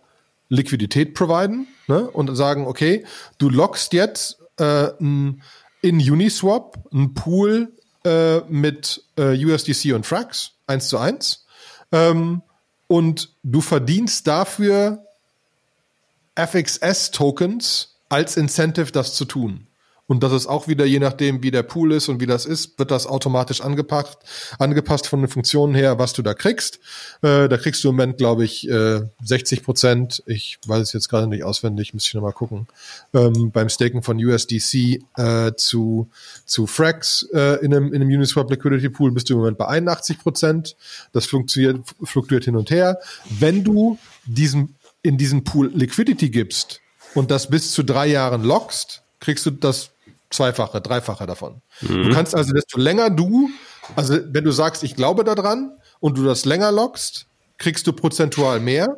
Liquidität 0.49 1.15
providen 1.15 1.67
ne? 1.87 2.09
und 2.11 2.35
sagen, 2.35 2.67
okay, 2.67 3.05
du 3.39 3.51
lockst 3.51 3.93
jetzt 3.93 4.39
äh, 4.59 4.89
in 4.99 5.43
Uniswap 5.83 6.79
einen 6.93 7.15
Pool 7.15 7.73
äh, 8.05 8.41
mit 8.49 9.05
äh, 9.17 9.45
USDC 9.45 9.95
und 9.95 10.07
Frax, 10.07 10.53
eins 10.67 10.89
zu 10.89 10.99
eins. 10.99 11.47
Ähm, 11.93 12.43
und 12.87 13.35
du 13.43 13.61
verdienst 13.61 14.27
dafür 14.27 15.05
FXS-Tokens 16.37 17.97
als 18.09 18.37
Incentive, 18.37 18.93
das 18.93 19.15
zu 19.15 19.25
tun. 19.25 19.68
Und 20.09 20.23
das 20.23 20.33
ist 20.33 20.47
auch 20.47 20.69
wieder, 20.69 20.87
je 20.87 21.01
nachdem, 21.01 21.43
wie 21.43 21.51
der 21.51 21.63
Pool 21.63 21.93
ist 21.93 22.09
und 22.09 22.19
wie 22.19 22.27
das 22.27 22.47
ist, 22.47 22.79
wird 22.79 22.91
das 22.91 23.07
automatisch 23.07 23.61
angepasst, 23.61 24.19
angepasst 24.59 25.07
von 25.07 25.21
den 25.21 25.29
Funktionen 25.29 25.75
her, 25.75 25.99
was 25.99 26.15
du 26.15 26.23
da 26.23 26.33
kriegst. 26.33 26.81
Äh, 27.21 27.47
da 27.49 27.59
kriegst 27.59 27.85
du 27.85 27.91
im 27.91 27.97
Moment, 27.97 28.17
glaube 28.17 28.43
ich, 28.43 28.67
äh, 28.71 29.03
60 29.23 29.63
Prozent. 29.63 30.23
Ich 30.25 30.59
weiß 30.67 30.81
es 30.81 30.93
jetzt 30.95 31.11
gerade 31.11 31.27
nicht 31.27 31.45
auswendig, 31.45 31.93
müsste 31.93 32.09
ich 32.09 32.15
nochmal 32.15 32.33
gucken. 32.33 32.67
Ähm, 33.13 33.51
beim 33.51 33.69
Staken 33.69 34.03
von 34.03 34.17
USDC 34.17 35.03
äh, 35.19 35.53
zu, 35.57 36.09
zu 36.47 36.67
Frax 36.67 37.29
äh, 37.35 37.63
in, 37.63 37.75
einem, 37.75 37.93
in 37.93 38.01
einem 38.01 38.11
Uniswap 38.11 38.51
Liquidity 38.51 38.89
Pool 38.89 39.13
bist 39.13 39.29
du 39.29 39.35
im 39.35 39.41
Moment 39.41 39.59
bei 39.59 39.67
81 39.67 40.21
Prozent. 40.21 40.75
Das 41.13 41.27
fluktuiert, 41.27 41.81
fluktuiert 42.03 42.47
hin 42.47 42.57
und 42.57 42.71
her. 42.71 42.99
Wenn 43.29 43.63
du 43.63 43.99
diesen, 44.25 44.75
in 45.03 45.19
diesen 45.19 45.45
Pool 45.45 45.71
Liquidity 45.75 46.31
gibst 46.31 46.81
und 47.15 47.31
das 47.31 47.51
bis 47.51 47.73
zu 47.73 47.83
drei 47.83 48.07
Jahren 48.07 48.43
lockst, 48.43 49.03
kriegst 49.21 49.45
du 49.45 49.51
das 49.51 49.91
Zweifache, 50.31 50.81
Dreifache 50.81 51.27
davon. 51.27 51.63
Mhm. 51.81 52.05
Du 52.05 52.11
kannst 52.11 52.35
also, 52.35 52.53
desto 52.53 52.79
länger 52.79 53.11
du, 53.11 53.51
also 53.97 54.19
wenn 54.27 54.45
du 54.45 54.53
sagst, 54.53 54.83
ich 54.83 54.95
glaube 54.95 55.25
daran 55.25 55.73
und 56.01 56.19
du 56.19 56.25
das 56.25 56.45
länger 56.45 56.71
lockst, 56.71 57.27
kriegst 57.57 57.87
du 57.87 57.93
prozentual 57.93 58.61
mehr. 58.61 58.89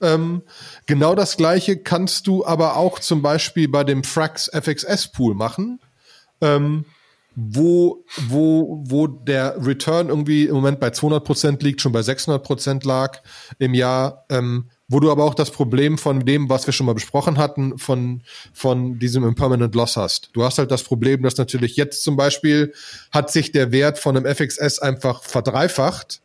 Ähm, 0.00 0.42
genau 0.86 1.14
das 1.14 1.36
gleiche 1.36 1.78
kannst 1.78 2.26
du 2.26 2.44
aber 2.44 2.76
auch 2.76 2.98
zum 2.98 3.22
Beispiel 3.22 3.68
bei 3.68 3.82
dem 3.82 4.04
Frax 4.04 4.50
FXS 4.52 5.08
Pool 5.08 5.34
machen, 5.34 5.80
ähm, 6.40 6.84
wo, 7.34 8.04
wo, 8.28 8.82
wo 8.86 9.06
der 9.06 9.56
Return 9.64 10.08
irgendwie 10.08 10.46
im 10.46 10.54
Moment 10.54 10.80
bei 10.80 10.90
200 10.90 11.24
Prozent 11.24 11.62
liegt, 11.62 11.80
schon 11.80 11.92
bei 11.92 12.02
600 12.02 12.42
Prozent 12.42 12.84
lag 12.84 13.22
im 13.58 13.74
Jahr. 13.74 14.24
Ähm, 14.28 14.70
wo 14.88 15.00
du 15.00 15.10
aber 15.10 15.24
auch 15.24 15.34
das 15.34 15.50
Problem 15.50 15.98
von 15.98 16.24
dem, 16.24 16.48
was 16.48 16.66
wir 16.66 16.72
schon 16.72 16.86
mal 16.86 16.94
besprochen 16.94 17.38
hatten, 17.38 17.78
von, 17.78 18.22
von 18.52 18.98
diesem 18.98 19.24
Impermanent 19.24 19.74
Loss 19.74 19.96
hast. 19.96 20.30
Du 20.32 20.44
hast 20.44 20.58
halt 20.58 20.70
das 20.70 20.84
Problem, 20.84 21.22
dass 21.22 21.36
natürlich 21.36 21.76
jetzt 21.76 22.02
zum 22.04 22.16
Beispiel 22.16 22.72
hat 23.10 23.30
sich 23.30 23.52
der 23.52 23.72
Wert 23.72 23.98
von 23.98 24.16
einem 24.16 24.32
FXS 24.32 24.78
einfach 24.78 25.22
verdreifacht 25.24 26.20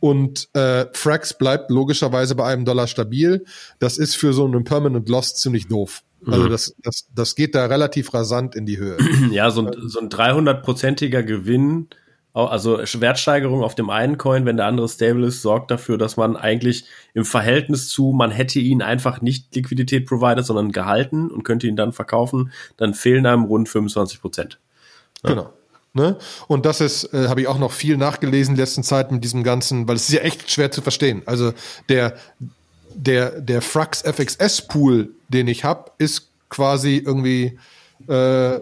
und 0.00 0.48
äh, 0.54 0.86
Frax 0.92 1.38
bleibt 1.38 1.70
logischerweise 1.70 2.34
bei 2.34 2.52
einem 2.52 2.64
Dollar 2.64 2.86
stabil. 2.86 3.44
Das 3.78 3.98
ist 3.98 4.16
für 4.16 4.32
so 4.32 4.44
einen 4.44 4.54
Impermanent 4.54 5.08
Loss 5.08 5.34
ziemlich 5.34 5.66
doof. 5.66 6.02
Also 6.26 6.44
mhm. 6.44 6.50
das, 6.50 6.74
das, 6.82 7.06
das 7.14 7.34
geht 7.34 7.54
da 7.54 7.66
relativ 7.66 8.14
rasant 8.14 8.54
in 8.54 8.66
die 8.66 8.78
Höhe. 8.78 8.96
Ja, 9.30 9.50
so 9.50 9.66
ein, 9.66 9.88
so 9.88 10.00
ein 10.00 10.08
300-prozentiger 10.08 11.22
Gewinn 11.22 11.88
also 12.34 12.78
Wertsteigerung 12.78 13.62
auf 13.62 13.76
dem 13.76 13.90
einen 13.90 14.18
Coin, 14.18 14.44
wenn 14.44 14.56
der 14.56 14.66
andere 14.66 14.88
stable 14.88 15.26
ist, 15.26 15.40
sorgt 15.40 15.70
dafür, 15.70 15.98
dass 15.98 16.16
man 16.16 16.36
eigentlich 16.36 16.84
im 17.14 17.24
Verhältnis 17.24 17.88
zu, 17.88 18.12
man 18.12 18.32
hätte 18.32 18.58
ihn 18.58 18.82
einfach 18.82 19.20
nicht 19.20 19.54
Liquidität 19.54 20.04
provided, 20.04 20.44
sondern 20.44 20.72
gehalten 20.72 21.30
und 21.30 21.44
könnte 21.44 21.68
ihn 21.68 21.76
dann 21.76 21.92
verkaufen, 21.92 22.52
dann 22.76 22.92
fehlen 22.92 23.24
einem 23.26 23.44
rund 23.44 23.68
25 23.68 24.20
Prozent. 24.20 24.58
Ja. 25.22 25.30
Genau. 25.30 25.50
Ne? 25.92 26.18
Und 26.48 26.66
das 26.66 26.80
ist, 26.80 27.14
äh, 27.14 27.28
habe 27.28 27.40
ich 27.40 27.46
auch 27.46 27.58
noch 27.58 27.70
viel 27.70 27.96
nachgelesen 27.96 28.54
in 28.54 28.60
letzten 28.60 28.82
Zeit 28.82 29.12
mit 29.12 29.22
diesem 29.22 29.44
ganzen, 29.44 29.86
weil 29.86 29.94
es 29.94 30.08
ist 30.08 30.14
ja 30.14 30.22
echt 30.22 30.50
schwer 30.50 30.72
zu 30.72 30.82
verstehen. 30.82 31.22
Also 31.26 31.52
der, 31.88 32.16
der, 32.92 33.40
der 33.40 33.62
Frax 33.62 34.02
FXS 34.02 34.66
Pool, 34.66 35.10
den 35.28 35.46
ich 35.46 35.62
habe, 35.62 35.92
ist 35.98 36.30
quasi 36.48 36.96
irgendwie 36.96 37.60
äh, 38.08 38.58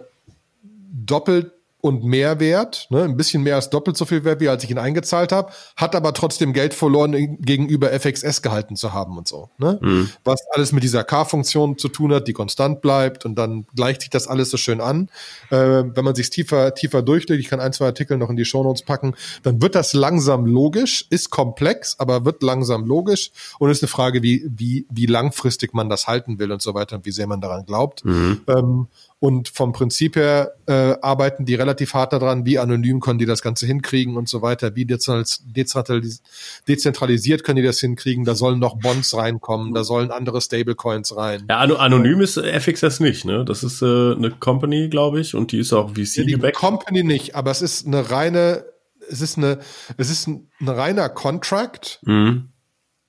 doppelt 0.91 1.53
und 1.83 2.05
mehr 2.05 2.39
wert, 2.39 2.87
ne, 2.91 3.03
ein 3.03 3.17
bisschen 3.17 3.43
mehr 3.43 3.55
als 3.55 3.69
doppelt 3.69 3.97
so 3.97 4.05
viel 4.05 4.23
wert, 4.23 4.39
wie 4.39 4.47
als 4.47 4.63
ich 4.63 4.71
ihn 4.71 4.77
eingezahlt 4.77 5.33
habe, 5.33 5.51
hat 5.75 5.97
aber 5.97 6.13
trotzdem 6.13 6.53
Geld 6.53 6.73
verloren 6.73 7.37
gegenüber 7.41 7.89
FXS 7.89 8.41
gehalten 8.41 8.77
zu 8.77 8.93
haben 8.93 9.17
und 9.17 9.27
so. 9.27 9.49
Ne? 9.57 9.79
Mhm. 9.81 10.09
Was 10.23 10.39
alles 10.53 10.71
mit 10.71 10.81
dieser 10.83 11.03
K-Funktion 11.03 11.77
zu 11.77 11.89
tun 11.89 12.13
hat, 12.13 12.29
die 12.29 12.31
konstant 12.31 12.79
bleibt 12.79 13.25
und 13.25 13.35
dann 13.35 13.65
gleicht 13.75 13.99
sich 13.99 14.09
das 14.09 14.29
alles 14.29 14.49
so 14.49 14.55
schön 14.55 14.79
an. 14.79 15.09
Äh, 15.49 15.57
wenn 15.57 16.05
man 16.05 16.15
sich 16.15 16.29
tiefer, 16.29 16.73
tiefer 16.73 17.01
durchliest, 17.01 17.41
ich 17.41 17.49
kann 17.49 17.59
ein, 17.59 17.73
zwei 17.73 17.87
Artikel 17.87 18.17
noch 18.17 18.29
in 18.29 18.37
die 18.37 18.45
Shownotes 18.45 18.83
packen, 18.83 19.13
dann 19.43 19.61
wird 19.61 19.75
das 19.75 19.91
langsam 19.91 20.45
logisch, 20.45 21.05
ist 21.09 21.31
komplex, 21.31 21.99
aber 21.99 22.23
wird 22.23 22.43
langsam 22.43 22.85
logisch 22.85 23.31
und 23.59 23.69
ist 23.69 23.83
eine 23.83 23.89
Frage, 23.89 24.23
wie, 24.23 24.49
wie, 24.49 24.87
wie 24.89 25.05
langfristig 25.05 25.73
man 25.73 25.89
das 25.89 26.07
halten 26.07 26.39
will 26.39 26.53
und 26.53 26.61
so 26.61 26.73
weiter 26.75 26.95
und 26.95 27.05
wie 27.05 27.11
sehr 27.11 27.27
man 27.27 27.41
daran 27.41 27.65
glaubt. 27.65 28.05
Mhm. 28.05 28.39
Ähm, 28.47 28.87
und 29.23 29.47
vom 29.47 29.71
Prinzip 29.71 30.17
her 30.17 30.55
äh, 30.65 30.97
arbeiten 31.01 31.45
die 31.45 31.55
relativ 31.55 31.93
hart 31.93 32.11
daran, 32.11 32.45
wie 32.45 32.59
anonym 32.59 32.99
können 32.99 33.19
die 33.19 33.25
das 33.25 33.41
Ganze 33.41 33.65
hinkriegen 33.65 34.17
und 34.17 34.27
so 34.27 34.41
weiter, 34.41 34.75
wie 34.75 34.83
dezentralisiert 34.83 37.45
können 37.45 37.55
die 37.55 37.63
das 37.63 37.79
hinkriegen, 37.79 38.25
da 38.25 38.35
sollen 38.35 38.59
noch 38.59 38.79
Bonds 38.79 39.15
reinkommen, 39.15 39.73
da 39.73 39.85
sollen 39.85 40.11
andere 40.11 40.41
Stablecoins 40.41 41.15
rein. 41.15 41.45
Ja, 41.49 41.59
anonym 41.59 42.19
ist 42.19 42.37
FXS 42.37 42.99
nicht, 42.99 43.23
ne? 43.23 43.45
Das 43.45 43.63
ist 43.63 43.81
äh, 43.81 43.85
eine 43.85 44.31
Company, 44.31 44.89
glaube 44.89 45.21
ich, 45.21 45.35
und 45.35 45.53
die 45.53 45.59
ist 45.59 45.71
auch 45.71 45.91
VC 45.91 46.17
ja, 46.17 46.25
die 46.25 46.33
gebackt. 46.33 46.57
Company 46.57 47.05
nicht, 47.05 47.33
aber 47.33 47.49
es 47.49 47.61
ist 47.61 47.87
eine 47.87 48.11
reine, 48.11 48.65
es 49.09 49.21
ist 49.21 49.37
eine, 49.37 49.59
es 49.95 50.09
ist 50.09 50.27
ein, 50.27 50.49
ein 50.59 50.67
reiner 50.67 51.07
Contract. 51.07 52.01
Mhm 52.03 52.49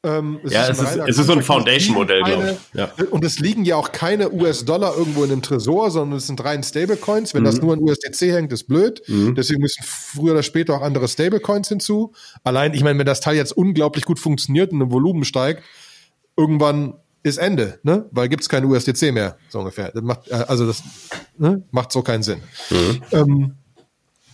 ähm, 0.04 0.40
es 0.44 0.52
ja, 0.52 0.66
ist 0.66 0.80
es, 0.80 0.90
ist, 0.90 1.08
es 1.08 1.18
ist 1.18 1.26
so 1.26 1.32
ein 1.32 1.42
Foundation-Modell, 1.42 2.22
glaube 2.22 2.58
ich. 2.72 2.78
Ja. 2.78 2.92
Und 3.10 3.24
es 3.24 3.38
liegen 3.38 3.64
ja 3.64 3.76
auch 3.76 3.90
keine 3.90 4.30
US-Dollar 4.32 4.96
irgendwo 4.96 5.24
in 5.24 5.32
einem 5.32 5.42
Tresor, 5.42 5.90
sondern 5.90 6.18
es 6.18 6.26
sind 6.26 6.44
rein 6.44 6.62
Stablecoins. 6.62 7.32
Wenn 7.34 7.42
mhm. 7.42 7.46
das 7.46 7.60
nur 7.60 7.72
an 7.72 7.80
USDC 7.80 8.32
hängt, 8.32 8.52
ist 8.52 8.64
blöd. 8.64 9.02
Mhm. 9.08 9.34
Deswegen 9.34 9.60
müssen 9.60 9.82
früher 9.84 10.32
oder 10.32 10.42
später 10.42 10.74
auch 10.74 10.82
andere 10.82 11.08
Stablecoins 11.08 11.68
hinzu. 11.68 12.12
Allein, 12.44 12.74
ich 12.74 12.84
meine, 12.84 12.98
wenn 12.98 13.06
das 13.06 13.20
Teil 13.20 13.36
jetzt 13.36 13.56
unglaublich 13.56 14.04
gut 14.04 14.18
funktioniert 14.18 14.72
und 14.72 14.80
im 14.80 14.90
Volumen 14.90 15.24
steigt, 15.24 15.62
irgendwann 16.36 16.94
ist 17.22 17.38
Ende, 17.38 17.80
ne? 17.82 18.06
Weil 18.10 18.28
gibt's 18.28 18.48
keine 18.50 18.66
USDC 18.66 19.10
mehr, 19.12 19.38
so 19.48 19.60
ungefähr. 19.60 19.90
Das 19.92 20.02
macht, 20.02 20.28
äh, 20.28 20.34
also 20.34 20.66
das 20.66 20.82
ne? 21.38 21.62
macht 21.70 21.90
so 21.90 22.02
keinen 22.02 22.22
Sinn. 22.22 22.40
Mhm. 22.70 23.02
Ähm, 23.12 23.54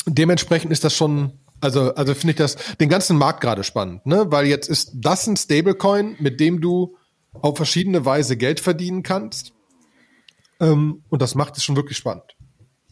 dementsprechend 0.06 0.72
ist 0.72 0.82
das 0.82 0.94
schon 0.96 1.32
also, 1.60 1.94
also 1.94 2.14
finde 2.14 2.32
ich 2.32 2.36
das 2.36 2.56
den 2.76 2.88
ganzen 2.88 3.16
Markt 3.16 3.40
gerade 3.40 3.64
spannend, 3.64 4.06
ne? 4.06 4.26
Weil 4.30 4.46
jetzt 4.46 4.68
ist 4.68 4.92
das 4.94 5.26
ein 5.26 5.36
Stablecoin, 5.36 6.16
mit 6.18 6.40
dem 6.40 6.60
du 6.60 6.96
auf 7.32 7.56
verschiedene 7.56 8.04
Weise 8.04 8.36
Geld 8.36 8.60
verdienen 8.60 9.02
kannst. 9.02 9.52
Ähm, 10.58 11.02
und 11.08 11.22
das 11.22 11.34
macht 11.34 11.56
es 11.56 11.64
schon 11.64 11.76
wirklich 11.76 11.96
spannend. 11.96 12.36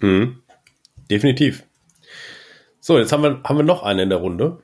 Mhm. 0.00 0.42
Definitiv. 1.10 1.64
So, 2.80 2.98
jetzt 2.98 3.12
haben 3.12 3.22
wir, 3.22 3.42
haben 3.44 3.56
wir 3.56 3.64
noch 3.64 3.82
einen 3.82 4.00
in 4.00 4.08
der 4.10 4.18
Runde. 4.18 4.62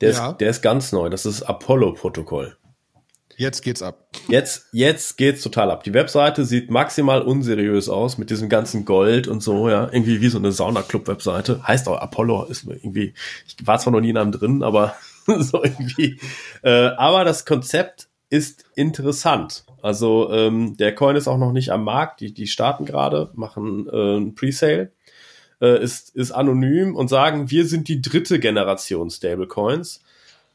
Der, 0.00 0.12
ja. 0.12 0.30
ist, 0.30 0.38
der 0.38 0.50
ist 0.50 0.62
ganz 0.62 0.92
neu. 0.92 1.08
Das 1.10 1.26
ist 1.26 1.42
Apollo-Protokoll. 1.42 2.56
Jetzt 3.40 3.62
geht's 3.62 3.80
ab. 3.80 4.06
Jetzt, 4.28 4.66
jetzt 4.70 5.16
geht's 5.16 5.40
total 5.40 5.70
ab. 5.70 5.82
Die 5.84 5.94
Webseite 5.94 6.44
sieht 6.44 6.70
maximal 6.70 7.22
unseriös 7.22 7.88
aus 7.88 8.18
mit 8.18 8.28
diesem 8.28 8.50
ganzen 8.50 8.84
Gold 8.84 9.28
und 9.28 9.42
so, 9.42 9.70
ja. 9.70 9.88
Irgendwie 9.90 10.20
wie 10.20 10.28
so 10.28 10.36
eine 10.36 10.52
Sauna-Club-Webseite. 10.52 11.66
Heißt 11.66 11.88
auch 11.88 11.96
Apollo, 11.96 12.44
ist 12.50 12.66
irgendwie, 12.66 13.14
ich 13.46 13.66
war 13.66 13.78
zwar 13.78 13.94
noch 13.94 14.02
nie 14.02 14.10
in 14.10 14.18
einem 14.18 14.32
drin, 14.32 14.62
aber 14.62 14.94
so 15.38 15.64
irgendwie. 15.64 16.20
Äh, 16.60 16.88
aber 16.98 17.24
das 17.24 17.46
Konzept 17.46 18.08
ist 18.28 18.66
interessant. 18.74 19.64
Also 19.80 20.30
ähm, 20.30 20.76
der 20.76 20.94
Coin 20.94 21.16
ist 21.16 21.26
auch 21.26 21.38
noch 21.38 21.52
nicht 21.52 21.70
am 21.70 21.82
Markt. 21.82 22.20
Die, 22.20 22.34
die 22.34 22.46
starten 22.46 22.84
gerade, 22.84 23.30
machen 23.32 23.88
äh, 23.90 24.18
ein 24.18 24.34
Presale. 24.34 24.92
Äh, 25.62 25.82
ist, 25.82 26.14
ist 26.14 26.32
anonym 26.32 26.94
und 26.94 27.08
sagen, 27.08 27.50
wir 27.50 27.64
sind 27.64 27.88
die 27.88 28.02
dritte 28.02 28.38
Generation 28.38 29.08
Stablecoins 29.08 30.02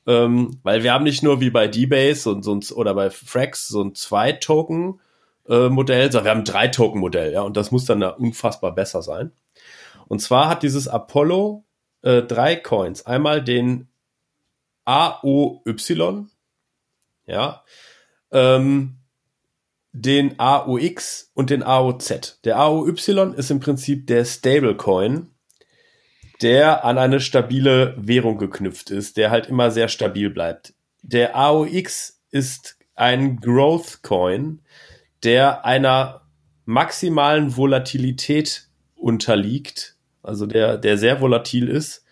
ähm, 0.07 0.59
weil 0.63 0.83
wir 0.83 0.93
haben 0.93 1.03
nicht 1.03 1.23
nur 1.23 1.41
wie 1.41 1.49
bei 1.49 1.67
D-Base 1.67 2.29
und, 2.29 2.47
und, 2.47 2.71
oder 2.71 2.93
bei 2.93 3.09
Frax 3.09 3.67
so 3.67 3.83
ein 3.83 3.95
Zwei-Token-Modell, 3.95 6.11
sondern 6.11 6.25
wir 6.25 6.31
haben 6.31 6.41
ein 6.41 6.45
Drei-Token-Modell, 6.45 7.33
ja, 7.33 7.41
und 7.41 7.57
das 7.57 7.71
muss 7.71 7.85
dann 7.85 8.01
da 8.01 8.09
unfassbar 8.09 8.73
besser 8.73 9.01
sein. 9.01 9.31
Und 10.07 10.19
zwar 10.19 10.49
hat 10.49 10.63
dieses 10.63 10.87
Apollo 10.87 11.65
äh, 12.01 12.21
drei 12.21 12.55
Coins. 12.55 13.05
Einmal 13.05 13.43
den 13.43 13.87
AOY, 14.85 16.25
ja, 17.25 17.63
ähm, 18.31 18.97
den 19.91 20.39
AOX 20.39 21.31
und 21.33 21.49
den 21.49 21.63
AOZ. 21.63 22.41
Der 22.43 22.59
AOY 22.59 22.93
ist 23.35 23.49
im 23.49 23.59
Prinzip 23.59 24.07
der 24.07 24.25
Stablecoin, 24.25 25.34
der 26.41 26.83
an 26.85 26.97
eine 26.97 27.19
stabile 27.19 27.95
Währung 27.97 28.37
geknüpft 28.37 28.91
ist, 28.91 29.17
der 29.17 29.31
halt 29.31 29.47
immer 29.47 29.71
sehr 29.71 29.87
stabil 29.87 30.29
bleibt. 30.29 30.73
Der 31.01 31.35
AOX 31.35 32.21
ist 32.31 32.77
ein 32.95 33.37
Growth 33.37 34.01
Coin, 34.01 34.61
der 35.23 35.65
einer 35.65 36.21
maximalen 36.65 37.55
Volatilität 37.55 38.67
unterliegt, 38.95 39.97
also 40.23 40.45
der, 40.45 40.77
der 40.77 40.97
sehr 40.97 41.21
volatil 41.21 41.67
ist. 41.67 42.05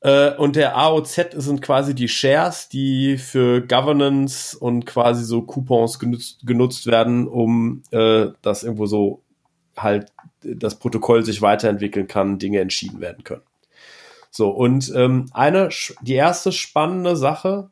Äh, 0.00 0.34
und 0.34 0.56
der 0.56 0.76
AOZ 0.76 1.28
sind 1.36 1.62
quasi 1.62 1.94
die 1.94 2.08
Shares, 2.08 2.68
die 2.68 3.18
für 3.18 3.60
Governance 3.64 4.58
und 4.58 4.84
quasi 4.84 5.24
so 5.24 5.42
Coupons 5.42 5.98
genutzt, 5.98 6.40
genutzt 6.44 6.86
werden, 6.86 7.28
um 7.28 7.82
äh, 7.92 8.28
das 8.42 8.64
irgendwo 8.64 8.86
so 8.86 9.22
halt 9.76 10.12
das 10.42 10.78
Protokoll 10.78 11.24
sich 11.24 11.42
weiterentwickeln 11.42 12.08
kann, 12.08 12.38
Dinge 12.38 12.60
entschieden 12.60 13.00
werden 13.00 13.24
können. 13.24 13.42
So, 14.30 14.48
und 14.50 14.92
ähm, 14.94 15.26
eine, 15.32 15.68
die 16.00 16.14
erste 16.14 16.52
spannende 16.52 17.16
Sache, 17.16 17.70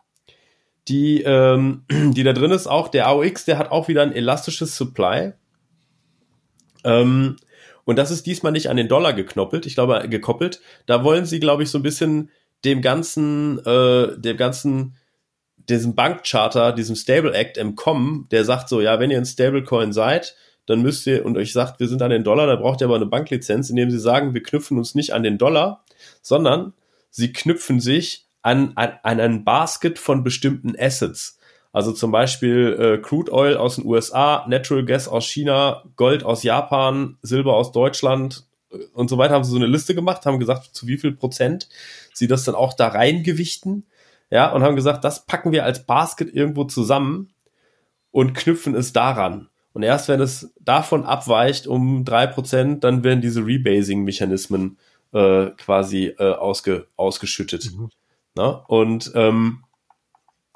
die, 0.89 1.23
ähm, 1.23 1.85
die 1.91 2.23
da 2.23 2.33
drin 2.33 2.51
ist, 2.51 2.67
auch 2.67 2.89
der 2.89 3.09
AOX, 3.09 3.45
der 3.45 3.59
hat 3.59 3.71
auch 3.71 3.89
wieder 3.89 4.03
ein 4.03 4.13
elastisches 4.13 4.77
Supply. 4.77 5.33
Ähm, 6.85 7.37
und 7.85 7.97
das 7.97 8.11
ist 8.11 8.27
diesmal 8.27 8.53
nicht 8.53 8.69
an 8.69 8.77
den 8.77 8.89
Dollar 8.89 9.15
geknoppelt, 9.15 9.67
ich 9.67 9.75
glaube, 9.75 10.07
gekoppelt. 10.09 10.61
Da 10.87 11.03
wollen 11.03 11.25
sie, 11.25 11.41
glaube 11.41 11.63
ich, 11.63 11.71
so 11.71 11.79
ein 11.79 11.83
bisschen 11.83 12.31
dem 12.65 12.83
ganzen, 12.83 13.59
äh, 13.65 14.19
dem 14.19 14.37
ganzen, 14.37 14.97
diesem 15.57 15.95
Bankcharter, 15.95 16.73
diesem 16.73 16.95
Stable 16.95 17.33
Act 17.33 17.57
entkommen, 17.57 18.27
der 18.31 18.45
sagt 18.45 18.69
so, 18.69 18.81
ja, 18.81 19.01
wenn 19.01 19.11
ihr 19.11 19.19
ein 19.19 19.25
Stablecoin 19.25 19.93
seid, 19.93 20.37
dann 20.66 20.83
müsst 20.83 21.07
ihr 21.07 21.25
und 21.25 21.37
euch 21.37 21.53
sagt, 21.53 21.81
wir 21.81 21.88
sind 21.88 22.03
an 22.03 22.11
den 22.11 22.25
Dollar, 22.25 22.46
dann 22.46 22.61
braucht 22.61 22.81
ihr 22.81 22.87
aber 22.87 22.96
eine 22.96 23.07
Banklizenz, 23.07 23.70
indem 23.70 23.90
sie 23.90 23.99
sagen, 23.99 24.35
wir 24.35 24.42
knüpfen 24.42 24.79
uns 24.79 24.94
nicht 24.94 25.12
an 25.12 25.23
den 25.23 25.38
Dollar, 25.38 25.85
sondern 26.23 26.75
sie 27.11 27.33
knüpfen 27.33 27.81
sich 27.81 28.29
an, 28.42 28.73
an, 28.77 28.92
an 29.03 29.20
ein 29.20 29.44
Basket 29.44 29.99
von 29.99 30.23
bestimmten 30.25 30.75
Assets. 30.79 31.38
Also 31.73 31.92
zum 31.92 32.11
Beispiel 32.11 32.77
äh, 32.81 32.99
Crude 32.99 33.33
Oil 33.33 33.57
aus 33.57 33.77
den 33.77 33.87
USA, 33.87 34.44
Natural 34.49 34.85
Gas 34.85 35.07
aus 35.07 35.27
China, 35.27 35.85
Gold 35.96 36.25
aus 36.25 36.42
Japan, 36.42 37.16
Silber 37.23 37.55
aus 37.55 37.70
Deutschland 37.70 38.44
äh, 38.73 38.79
und 38.92 39.09
so 39.09 39.18
weiter. 39.18 39.35
Haben 39.35 39.44
sie 39.44 39.53
so 39.53 39.57
eine 39.57 39.66
Liste 39.66 39.94
gemacht, 39.94 40.27
haben 40.27 40.40
gesagt, 40.40 40.75
zu 40.75 40.87
wie 40.88 40.99
viel 40.99 41.12
Prozent 41.12 41.68
sie 42.12 42.27
das 42.27 42.44
dann 42.44 42.57
auch 42.57 42.73
da 42.75 42.88
reingewichten. 42.88 43.87
Ja, 44.31 44.53
und 44.53 44.62
haben 44.62 44.77
gesagt, 44.77 45.05
das 45.05 45.27
packen 45.27 45.53
wir 45.53 45.64
als 45.64 45.87
Basket 45.87 46.33
irgendwo 46.33 46.64
zusammen 46.64 47.33
und 48.11 48.35
knüpfen 48.35 48.75
es 48.75 48.92
daran. 48.92 49.49
Und 49.73 49.83
erst 49.83 50.09
wenn 50.09 50.21
es 50.21 50.53
davon 50.61 51.05
abweicht 51.05 51.67
um 51.67 52.05
drei 52.05 52.27
Prozent, 52.27 52.83
dann 52.85 53.05
werden 53.05 53.21
diese 53.21 53.45
Rebasing-Mechanismen 53.45 54.79
äh, 55.13 55.51
quasi 55.57 56.15
äh, 56.19 56.33
ausge, 56.33 56.87
ausgeschüttet. 56.97 57.73
Mhm. 57.73 57.91
Na? 58.35 58.65
Und 58.69 59.13
ähm, 59.15 59.64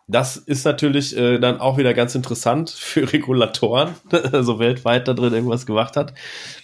das 0.06 0.36
ist 0.36 0.64
natürlich 0.64 1.16
äh, 1.16 1.38
dann 1.38 1.60
auch 1.60 1.78
wieder 1.78 1.94
ganz 1.94 2.14
interessant 2.14 2.70
für 2.76 3.12
Regulatoren, 3.12 3.94
also 4.32 4.58
weltweit 4.58 5.08
da 5.08 5.14
drin 5.14 5.32
irgendwas 5.32 5.66
gemacht 5.66 5.96
hat, 5.96 6.14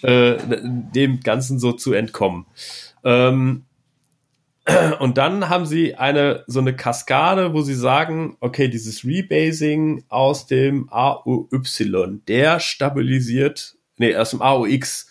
äh, 0.03 0.36
dem 0.38 1.20
Ganzen 1.20 1.59
so 1.59 1.72
zu 1.72 1.92
entkommen. 1.92 2.46
Ähm, 3.05 3.64
und 5.00 5.18
dann 5.18 5.48
haben 5.48 5.66
sie 5.66 5.94
eine 5.94 6.44
so 6.46 6.61
eine 6.61 6.76
Kaskade, 6.76 7.54
wo 7.54 7.62
sie 7.62 7.74
sagen, 7.74 8.36
okay, 8.40 8.68
dieses 8.68 9.04
Rebasing 9.04 10.04
aus 10.08 10.46
dem 10.46 10.88
AOY, 10.90 12.20
der 12.28 12.61
stabilisiert, 12.61 13.76
nee, 13.96 14.14
aus 14.14 14.30
dem 14.30 14.42
AOX, 14.42 15.08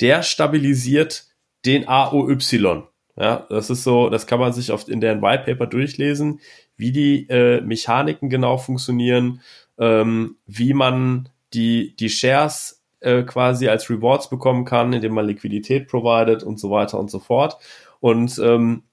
der 0.00 0.22
stabilisiert 0.22 1.26
den 1.64 1.86
AOY. 1.86 2.82
Ja, 3.16 3.46
das 3.50 3.70
ist 3.70 3.84
so, 3.84 4.08
das 4.08 4.26
kann 4.26 4.40
man 4.40 4.52
sich 4.52 4.72
oft 4.72 4.88
in 4.88 5.00
deren 5.00 5.20
White 5.20 5.44
Paper 5.44 5.66
durchlesen, 5.66 6.40
wie 6.76 6.90
die 6.90 7.28
äh, 7.28 7.60
Mechaniken 7.60 8.30
genau 8.30 8.56
funktionieren, 8.56 9.42
ähm, 9.78 10.36
wie 10.46 10.72
man 10.72 11.28
die, 11.52 11.94
die 11.96 12.08
Shares 12.08 12.82
äh, 13.00 13.22
quasi 13.22 13.68
als 13.68 13.90
Rewards 13.90 14.30
bekommen 14.30 14.64
kann, 14.64 14.92
indem 14.92 15.14
man 15.14 15.26
Liquidität 15.26 15.88
provided 15.88 16.42
und 16.42 16.58
so 16.58 16.70
weiter 16.70 16.98
und 16.98 17.10
so 17.10 17.18
fort. 17.18 17.58
Und 18.00 18.38
ähm, 18.38 18.84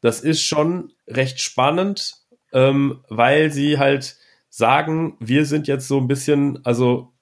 das 0.00 0.20
ist 0.20 0.42
schon 0.42 0.92
recht 1.06 1.40
spannend, 1.40 2.16
ähm, 2.52 3.00
weil 3.08 3.50
sie 3.52 3.78
halt 3.78 4.16
sagen, 4.48 5.16
wir 5.20 5.44
sind 5.44 5.68
jetzt 5.68 5.88
so 5.88 5.98
ein 5.98 6.08
bisschen, 6.08 6.64
also 6.64 7.12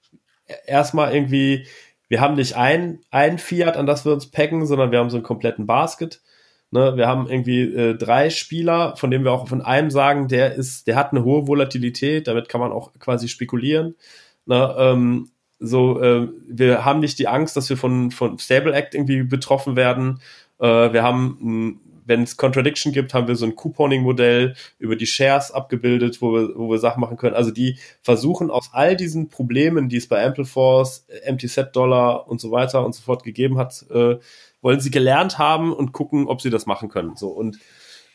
erstmal 0.65 1.13
irgendwie, 1.13 1.67
wir 2.07 2.21
haben 2.21 2.35
nicht 2.35 2.55
ein, 2.55 3.01
ein 3.11 3.37
Fiat, 3.37 3.77
an 3.77 3.85
das 3.85 4.05
wir 4.05 4.13
uns 4.13 4.31
packen, 4.31 4.65
sondern 4.65 4.91
wir 4.91 4.99
haben 4.99 5.09
so 5.09 5.17
einen 5.17 5.25
kompletten 5.25 5.65
Basket. 5.65 6.21
Ne, 6.71 6.97
wir 6.97 7.07
haben 7.07 7.29
irgendwie 7.29 7.61
äh, 7.61 7.95
drei 7.95 8.29
Spieler, 8.29 8.95
von 8.97 9.11
denen 9.11 9.23
wir 9.23 9.31
auch 9.31 9.47
von 9.47 9.61
einem 9.61 9.91
sagen, 9.91 10.27
der 10.27 10.55
ist, 10.55 10.87
der 10.87 10.95
hat 10.95 11.11
eine 11.11 11.23
hohe 11.23 11.47
Volatilität, 11.47 12.27
damit 12.27 12.49
kann 12.49 12.59
man 12.59 12.71
auch 12.71 12.91
quasi 12.99 13.27
spekulieren. 13.27 13.95
Ne, 14.45 14.75
ähm, 14.77 15.31
so, 15.59 16.01
äh, 16.01 16.27
wir 16.47 16.83
haben 16.83 16.99
nicht 16.99 17.17
die 17.19 17.27
Angst, 17.27 17.55
dass 17.55 17.69
wir 17.69 17.77
von, 17.77 18.11
von 18.11 18.37
Stable 18.39 18.73
Act 18.73 18.93
irgendwie 18.93 19.23
betroffen 19.23 19.75
werden. 19.75 20.19
Äh, 20.59 20.93
wir 20.93 21.03
haben, 21.03 21.79
wenn 22.05 22.23
es 22.23 22.37
Contradiction 22.37 22.91
gibt, 22.93 23.13
haben 23.13 23.27
wir 23.27 23.35
so 23.35 23.45
ein 23.45 23.55
Couponing-Modell 23.55 24.55
über 24.79 24.95
die 24.95 25.07
Shares 25.07 25.51
abgebildet, 25.51 26.21
wo 26.21 26.33
wir, 26.33 26.49
wo 26.55 26.69
wir 26.69 26.79
Sachen 26.79 27.01
machen 27.01 27.17
können. 27.17 27.35
Also 27.35 27.51
die 27.51 27.77
versuchen 28.01 28.51
aus 28.51 28.69
all 28.73 28.95
diesen 28.95 29.29
Problemen, 29.29 29.89
die 29.89 29.97
es 29.97 30.07
bei 30.07 30.23
Ampleforce, 30.25 31.05
MTZ-Dollar 31.29 32.27
und 32.27 32.39
so 32.39 32.51
weiter 32.51 32.85
und 32.85 32.93
so 32.93 33.01
fort 33.01 33.23
gegeben 33.23 33.57
hat, 33.57 33.85
äh, 33.89 34.17
wollen 34.61 34.79
sie 34.79 34.91
gelernt 34.91 35.37
haben 35.37 35.73
und 35.73 35.91
gucken, 35.91 36.27
ob 36.27 36.41
sie 36.41 36.49
das 36.49 36.65
machen 36.65 36.89
können. 36.89 37.15
So 37.15 37.29
und 37.29 37.59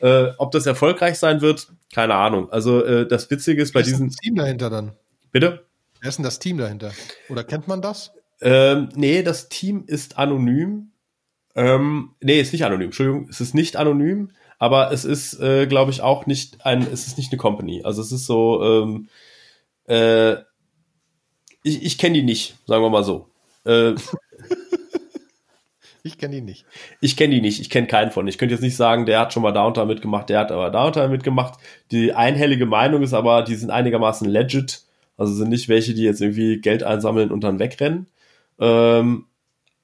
äh, 0.01 0.28
ob 0.38 0.51
das 0.51 0.66
erfolgreich 0.66 1.18
sein 1.18 1.41
wird, 1.41 1.72
keine 1.93 2.14
Ahnung. 2.14 2.51
Also 2.51 2.84
äh, 2.84 3.07
das 3.07 3.30
Witzige 3.30 3.62
ist 3.62 3.72
bei 3.72 3.82
diesem 3.82 4.11
Team 4.11 4.36
dahinter 4.36 4.70
dann. 4.70 4.93
Bitte. 5.30 5.66
Wer 6.01 6.09
ist 6.09 6.16
denn 6.16 6.24
das 6.24 6.38
Team 6.38 6.57
dahinter? 6.57 6.93
Oder 7.28 7.45
kennt 7.45 7.68
man 7.68 7.82
das? 7.82 8.12
Ähm, 8.41 8.88
nee, 8.95 9.22
das 9.22 9.49
Team 9.49 9.84
ist 9.86 10.16
anonym. 10.16 10.93
Ähm, 11.55 12.11
nee, 12.20 12.40
ist 12.40 12.53
nicht 12.53 12.64
anonym. 12.64 12.86
Entschuldigung, 12.86 13.28
es 13.28 13.40
ist 13.40 13.55
nicht 13.55 13.76
anonym, 13.76 14.30
aber 14.59 14.92
es 14.92 15.05
ist, 15.05 15.40
äh, 15.40 15.66
glaube 15.66 15.90
ich, 15.90 16.03
auch 16.03 16.26
nicht 16.26 16.64
ein, 16.64 16.82
es 16.82 17.07
ist 17.07 17.18
nicht 17.18 17.32
eine 17.32 17.38
Company. 17.38 17.82
Also 17.84 18.03
es 18.03 18.12
ist 18.12 18.26
so, 18.26 18.62
ähm, 18.62 19.09
äh, 19.86 20.34
ich, 21.62 21.82
ich 21.82 21.98
kenne 21.98 22.14
die 22.14 22.22
nicht, 22.22 22.57
sagen 22.66 22.82
wir 22.82 22.90
mal 22.90 23.05
so. 23.05 23.28
Äh, 23.64 23.94
Ich 26.03 26.18
kenne 26.18 26.36
die 26.36 26.40
nicht. 26.40 26.64
Ich 27.01 27.16
kenne 27.16 27.34
die 27.34 27.40
nicht, 27.40 27.61
ich 27.61 27.70
kenne 27.70 27.86
keinen 27.86 28.11
von. 28.11 28.26
Ich 28.26 28.38
könnte 28.38 28.55
jetzt 28.55 28.62
nicht 28.62 28.76
sagen, 28.76 29.07
der 29.07 29.20
hat 29.20 29.32
schon 29.32 29.42
mal 29.42 29.53
Downtown 29.53 29.88
mitgemacht, 29.88 30.28
der 30.28 30.38
hat 30.38 30.53
aber 30.53 30.70
Downtown 30.70 31.11
mitgemacht. 31.11 31.59
Die 31.90 32.12
einhellige 32.14 32.66
Meinung 32.66 33.03
ist 33.03 33.12
aber, 33.12 33.42
die 33.42 33.55
sind 33.55 33.70
einigermaßen 33.70 34.28
legit. 34.28 34.82
Also 35.18 35.34
sind 35.34 35.51
nicht 35.51 35.68
welche, 35.68 35.92
die 35.92 36.03
jetzt 36.03 36.22
irgendwie 36.22 36.61
Geld 36.61 36.82
einsammeln 36.82 37.30
und 37.30 37.44
dann 37.44 37.59
wegrennen. 37.59 38.07
Ähm, 38.59 39.26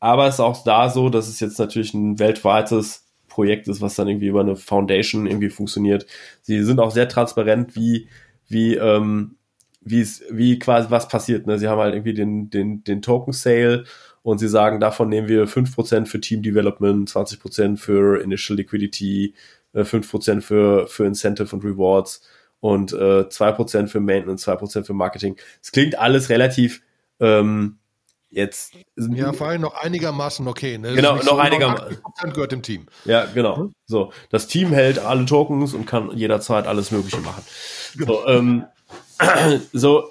aber 0.07 0.29
es 0.29 0.35
ist 0.35 0.41
auch 0.41 0.63
da 0.63 0.89
so, 0.89 1.09
dass 1.09 1.27
es 1.29 1.41
jetzt 1.41 1.59
natürlich 1.59 1.93
ein 1.93 2.19
weltweites 2.21 3.07
Projekt 3.29 3.67
ist, 3.67 3.81
was 3.81 3.97
dann 3.97 4.07
irgendwie 4.07 4.29
über 4.29 4.41
eine 4.41 4.55
Foundation 4.55 5.27
irgendwie 5.27 5.51
funktioniert. 5.51 6.07
Sie 6.43 6.63
sind 6.63 6.79
auch 6.79 6.93
sehr 6.93 7.09
transparent, 7.09 7.75
wie, 7.75 8.09
wie, 8.49 8.77
ähm, 8.77 9.37
wie 9.81 10.01
es, 10.01 10.23
wie 10.31 10.61
quasi 10.61 10.91
was 10.91 11.09
passiert. 11.09 11.47
Ne? 11.47 11.59
Sie 11.59 11.67
haben 11.67 11.81
halt 11.81 11.95
irgendwie 11.95 12.15
den, 12.15 12.51
den, 12.51 12.85
den 12.85 13.03
Token 13.03 13.33
Sale 13.33 13.85
und 14.23 14.39
sie 14.39 14.49
sagen, 14.49 14.79
davon 14.79 15.09
nehmen 15.09 15.29
wir 15.29 15.49
5% 15.49 16.07
für 16.07 16.21
Team 16.21 16.43
Development, 16.43 17.11
20% 17.11 17.77
für 17.77 18.23
Initial 18.23 18.57
Liquidity, 18.57 19.35
5% 19.75 20.39
äh, 20.39 20.41
für, 20.41 20.87
für 20.87 21.05
Incentive 21.05 21.55
und 21.55 21.65
Rewards 21.65 22.23
und 22.61 22.93
äh, 22.93 23.23
2% 23.23 23.89
für 23.89 24.01
Maintenance, 24.01 24.47
2% 24.47 24.85
für 24.85 24.95
Marketing. 24.95 25.37
Es 25.61 25.73
klingt 25.73 25.99
alles 25.99 26.31
relativ 26.31 26.83
ähm, 27.19 27.79
jetzt. 28.31 28.75
Ja, 28.97 29.33
vor 29.33 29.49
allem 29.49 29.63
noch 29.63 29.75
einigermaßen 29.75 30.47
okay. 30.47 30.79
Ne? 30.79 30.95
Genau, 30.95 31.17
noch 31.17 31.23
so, 31.23 31.37
einigermaßen. 31.37 31.99
gehört 32.33 32.53
dem 32.53 32.63
Team. 32.63 32.87
Ja, 33.05 33.27
genau. 33.27 33.57
Hm? 33.57 33.73
So, 33.87 34.13
das 34.31 34.47
Team 34.47 34.73
hält 34.73 34.99
alle 34.99 35.25
Tokens 35.27 35.75
und 35.75 35.87
kann 35.87 36.17
jederzeit 36.17 36.67
alles 36.67 36.91
Mögliche 36.91 37.21
machen. 37.21 37.43
So, 38.07 38.27
ähm, 38.27 38.65
so 39.73 40.11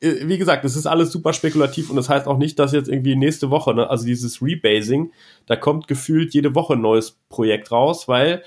äh, 0.00 0.28
wie 0.28 0.38
gesagt, 0.38 0.64
es 0.64 0.76
ist 0.76 0.86
alles 0.86 1.10
super 1.10 1.32
spekulativ 1.32 1.90
und 1.90 1.96
das 1.96 2.08
heißt 2.08 2.26
auch 2.26 2.38
nicht, 2.38 2.58
dass 2.58 2.72
jetzt 2.72 2.88
irgendwie 2.88 3.16
nächste 3.16 3.50
Woche, 3.50 3.74
ne, 3.74 3.90
also 3.90 4.04
dieses 4.06 4.42
Rebasing, 4.42 5.12
da 5.46 5.56
kommt 5.56 5.88
gefühlt 5.88 6.34
jede 6.34 6.54
Woche 6.54 6.74
ein 6.74 6.80
neues 6.80 7.18
Projekt 7.28 7.72
raus, 7.72 8.08
weil 8.08 8.42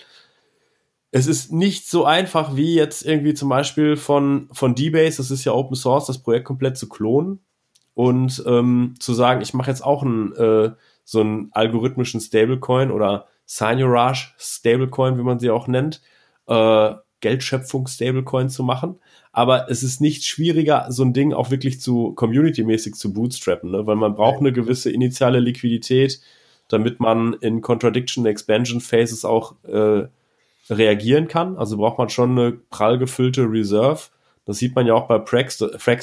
es 1.13 1.27
ist 1.27 1.51
nicht 1.51 1.89
so 1.89 2.05
einfach 2.05 2.55
wie 2.55 2.75
jetzt 2.75 3.05
irgendwie 3.05 3.33
zum 3.33 3.49
Beispiel 3.49 3.97
von, 3.97 4.47
von 4.53 4.75
D-Base, 4.75 5.17
das 5.17 5.29
ist 5.29 5.43
ja 5.43 5.51
Open 5.51 5.75
Source, 5.75 6.05
das 6.05 6.23
Projekt 6.23 6.45
komplett 6.45 6.77
zu 6.77 6.87
klonen 6.87 7.39
und 7.93 8.43
ähm, 8.45 8.95
zu 8.99 9.13
sagen, 9.13 9.41
ich 9.41 9.53
mache 9.53 9.69
jetzt 9.69 9.83
auch 9.83 10.03
einen, 10.03 10.33
äh, 10.33 10.71
so 11.03 11.21
einen 11.21 11.49
algorithmischen 11.51 12.21
Stablecoin 12.21 12.91
oder 12.91 13.27
Signurage 13.45 14.33
Stablecoin, 14.37 15.17
wie 15.17 15.23
man 15.23 15.39
sie 15.39 15.49
auch 15.49 15.67
nennt, 15.67 16.01
äh, 16.47 16.93
Geldschöpfung 17.19 17.87
Stablecoin 17.87 18.49
zu 18.49 18.63
machen 18.63 18.99
aber 19.31 19.69
es 19.69 19.81
ist 19.83 20.01
nicht 20.01 20.25
schwieriger, 20.25 20.87
so 20.89 21.03
ein 21.03 21.13
Ding 21.13 21.33
auch 21.33 21.51
wirklich 21.51 21.79
zu 21.79 22.13
community-mäßig 22.13 22.95
zu 22.95 23.13
bootstrappen, 23.13 23.71
ne? 23.71 23.87
weil 23.87 23.95
man 23.95 24.15
braucht 24.15 24.39
eine 24.39 24.51
gewisse 24.51 24.91
initiale 24.91 25.39
Liquidität, 25.39 26.19
damit 26.67 26.99
man 26.99 27.33
in 27.33 27.61
Contradiction 27.61 28.25
Expansion 28.25 28.81
Phases 28.81 29.23
auch 29.23 29.55
äh, 29.63 30.07
reagieren 30.69 31.27
kann. 31.27 31.57
Also 31.57 31.77
braucht 31.77 31.97
man 31.97 32.09
schon 32.09 32.37
eine 32.37 32.51
prall 32.51 32.97
gefüllte 32.97 33.43
Reserve. 33.43 34.01
Das 34.45 34.57
sieht 34.57 34.75
man 34.75 34.87
ja 34.87 34.93
auch 34.93 35.07
bei 35.07 35.23
Frax 35.25 35.57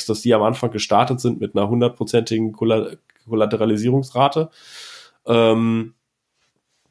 dass 0.06 0.20
die 0.22 0.34
am 0.34 0.42
Anfang 0.42 0.70
gestartet 0.70 1.20
sind 1.20 1.40
mit 1.40 1.56
einer 1.56 1.68
hundertprozentigen 1.68 2.52
Kollateralisierungsrate. 2.52 4.50
Ähm, 5.26 5.94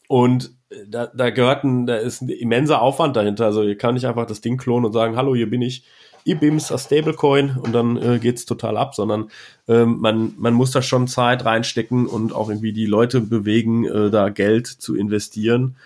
und 0.07 0.51
da, 0.87 1.07
da 1.07 1.29
gehört 1.29 1.63
ein, 1.63 1.85
da 1.85 1.95
ist 1.95 2.21
ein 2.21 2.29
immenser 2.29 2.81
Aufwand 2.81 3.15
dahinter. 3.15 3.45
Also 3.45 3.63
ihr 3.63 3.77
kann 3.77 3.93
nicht 3.93 4.05
einfach 4.05 4.25
das 4.25 4.41
Ding 4.41 4.57
klonen 4.57 4.85
und 4.85 4.93
sagen, 4.93 5.15
hallo, 5.15 5.35
hier 5.35 5.49
bin 5.49 5.61
ich. 5.61 5.83
IBIMS 6.25 6.73
als 6.73 6.85
Stablecoin 6.85 7.55
und 7.55 7.73
dann 7.73 7.95
äh, 7.95 8.19
geht's 8.19 8.45
total 8.45 8.75
ab, 8.75 8.95
sondern 8.95 9.31
ähm, 9.69 9.99
man, 9.99 10.33
man 10.37 10.53
muss 10.53 10.71
da 10.71 10.81
schon 10.81 11.07
Zeit 11.07 11.45
reinstecken 11.45 12.05
und 12.05 12.33
auch 12.33 12.49
irgendwie 12.49 12.73
die 12.73 12.85
Leute 12.85 13.21
bewegen, 13.21 13.85
äh, 13.85 14.11
da 14.11 14.27
Geld 14.27 14.67
zu 14.67 14.95
investieren 14.95 15.77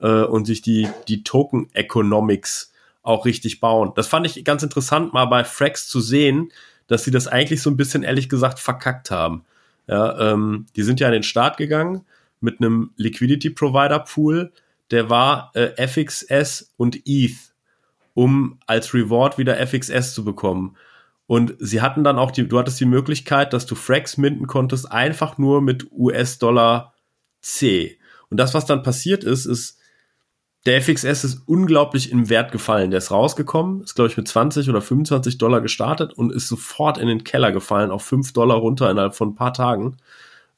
äh, 0.00 0.22
und 0.22 0.46
sich 0.46 0.62
die, 0.62 0.88
die 1.08 1.22
Token 1.22 1.68
Economics 1.74 2.72
auch 3.02 3.24
richtig 3.24 3.60
bauen. 3.60 3.92
Das 3.96 4.06
fand 4.06 4.26
ich 4.26 4.44
ganz 4.44 4.62
interessant, 4.62 5.12
mal 5.12 5.26
bei 5.26 5.44
Frax 5.44 5.88
zu 5.88 6.00
sehen, 6.00 6.52
dass 6.86 7.04
sie 7.04 7.10
das 7.10 7.28
eigentlich 7.28 7.62
so 7.62 7.70
ein 7.70 7.76
bisschen 7.76 8.02
ehrlich 8.02 8.28
gesagt 8.28 8.58
verkackt 8.58 9.10
haben. 9.10 9.44
Ja, 9.86 10.32
ähm, 10.32 10.66
die 10.76 10.82
sind 10.82 11.00
ja 11.00 11.08
in 11.08 11.14
den 11.14 11.22
Start 11.22 11.56
gegangen 11.56 12.04
mit 12.40 12.60
einem 12.60 12.92
Liquidity 12.96 13.50
Provider 13.50 14.00
Pool, 14.00 14.52
der 14.90 15.10
war 15.10 15.52
äh, 15.54 15.86
FXS 15.86 16.72
und 16.76 17.00
ETH 17.06 17.50
um 18.14 18.58
als 18.66 18.92
Reward 18.92 19.38
wieder 19.38 19.64
FXS 19.66 20.14
zu 20.14 20.24
bekommen. 20.24 20.76
Und 21.26 21.54
sie 21.58 21.80
hatten 21.80 22.02
dann 22.02 22.18
auch 22.18 22.32
die, 22.32 22.46
du 22.46 22.58
hattest 22.58 22.80
die 22.80 22.86
Möglichkeit, 22.86 23.52
dass 23.52 23.66
du 23.66 23.74
Frax 23.74 24.16
minden 24.16 24.46
konntest, 24.46 24.90
einfach 24.90 25.38
nur 25.38 25.62
mit 25.62 25.90
US-Dollar 25.92 26.92
C. 27.40 27.98
Und 28.28 28.38
das, 28.38 28.52
was 28.52 28.66
dann 28.66 28.82
passiert 28.82 29.22
ist, 29.22 29.46
ist, 29.46 29.78
der 30.66 30.82
FXS 30.82 31.24
ist 31.24 31.42
unglaublich 31.46 32.12
im 32.12 32.28
Wert 32.28 32.52
gefallen. 32.52 32.90
Der 32.90 32.98
ist 32.98 33.10
rausgekommen, 33.10 33.82
ist, 33.82 33.94
glaube 33.94 34.10
ich, 34.10 34.16
mit 34.16 34.28
20 34.28 34.68
oder 34.68 34.82
25 34.82 35.38
Dollar 35.38 35.60
gestartet 35.60 36.12
und 36.12 36.32
ist 36.32 36.48
sofort 36.48 36.98
in 36.98 37.08
den 37.08 37.24
Keller 37.24 37.52
gefallen, 37.52 37.90
auf 37.90 38.04
5 38.04 38.32
Dollar 38.32 38.56
runter 38.56 38.90
innerhalb 38.90 39.14
von 39.14 39.30
ein 39.30 39.34
paar 39.34 39.54
Tagen. 39.54 39.96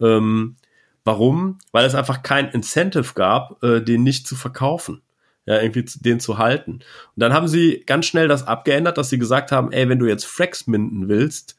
Ähm, 0.01 0.57
warum? 1.05 1.59
Weil 1.71 1.87
es 1.87 1.95
einfach 1.95 2.23
kein 2.23 2.49
Incentive 2.49 3.15
gab, 3.15 3.63
äh, 3.63 3.81
den 3.81 4.03
nicht 4.03 4.27
zu 4.27 4.35
verkaufen 4.35 5.03
ja, 5.47 5.61
irgendwie 5.61 5.85
den 6.01 6.21
zu 6.21 6.39
halten. 6.39 6.73
Und 6.75 6.83
dann 7.17 7.33
haben 7.33 7.49
sie 7.49 7.83
ganz 7.87 8.07
schnell 8.07 8.29
das 8.29 8.47
abgeändert, 8.47 8.99
dass 8.99 9.11
sie 9.11 9.19
gesagt 9.19 9.53
haben, 9.53 9.73
ey, 9.73 9.89
wenn 9.89 9.99
du 9.99 10.07
jetzt 10.07 10.25
Frax 10.25 10.67
minden 10.67 11.09
willst, 11.09 11.59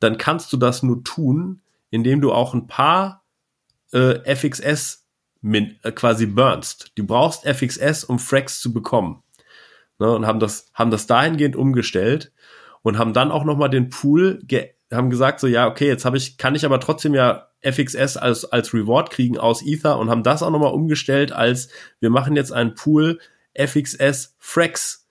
dann 0.00 0.16
kannst 0.16 0.52
du 0.52 0.56
das 0.56 0.82
nur 0.82 1.04
tun, 1.04 1.60
indem 1.90 2.20
du 2.20 2.32
auch 2.32 2.54
ein 2.54 2.66
paar 2.66 3.22
äh, 3.92 4.34
FXS 4.34 4.99
quasi 5.94 6.26
burnst. 6.26 6.92
Du 6.96 7.06
brauchst 7.06 7.46
FXS, 7.46 8.04
um 8.04 8.18
Frax 8.18 8.60
zu 8.60 8.72
bekommen. 8.72 9.22
Ne, 9.98 10.10
und 10.10 10.26
haben 10.26 10.40
das, 10.40 10.70
haben 10.72 10.90
das 10.90 11.06
dahingehend 11.06 11.56
umgestellt 11.56 12.32
und 12.82 12.98
haben 12.98 13.12
dann 13.12 13.30
auch 13.30 13.44
nochmal 13.44 13.68
den 13.68 13.90
Pool, 13.90 14.40
haben 14.90 15.10
gesagt 15.10 15.40
so, 15.40 15.46
ja, 15.46 15.68
okay, 15.68 15.86
jetzt 15.86 16.06
habe 16.06 16.16
ich, 16.16 16.38
kann 16.38 16.54
ich 16.54 16.64
aber 16.64 16.80
trotzdem 16.80 17.14
ja 17.14 17.48
FXS 17.62 18.16
als, 18.16 18.46
als 18.46 18.72
Reward 18.72 19.10
kriegen 19.10 19.38
aus 19.38 19.62
Ether 19.62 19.98
und 19.98 20.08
haben 20.08 20.22
das 20.22 20.42
auch 20.42 20.50
nochmal 20.50 20.72
umgestellt 20.72 21.32
als, 21.32 21.68
wir 22.00 22.08
machen 22.08 22.34
jetzt 22.34 22.52
einen 22.52 22.74
Pool 22.74 23.20
FXS 23.54 24.36
Frax, 24.38 25.06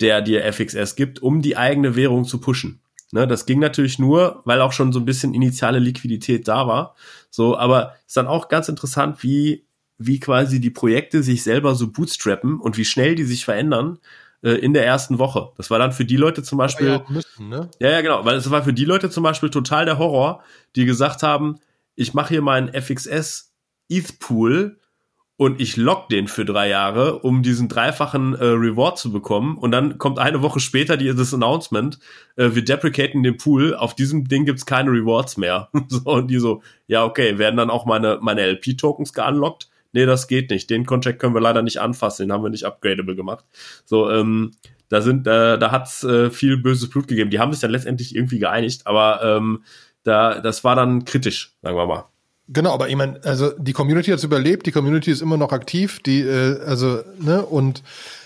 der 0.00 0.22
dir 0.22 0.50
FXS 0.52 0.96
gibt, 0.96 1.22
um 1.22 1.42
die 1.42 1.56
eigene 1.56 1.94
Währung 1.94 2.24
zu 2.24 2.40
pushen. 2.40 2.79
Ne, 3.12 3.26
das 3.26 3.44
ging 3.44 3.58
natürlich 3.58 3.98
nur, 3.98 4.42
weil 4.44 4.60
auch 4.60 4.72
schon 4.72 4.92
so 4.92 5.00
ein 5.00 5.04
bisschen 5.04 5.34
initiale 5.34 5.80
Liquidität 5.80 6.46
da 6.46 6.68
war. 6.68 6.94
So, 7.30 7.58
aber 7.58 7.94
ist 8.06 8.16
dann 8.16 8.28
auch 8.28 8.48
ganz 8.48 8.68
interessant, 8.68 9.22
wie, 9.22 9.64
wie 9.98 10.20
quasi 10.20 10.60
die 10.60 10.70
Projekte 10.70 11.22
sich 11.22 11.42
selber 11.42 11.74
so 11.74 11.90
bootstrappen 11.90 12.60
und 12.60 12.76
wie 12.76 12.84
schnell 12.84 13.16
die 13.16 13.24
sich 13.24 13.44
verändern. 13.44 13.98
äh, 14.42 14.52
in 14.52 14.72
der 14.72 14.86
ersten 14.86 15.18
Woche. 15.18 15.52
Das 15.56 15.70
war 15.70 15.78
dann 15.78 15.92
für 15.92 16.04
die 16.04 16.16
Leute 16.16 16.42
zum 16.42 16.58
Beispiel. 16.58 16.88
Ja, 16.88 17.04
müssen, 17.08 17.48
ne? 17.48 17.70
ja, 17.78 17.90
ja, 17.90 18.00
genau, 18.00 18.24
weil 18.24 18.36
es 18.36 18.50
war 18.50 18.62
für 18.62 18.72
die 18.72 18.84
Leute 18.84 19.10
zum 19.10 19.22
Beispiel 19.22 19.50
total 19.50 19.84
der 19.84 19.98
Horror, 19.98 20.42
die 20.76 20.84
gesagt 20.84 21.22
haben, 21.22 21.58
ich 21.94 22.14
mache 22.14 22.30
hier 22.30 22.42
meinen 22.42 22.68
FXS 22.72 23.52
ETH 23.88 24.18
Pool 24.18 24.78
und 25.40 25.58
ich 25.58 25.78
lock 25.78 26.10
den 26.10 26.28
für 26.28 26.44
drei 26.44 26.68
Jahre, 26.68 27.20
um 27.20 27.42
diesen 27.42 27.66
dreifachen 27.66 28.34
äh, 28.34 28.44
Reward 28.44 28.98
zu 28.98 29.10
bekommen. 29.10 29.56
Und 29.56 29.70
dann 29.70 29.96
kommt 29.96 30.18
eine 30.18 30.42
Woche 30.42 30.60
später 30.60 30.98
die, 30.98 31.14
das 31.14 31.32
Announcement, 31.32 31.98
äh, 32.36 32.50
wir 32.52 32.62
deprecaten 32.62 33.22
den 33.22 33.38
Pool, 33.38 33.74
auf 33.74 33.94
diesem 33.94 34.28
Ding 34.28 34.44
gibt's 34.44 34.66
keine 34.66 34.90
Rewards 34.90 35.38
mehr. 35.38 35.70
so, 35.88 36.00
und 36.10 36.30
die 36.30 36.38
so, 36.38 36.62
ja, 36.88 37.06
okay, 37.06 37.38
werden 37.38 37.56
dann 37.56 37.70
auch 37.70 37.86
meine, 37.86 38.18
meine 38.20 38.42
LP-Tokens 38.42 39.14
geunlockt? 39.14 39.70
Nee, 39.92 40.04
das 40.04 40.28
geht 40.28 40.50
nicht. 40.50 40.68
Den 40.68 40.84
Contract 40.84 41.18
können 41.18 41.32
wir 41.32 41.40
leider 41.40 41.62
nicht 41.62 41.78
anfassen, 41.80 42.26
den 42.26 42.34
haben 42.34 42.44
wir 42.44 42.50
nicht 42.50 42.66
upgradable 42.66 43.16
gemacht. 43.16 43.46
So, 43.86 44.10
ähm, 44.10 44.50
da 44.90 45.00
sind, 45.00 45.26
äh, 45.26 45.58
da 45.58 45.70
hat's 45.70 46.04
äh, 46.04 46.28
viel 46.28 46.58
böses 46.58 46.90
Blut 46.90 47.08
gegeben. 47.08 47.30
Die 47.30 47.38
haben 47.38 47.52
sich 47.52 47.62
dann 47.62 47.70
letztendlich 47.70 48.14
irgendwie 48.14 48.40
geeinigt, 48.40 48.86
aber 48.86 49.22
ähm, 49.24 49.64
da, 50.02 50.38
das 50.42 50.64
war 50.64 50.76
dann 50.76 51.06
kritisch, 51.06 51.56
sagen 51.62 51.78
wir 51.78 51.86
mal. 51.86 52.10
Genau, 52.52 52.72
aber 52.72 52.88
ich 52.88 52.96
meine, 52.96 53.20
also 53.22 53.52
die 53.58 53.72
Community 53.72 54.10
hat 54.10 54.22
überlebt, 54.24 54.66
die 54.66 54.72
Community 54.72 55.12
ist 55.12 55.22
immer 55.22 55.36
noch 55.36 55.52
aktiv, 55.52 56.00
die, 56.00 56.20
äh, 56.20 56.60
also, 56.66 57.00
ne, 57.20 57.46
und 57.46 57.84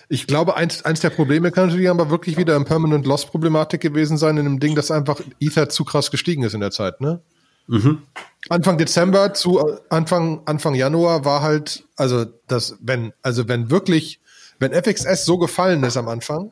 ich 0.09 0.27
glaube, 0.27 0.57
eins, 0.57 0.83
eins 0.85 1.01
der 1.01 1.11
Probleme 1.11 1.51
kann 1.51 1.67
natürlich 1.67 1.91
aber 1.91 2.09
wirklich 2.09 2.39
wieder 2.39 2.57
ein 2.57 2.65
Permanent 2.65 3.05
Loss 3.05 3.27
Problematik 3.27 3.83
gewesen 3.83 4.17
sein 4.17 4.39
in 4.39 4.47
einem 4.47 4.61
Ding, 4.61 4.75
dass 4.75 4.91
einfach 4.91 5.21
Ether 5.41 5.69
zu 5.69 5.85
krass 5.85 6.11
gestiegen 6.11 6.43
ist 6.43 6.55
in 6.55 6.61
der 6.61 6.71
Zeit, 6.71 7.03
ne? 7.03 7.21
Mhm. 7.67 8.03
Anfang 8.49 8.79
Dezember 8.79 9.35
zu 9.35 9.61
Anfang, 9.91 10.43
Anfang 10.47 10.75
Januar 10.75 11.25
war 11.25 11.43
halt, 11.43 11.85
also 11.97 12.25
das, 12.47 12.77
wenn, 12.81 13.13
also 13.23 13.49
wenn 13.49 13.71
wirklich, 13.71 14.21
wenn 14.59 14.73
FXS 14.73 15.25
so 15.25 15.39
gefallen 15.39 15.83
ist 15.83 15.97
am 15.97 16.09
Anfang. 16.09 16.51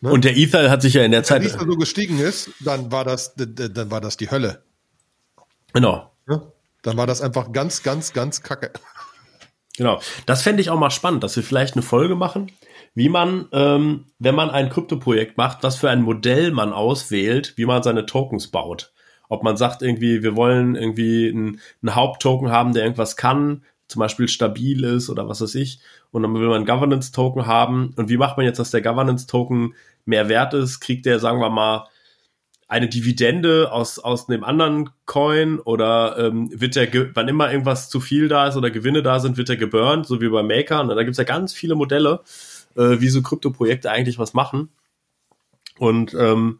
Ne, 0.00 0.10
und 0.10 0.24
der 0.24 0.36
Ether 0.36 0.70
hat 0.70 0.82
sich 0.82 0.94
ja 0.94 1.02
in 1.02 1.12
der 1.12 1.22
Zeit. 1.22 1.42
Wenn 1.42 1.48
der 1.48 1.56
Ether 1.56 1.70
so 1.70 1.76
gestiegen 1.76 2.18
ist, 2.18 2.50
dann 2.60 2.92
war 2.92 3.04
das, 3.04 3.34
dann 3.34 3.90
war 3.90 4.00
das 4.00 4.16
die 4.16 4.30
Hölle. 4.30 4.62
Genau. 5.72 6.10
Ja? 6.28 6.42
Dann 6.84 6.96
war 6.96 7.06
das 7.06 7.20
einfach 7.20 7.50
ganz, 7.50 7.82
ganz, 7.82 8.12
ganz 8.12 8.42
kacke. 8.42 8.70
Genau. 9.76 10.00
Das 10.26 10.42
fände 10.42 10.60
ich 10.60 10.70
auch 10.70 10.78
mal 10.78 10.90
spannend, 10.90 11.24
dass 11.24 11.34
wir 11.34 11.42
vielleicht 11.42 11.74
eine 11.74 11.82
Folge 11.82 12.14
machen, 12.14 12.52
wie 12.94 13.08
man, 13.08 13.48
ähm, 13.52 14.04
wenn 14.20 14.36
man 14.36 14.50
ein 14.50 14.70
Kryptoprojekt 14.70 15.36
macht, 15.36 15.64
was 15.64 15.76
für 15.76 15.90
ein 15.90 16.02
Modell 16.02 16.52
man 16.52 16.72
auswählt, 16.72 17.54
wie 17.56 17.66
man 17.66 17.82
seine 17.82 18.06
Tokens 18.06 18.48
baut. 18.48 18.92
Ob 19.28 19.42
man 19.42 19.56
sagt 19.56 19.82
irgendwie, 19.82 20.22
wir 20.22 20.36
wollen 20.36 20.76
irgendwie 20.76 21.28
einen, 21.28 21.60
einen 21.82 21.94
Haupttoken 21.96 22.50
haben, 22.50 22.72
der 22.72 22.84
irgendwas 22.84 23.16
kann, 23.16 23.64
zum 23.88 24.00
Beispiel 24.00 24.28
stabil 24.28 24.84
ist 24.84 25.10
oder 25.10 25.28
was 25.28 25.40
weiß 25.40 25.54
ich. 25.56 25.80
Und 26.12 26.22
dann 26.22 26.34
will 26.34 26.46
man 26.46 26.56
einen 26.56 26.66
Governance-Token 26.66 27.46
haben. 27.46 27.94
Und 27.96 28.08
wie 28.08 28.16
macht 28.16 28.36
man 28.36 28.46
jetzt, 28.46 28.58
dass 28.58 28.70
der 28.70 28.82
Governance-Token 28.82 29.74
mehr 30.04 30.28
wert 30.28 30.54
ist? 30.54 30.80
Kriegt 30.80 31.06
der, 31.06 31.18
sagen 31.18 31.40
wir 31.40 31.50
mal, 31.50 31.88
eine 32.74 32.88
Dividende 32.88 33.70
aus, 33.70 34.00
aus 34.00 34.28
einem 34.28 34.42
anderen 34.42 34.90
Coin 35.06 35.60
oder 35.60 36.18
ähm, 36.18 36.50
wird 36.52 36.74
der, 36.74 36.88
wann 37.14 37.28
immer 37.28 37.52
irgendwas 37.52 37.88
zu 37.88 38.00
viel 38.00 38.26
da 38.26 38.48
ist 38.48 38.56
oder 38.56 38.72
Gewinne 38.72 39.00
da 39.00 39.20
sind, 39.20 39.36
wird 39.36 39.48
der 39.48 39.56
geburnt, 39.56 40.06
so 40.06 40.20
wie 40.20 40.28
bei 40.28 40.42
Maker. 40.42 40.80
Und 40.80 40.88
da 40.88 40.96
gibt 40.96 41.12
es 41.12 41.18
ja 41.18 41.24
ganz 41.24 41.52
viele 41.52 41.76
Modelle, 41.76 42.20
äh, 42.76 42.98
wie 42.98 43.08
so 43.08 43.22
Krypto-Projekte 43.22 43.92
eigentlich 43.92 44.18
was 44.18 44.34
machen. 44.34 44.70
Und 45.78 46.14
ähm, 46.14 46.58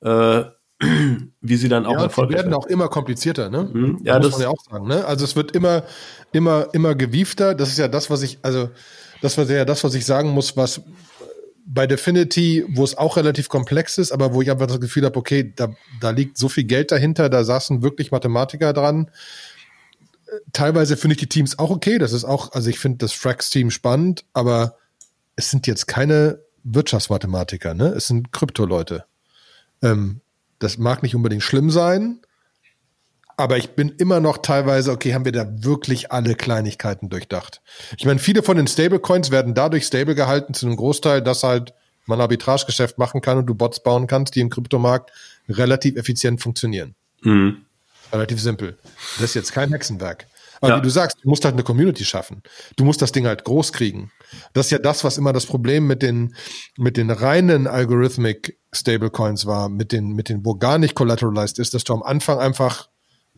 äh, 0.00 0.44
wie 1.40 1.56
sie 1.56 1.68
dann 1.68 1.86
auch 1.86 1.94
ja, 1.94 2.02
erfolgreich 2.02 2.36
werden. 2.36 2.54
auch 2.54 2.66
immer 2.66 2.86
komplizierter, 2.86 3.50
ne? 3.50 3.68
Mhm. 3.72 3.98
Ja, 4.04 4.20
das 4.20 4.30
muss 4.30 4.38
man 4.38 4.42
ja 4.42 4.48
auch 4.50 4.62
sagen, 4.70 4.86
ne? 4.86 5.04
Also 5.06 5.24
es 5.24 5.34
wird 5.34 5.50
immer, 5.50 5.82
immer, 6.30 6.68
immer 6.72 6.94
gewiefter. 6.94 7.56
Das 7.56 7.70
ist 7.70 7.78
ja 7.78 7.88
das, 7.88 8.10
was 8.10 8.22
ich, 8.22 8.38
also 8.42 8.70
das 9.22 9.36
war 9.36 9.44
ja 9.46 9.64
das, 9.64 9.82
was 9.82 9.94
ich 9.94 10.06
sagen 10.06 10.30
muss, 10.30 10.56
was 10.56 10.82
bei 11.70 11.86
Definity, 11.86 12.64
wo 12.68 12.82
es 12.82 12.96
auch 12.96 13.18
relativ 13.18 13.50
komplex 13.50 13.98
ist, 13.98 14.10
aber 14.10 14.32
wo 14.32 14.40
ich 14.40 14.50
einfach 14.50 14.66
das 14.66 14.80
Gefühl 14.80 15.04
habe, 15.04 15.18
okay, 15.18 15.52
da, 15.54 15.68
da 16.00 16.10
liegt 16.10 16.38
so 16.38 16.48
viel 16.48 16.64
Geld 16.64 16.90
dahinter, 16.90 17.28
da 17.28 17.44
saßen 17.44 17.82
wirklich 17.82 18.10
Mathematiker 18.10 18.72
dran. 18.72 19.10
Teilweise 20.52 20.96
finde 20.96 21.14
ich 21.14 21.20
die 21.20 21.28
Teams 21.28 21.58
auch 21.58 21.70
okay. 21.70 21.98
Das 21.98 22.12
ist 22.12 22.24
auch, 22.24 22.52
also 22.52 22.70
ich 22.70 22.78
finde 22.78 22.98
das 22.98 23.12
Frax-Team 23.12 23.70
spannend, 23.70 24.24
aber 24.32 24.76
es 25.36 25.50
sind 25.50 25.66
jetzt 25.66 25.86
keine 25.86 26.40
Wirtschaftsmathematiker, 26.64 27.74
ne? 27.74 27.88
Es 27.88 28.06
sind 28.06 28.32
Krypto-Leute. 28.32 29.04
Ähm, 29.82 30.22
das 30.58 30.78
mag 30.78 31.02
nicht 31.02 31.14
unbedingt 31.14 31.42
schlimm 31.42 31.70
sein, 31.70 32.20
aber 33.38 33.56
ich 33.56 33.70
bin 33.70 33.90
immer 33.98 34.18
noch 34.18 34.38
teilweise, 34.38 34.90
okay, 34.90 35.14
haben 35.14 35.24
wir 35.24 35.30
da 35.30 35.46
wirklich 35.48 36.10
alle 36.10 36.34
Kleinigkeiten 36.34 37.08
durchdacht? 37.08 37.62
Ich 37.96 38.04
meine, 38.04 38.18
viele 38.18 38.42
von 38.42 38.56
den 38.56 38.66
Stablecoins 38.66 39.30
werden 39.30 39.54
dadurch 39.54 39.84
stable 39.84 40.16
gehalten 40.16 40.54
zu 40.54 40.66
einem 40.66 40.74
Großteil, 40.74 41.22
dass 41.22 41.44
halt 41.44 41.72
man 42.06 42.20
Arbitragegeschäft 42.20 42.98
machen 42.98 43.20
kann 43.20 43.38
und 43.38 43.46
du 43.46 43.54
Bots 43.54 43.80
bauen 43.80 44.08
kannst, 44.08 44.34
die 44.34 44.40
im 44.40 44.50
Kryptomarkt 44.50 45.12
relativ 45.48 45.94
effizient 45.96 46.42
funktionieren. 46.42 46.96
Mhm. 47.22 47.64
Relativ 48.12 48.40
simpel. 48.40 48.76
Das 49.16 49.26
ist 49.26 49.34
jetzt 49.34 49.52
kein 49.52 49.70
Hexenwerk. 49.70 50.26
Aber 50.60 50.72
ja. 50.72 50.78
wie 50.78 50.82
du 50.82 50.90
sagst, 50.90 51.18
du 51.22 51.28
musst 51.28 51.44
halt 51.44 51.54
eine 51.54 51.62
Community 51.62 52.04
schaffen. 52.04 52.42
Du 52.74 52.84
musst 52.84 53.00
das 53.00 53.12
Ding 53.12 53.28
halt 53.28 53.44
groß 53.44 53.72
kriegen. 53.72 54.10
Das 54.52 54.66
ist 54.66 54.72
ja 54.72 54.78
das, 54.78 55.04
was 55.04 55.16
immer 55.16 55.32
das 55.32 55.46
Problem 55.46 55.86
mit 55.86 56.02
den, 56.02 56.34
mit 56.76 56.96
den 56.96 57.10
reinen 57.10 57.68
Algorithmic 57.68 58.58
Stablecoins 58.72 59.46
war, 59.46 59.68
mit 59.68 59.92
den, 59.92 60.14
mit 60.14 60.28
den, 60.28 60.44
wo 60.44 60.56
gar 60.56 60.78
nicht 60.78 60.96
collateralized 60.96 61.60
ist, 61.60 61.74
dass 61.74 61.84
du 61.84 61.94
am 61.94 62.02
Anfang 62.02 62.40
einfach 62.40 62.88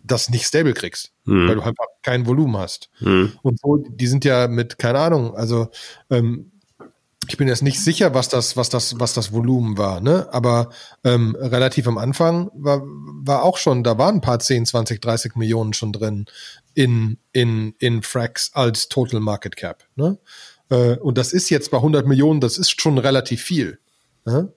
das 0.02 0.30
nicht 0.30 0.46
stable 0.46 0.74
kriegst, 0.74 1.12
mhm. 1.24 1.48
weil 1.48 1.54
du 1.56 1.62
einfach 1.62 1.86
kein 2.02 2.26
Volumen 2.26 2.56
hast. 2.56 2.90
Mhm. 3.00 3.32
Und 3.42 3.60
so, 3.60 3.76
die 3.76 4.06
sind 4.06 4.24
ja 4.24 4.48
mit, 4.48 4.78
keine 4.78 4.98
Ahnung, 4.98 5.34
also 5.34 5.68
ähm, 6.10 6.50
ich 7.28 7.36
bin 7.36 7.46
jetzt 7.46 7.62
nicht 7.62 7.78
sicher, 7.78 8.12
was 8.12 8.28
das, 8.28 8.56
was 8.56 8.70
das, 8.70 8.98
was 8.98 9.14
das 9.14 9.32
Volumen 9.32 9.78
war, 9.78 10.00
ne? 10.00 10.28
Aber 10.32 10.70
ähm, 11.04 11.36
relativ 11.38 11.86
am 11.86 11.96
Anfang 11.96 12.50
war, 12.54 12.82
war 12.82 13.44
auch 13.44 13.56
schon, 13.56 13.84
da 13.84 13.98
waren 13.98 14.16
ein 14.16 14.20
paar 14.20 14.40
10, 14.40 14.66
20, 14.66 15.00
30 15.00 15.36
Millionen 15.36 15.72
schon 15.72 15.92
drin 15.92 16.26
in, 16.74 17.18
in, 17.32 17.74
in 17.78 18.02
Frax 18.02 18.50
als 18.54 18.88
Total 18.88 19.20
Market 19.20 19.56
Cap. 19.56 19.84
Ne? 19.94 20.18
Äh, 20.70 20.96
und 20.96 21.18
das 21.18 21.32
ist 21.32 21.50
jetzt 21.50 21.70
bei 21.70 21.76
100 21.76 22.06
Millionen, 22.06 22.40
das 22.40 22.58
ist 22.58 22.80
schon 22.80 22.98
relativ 22.98 23.42
viel. 23.42 23.78
Ne? 24.24 24.52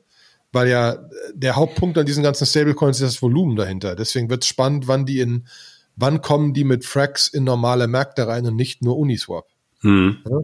Weil 0.53 0.69
ja 0.69 1.09
der 1.33 1.55
Hauptpunkt 1.55 1.97
an 1.97 2.05
diesen 2.05 2.23
ganzen 2.23 2.45
Stablecoins 2.45 3.01
ist 3.01 3.15
das 3.15 3.21
Volumen 3.21 3.55
dahinter. 3.55 3.95
Deswegen 3.95 4.29
wird 4.29 4.43
es 4.43 4.47
spannend, 4.47 4.87
wann 4.87 5.05
die 5.05 5.19
in, 5.19 5.47
wann 5.95 6.21
kommen 6.21 6.53
die 6.53 6.63
mit 6.63 6.85
Frax 6.85 7.27
in 7.27 7.43
normale 7.43 7.87
Märkte 7.87 8.27
rein 8.27 8.45
und 8.45 8.55
nicht 8.55 8.81
nur 8.81 8.97
Uniswap. 8.97 9.47
Hm. 9.81 10.19
Ja? 10.29 10.37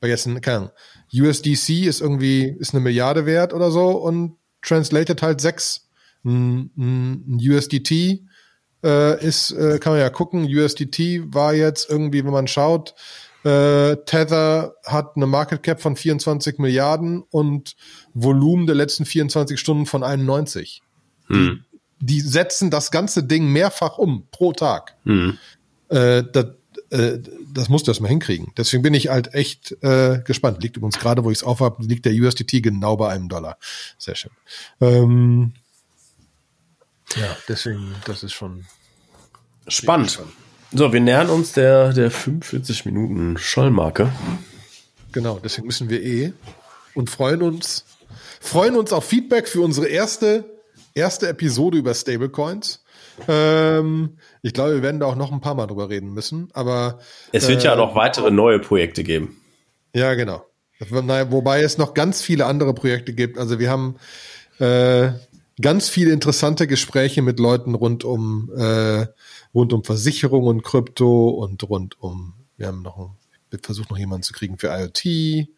Weil 0.00 0.10
jetzt, 0.10 0.26
keine 0.42 0.56
Ahnung, 0.56 0.70
USDC 1.12 1.86
ist 1.86 2.02
irgendwie, 2.02 2.54
ist 2.58 2.74
eine 2.74 2.82
Milliarde 2.82 3.24
wert 3.24 3.54
oder 3.54 3.70
so 3.70 3.88
und 3.92 4.36
translated 4.62 5.22
halt 5.22 5.40
sechs. 5.40 5.88
Ein, 6.24 6.70
ein 6.76 7.38
USDT 7.40 8.22
äh, 8.84 9.26
ist, 9.26 9.50
äh, 9.52 9.78
kann 9.78 9.94
man 9.94 10.00
ja 10.00 10.10
gucken, 10.10 10.44
USDT 10.44 11.22
war 11.32 11.54
jetzt 11.54 11.88
irgendwie, 11.88 12.24
wenn 12.24 12.32
man 12.32 12.48
schaut, 12.48 12.94
äh, 13.44 13.96
Tether 14.06 14.74
hat 14.84 15.16
eine 15.16 15.26
Market 15.26 15.62
Cap 15.62 15.80
von 15.80 15.96
24 15.96 16.58
Milliarden 16.58 17.22
und 17.22 17.76
Volumen 18.14 18.66
der 18.66 18.74
letzten 18.74 19.04
24 19.04 19.60
Stunden 19.60 19.86
von 19.86 20.02
91. 20.02 20.82
Hm. 21.26 21.64
Die, 22.00 22.06
die 22.06 22.20
setzen 22.20 22.70
das 22.70 22.90
ganze 22.90 23.22
Ding 23.22 23.46
mehrfach 23.52 23.98
um 23.98 24.26
pro 24.30 24.52
Tag. 24.52 24.96
Hm. 25.04 25.38
Äh, 25.88 26.24
das, 26.32 26.46
äh, 26.90 27.18
das 27.52 27.68
musst 27.68 27.86
du 27.86 27.90
erstmal 27.90 28.10
hinkriegen. 28.10 28.52
Deswegen 28.56 28.82
bin 28.82 28.94
ich 28.94 29.08
halt 29.08 29.34
echt 29.34 29.72
äh, 29.82 30.20
gespannt. 30.24 30.62
Liegt 30.62 30.76
übrigens 30.78 30.98
gerade, 30.98 31.22
wo 31.24 31.30
ich 31.30 31.38
es 31.38 31.44
aufhab, 31.44 31.78
liegt 31.80 32.06
der 32.06 32.14
USDT 32.14 32.62
genau 32.62 32.96
bei 32.96 33.10
einem 33.10 33.28
Dollar. 33.28 33.58
Sehr 33.98 34.14
schön. 34.14 34.32
Ähm, 34.80 35.52
ja, 37.16 37.36
deswegen, 37.46 37.94
das 38.06 38.22
ist 38.22 38.32
schon 38.32 38.64
spannend. 39.68 40.10
spannend. 40.10 40.32
So, 40.76 40.92
wir 40.92 41.00
nähern 41.00 41.30
uns 41.30 41.52
der, 41.52 41.92
der 41.92 42.10
45 42.10 42.84
Minuten 42.84 43.38
Schollmarke. 43.38 44.10
Genau, 45.12 45.38
deswegen 45.38 45.68
müssen 45.68 45.88
wir 45.88 46.02
eh 46.02 46.32
und 46.94 47.10
freuen 47.10 47.42
uns, 47.42 47.84
freuen 48.40 48.74
uns 48.74 48.92
auf 48.92 49.04
Feedback 49.04 49.46
für 49.46 49.60
unsere 49.60 49.86
erste, 49.86 50.44
erste 50.92 51.28
Episode 51.28 51.78
über 51.78 51.94
Stablecoins. 51.94 52.82
Ähm, 53.28 54.18
ich 54.42 54.52
glaube, 54.52 54.74
wir 54.74 54.82
werden 54.82 54.98
da 54.98 55.06
auch 55.06 55.14
noch 55.14 55.30
ein 55.30 55.40
paar 55.40 55.54
Mal 55.54 55.68
drüber 55.68 55.90
reden 55.90 56.12
müssen, 56.12 56.48
aber. 56.54 56.98
Es 57.30 57.46
wird 57.46 57.62
äh, 57.62 57.66
ja 57.66 57.76
noch 57.76 57.94
weitere 57.94 58.32
neue 58.32 58.58
Projekte 58.58 59.04
geben. 59.04 59.40
Ja, 59.94 60.14
genau. 60.14 60.44
Wobei 60.80 61.62
es 61.62 61.78
noch 61.78 61.94
ganz 61.94 62.20
viele 62.20 62.46
andere 62.46 62.74
Projekte 62.74 63.12
gibt. 63.12 63.38
Also 63.38 63.60
wir 63.60 63.70
haben 63.70 63.94
äh, 64.58 65.12
ganz 65.60 65.88
viele 65.88 66.12
interessante 66.12 66.66
Gespräche 66.66 67.22
mit 67.22 67.38
Leuten 67.38 67.74
rund 67.74 68.04
um 68.04 68.50
äh, 68.56 69.06
rund 69.54 69.72
um 69.72 69.84
Versicherung 69.84 70.44
und 70.44 70.62
Krypto 70.62 71.28
und 71.28 71.62
rund 71.68 72.00
um, 72.00 72.34
wir 72.56 72.68
haben 72.68 72.82
noch, 72.82 73.14
wir 73.50 73.58
versuchen 73.62 73.88
noch 73.90 73.98
jemanden 73.98 74.24
zu 74.24 74.32
kriegen 74.32 74.58
für 74.58 74.68
IoT. 74.68 75.48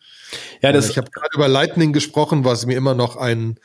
Ja, 0.60 0.72
das 0.72 0.90
ich 0.90 0.98
habe 0.98 1.10
gerade 1.10 1.30
über 1.34 1.48
Lightning 1.48 1.92
gesprochen, 1.92 2.44
was 2.44 2.66
mir 2.66 2.76
immer 2.76 2.94
noch 2.94 3.16
ein 3.16 3.58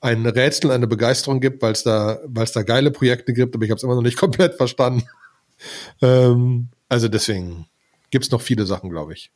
ein 0.00 0.26
Rätsel, 0.26 0.70
eine 0.70 0.86
Begeisterung 0.86 1.40
gibt, 1.40 1.62
weil 1.62 1.72
es 1.72 1.82
da, 1.82 2.18
weil 2.26 2.44
es 2.44 2.52
da 2.52 2.62
geile 2.62 2.90
Projekte 2.90 3.32
gibt, 3.32 3.54
aber 3.54 3.64
ich 3.64 3.70
habe 3.70 3.78
es 3.78 3.84
immer 3.84 3.94
noch 3.94 4.02
nicht 4.02 4.16
komplett 4.18 4.54
verstanden. 4.54 5.04
Ähm, 6.02 6.68
also 6.90 7.08
deswegen 7.08 7.66
gibt 8.10 8.26
es 8.26 8.30
noch 8.30 8.42
viele 8.42 8.66
Sachen, 8.66 8.90
glaube 8.90 9.14
ich. 9.14 9.32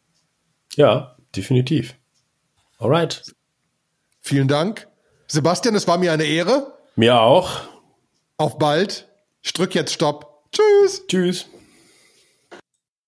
Ja, 0.76 1.16
definitiv. 1.34 1.96
Alright. 2.78 3.34
Vielen 4.20 4.46
Dank. 4.46 4.88
Sebastian, 5.30 5.74
es 5.74 5.86
war 5.86 5.98
mir 5.98 6.12
eine 6.12 6.24
Ehre. 6.24 6.78
Mir 6.96 7.20
auch. 7.20 7.60
Auf 8.38 8.58
bald. 8.58 9.06
Ich 9.42 9.52
drück 9.52 9.74
jetzt 9.74 9.92
Stopp. 9.92 10.50
Tschüss. 10.52 11.06
Tschüss. 11.06 11.46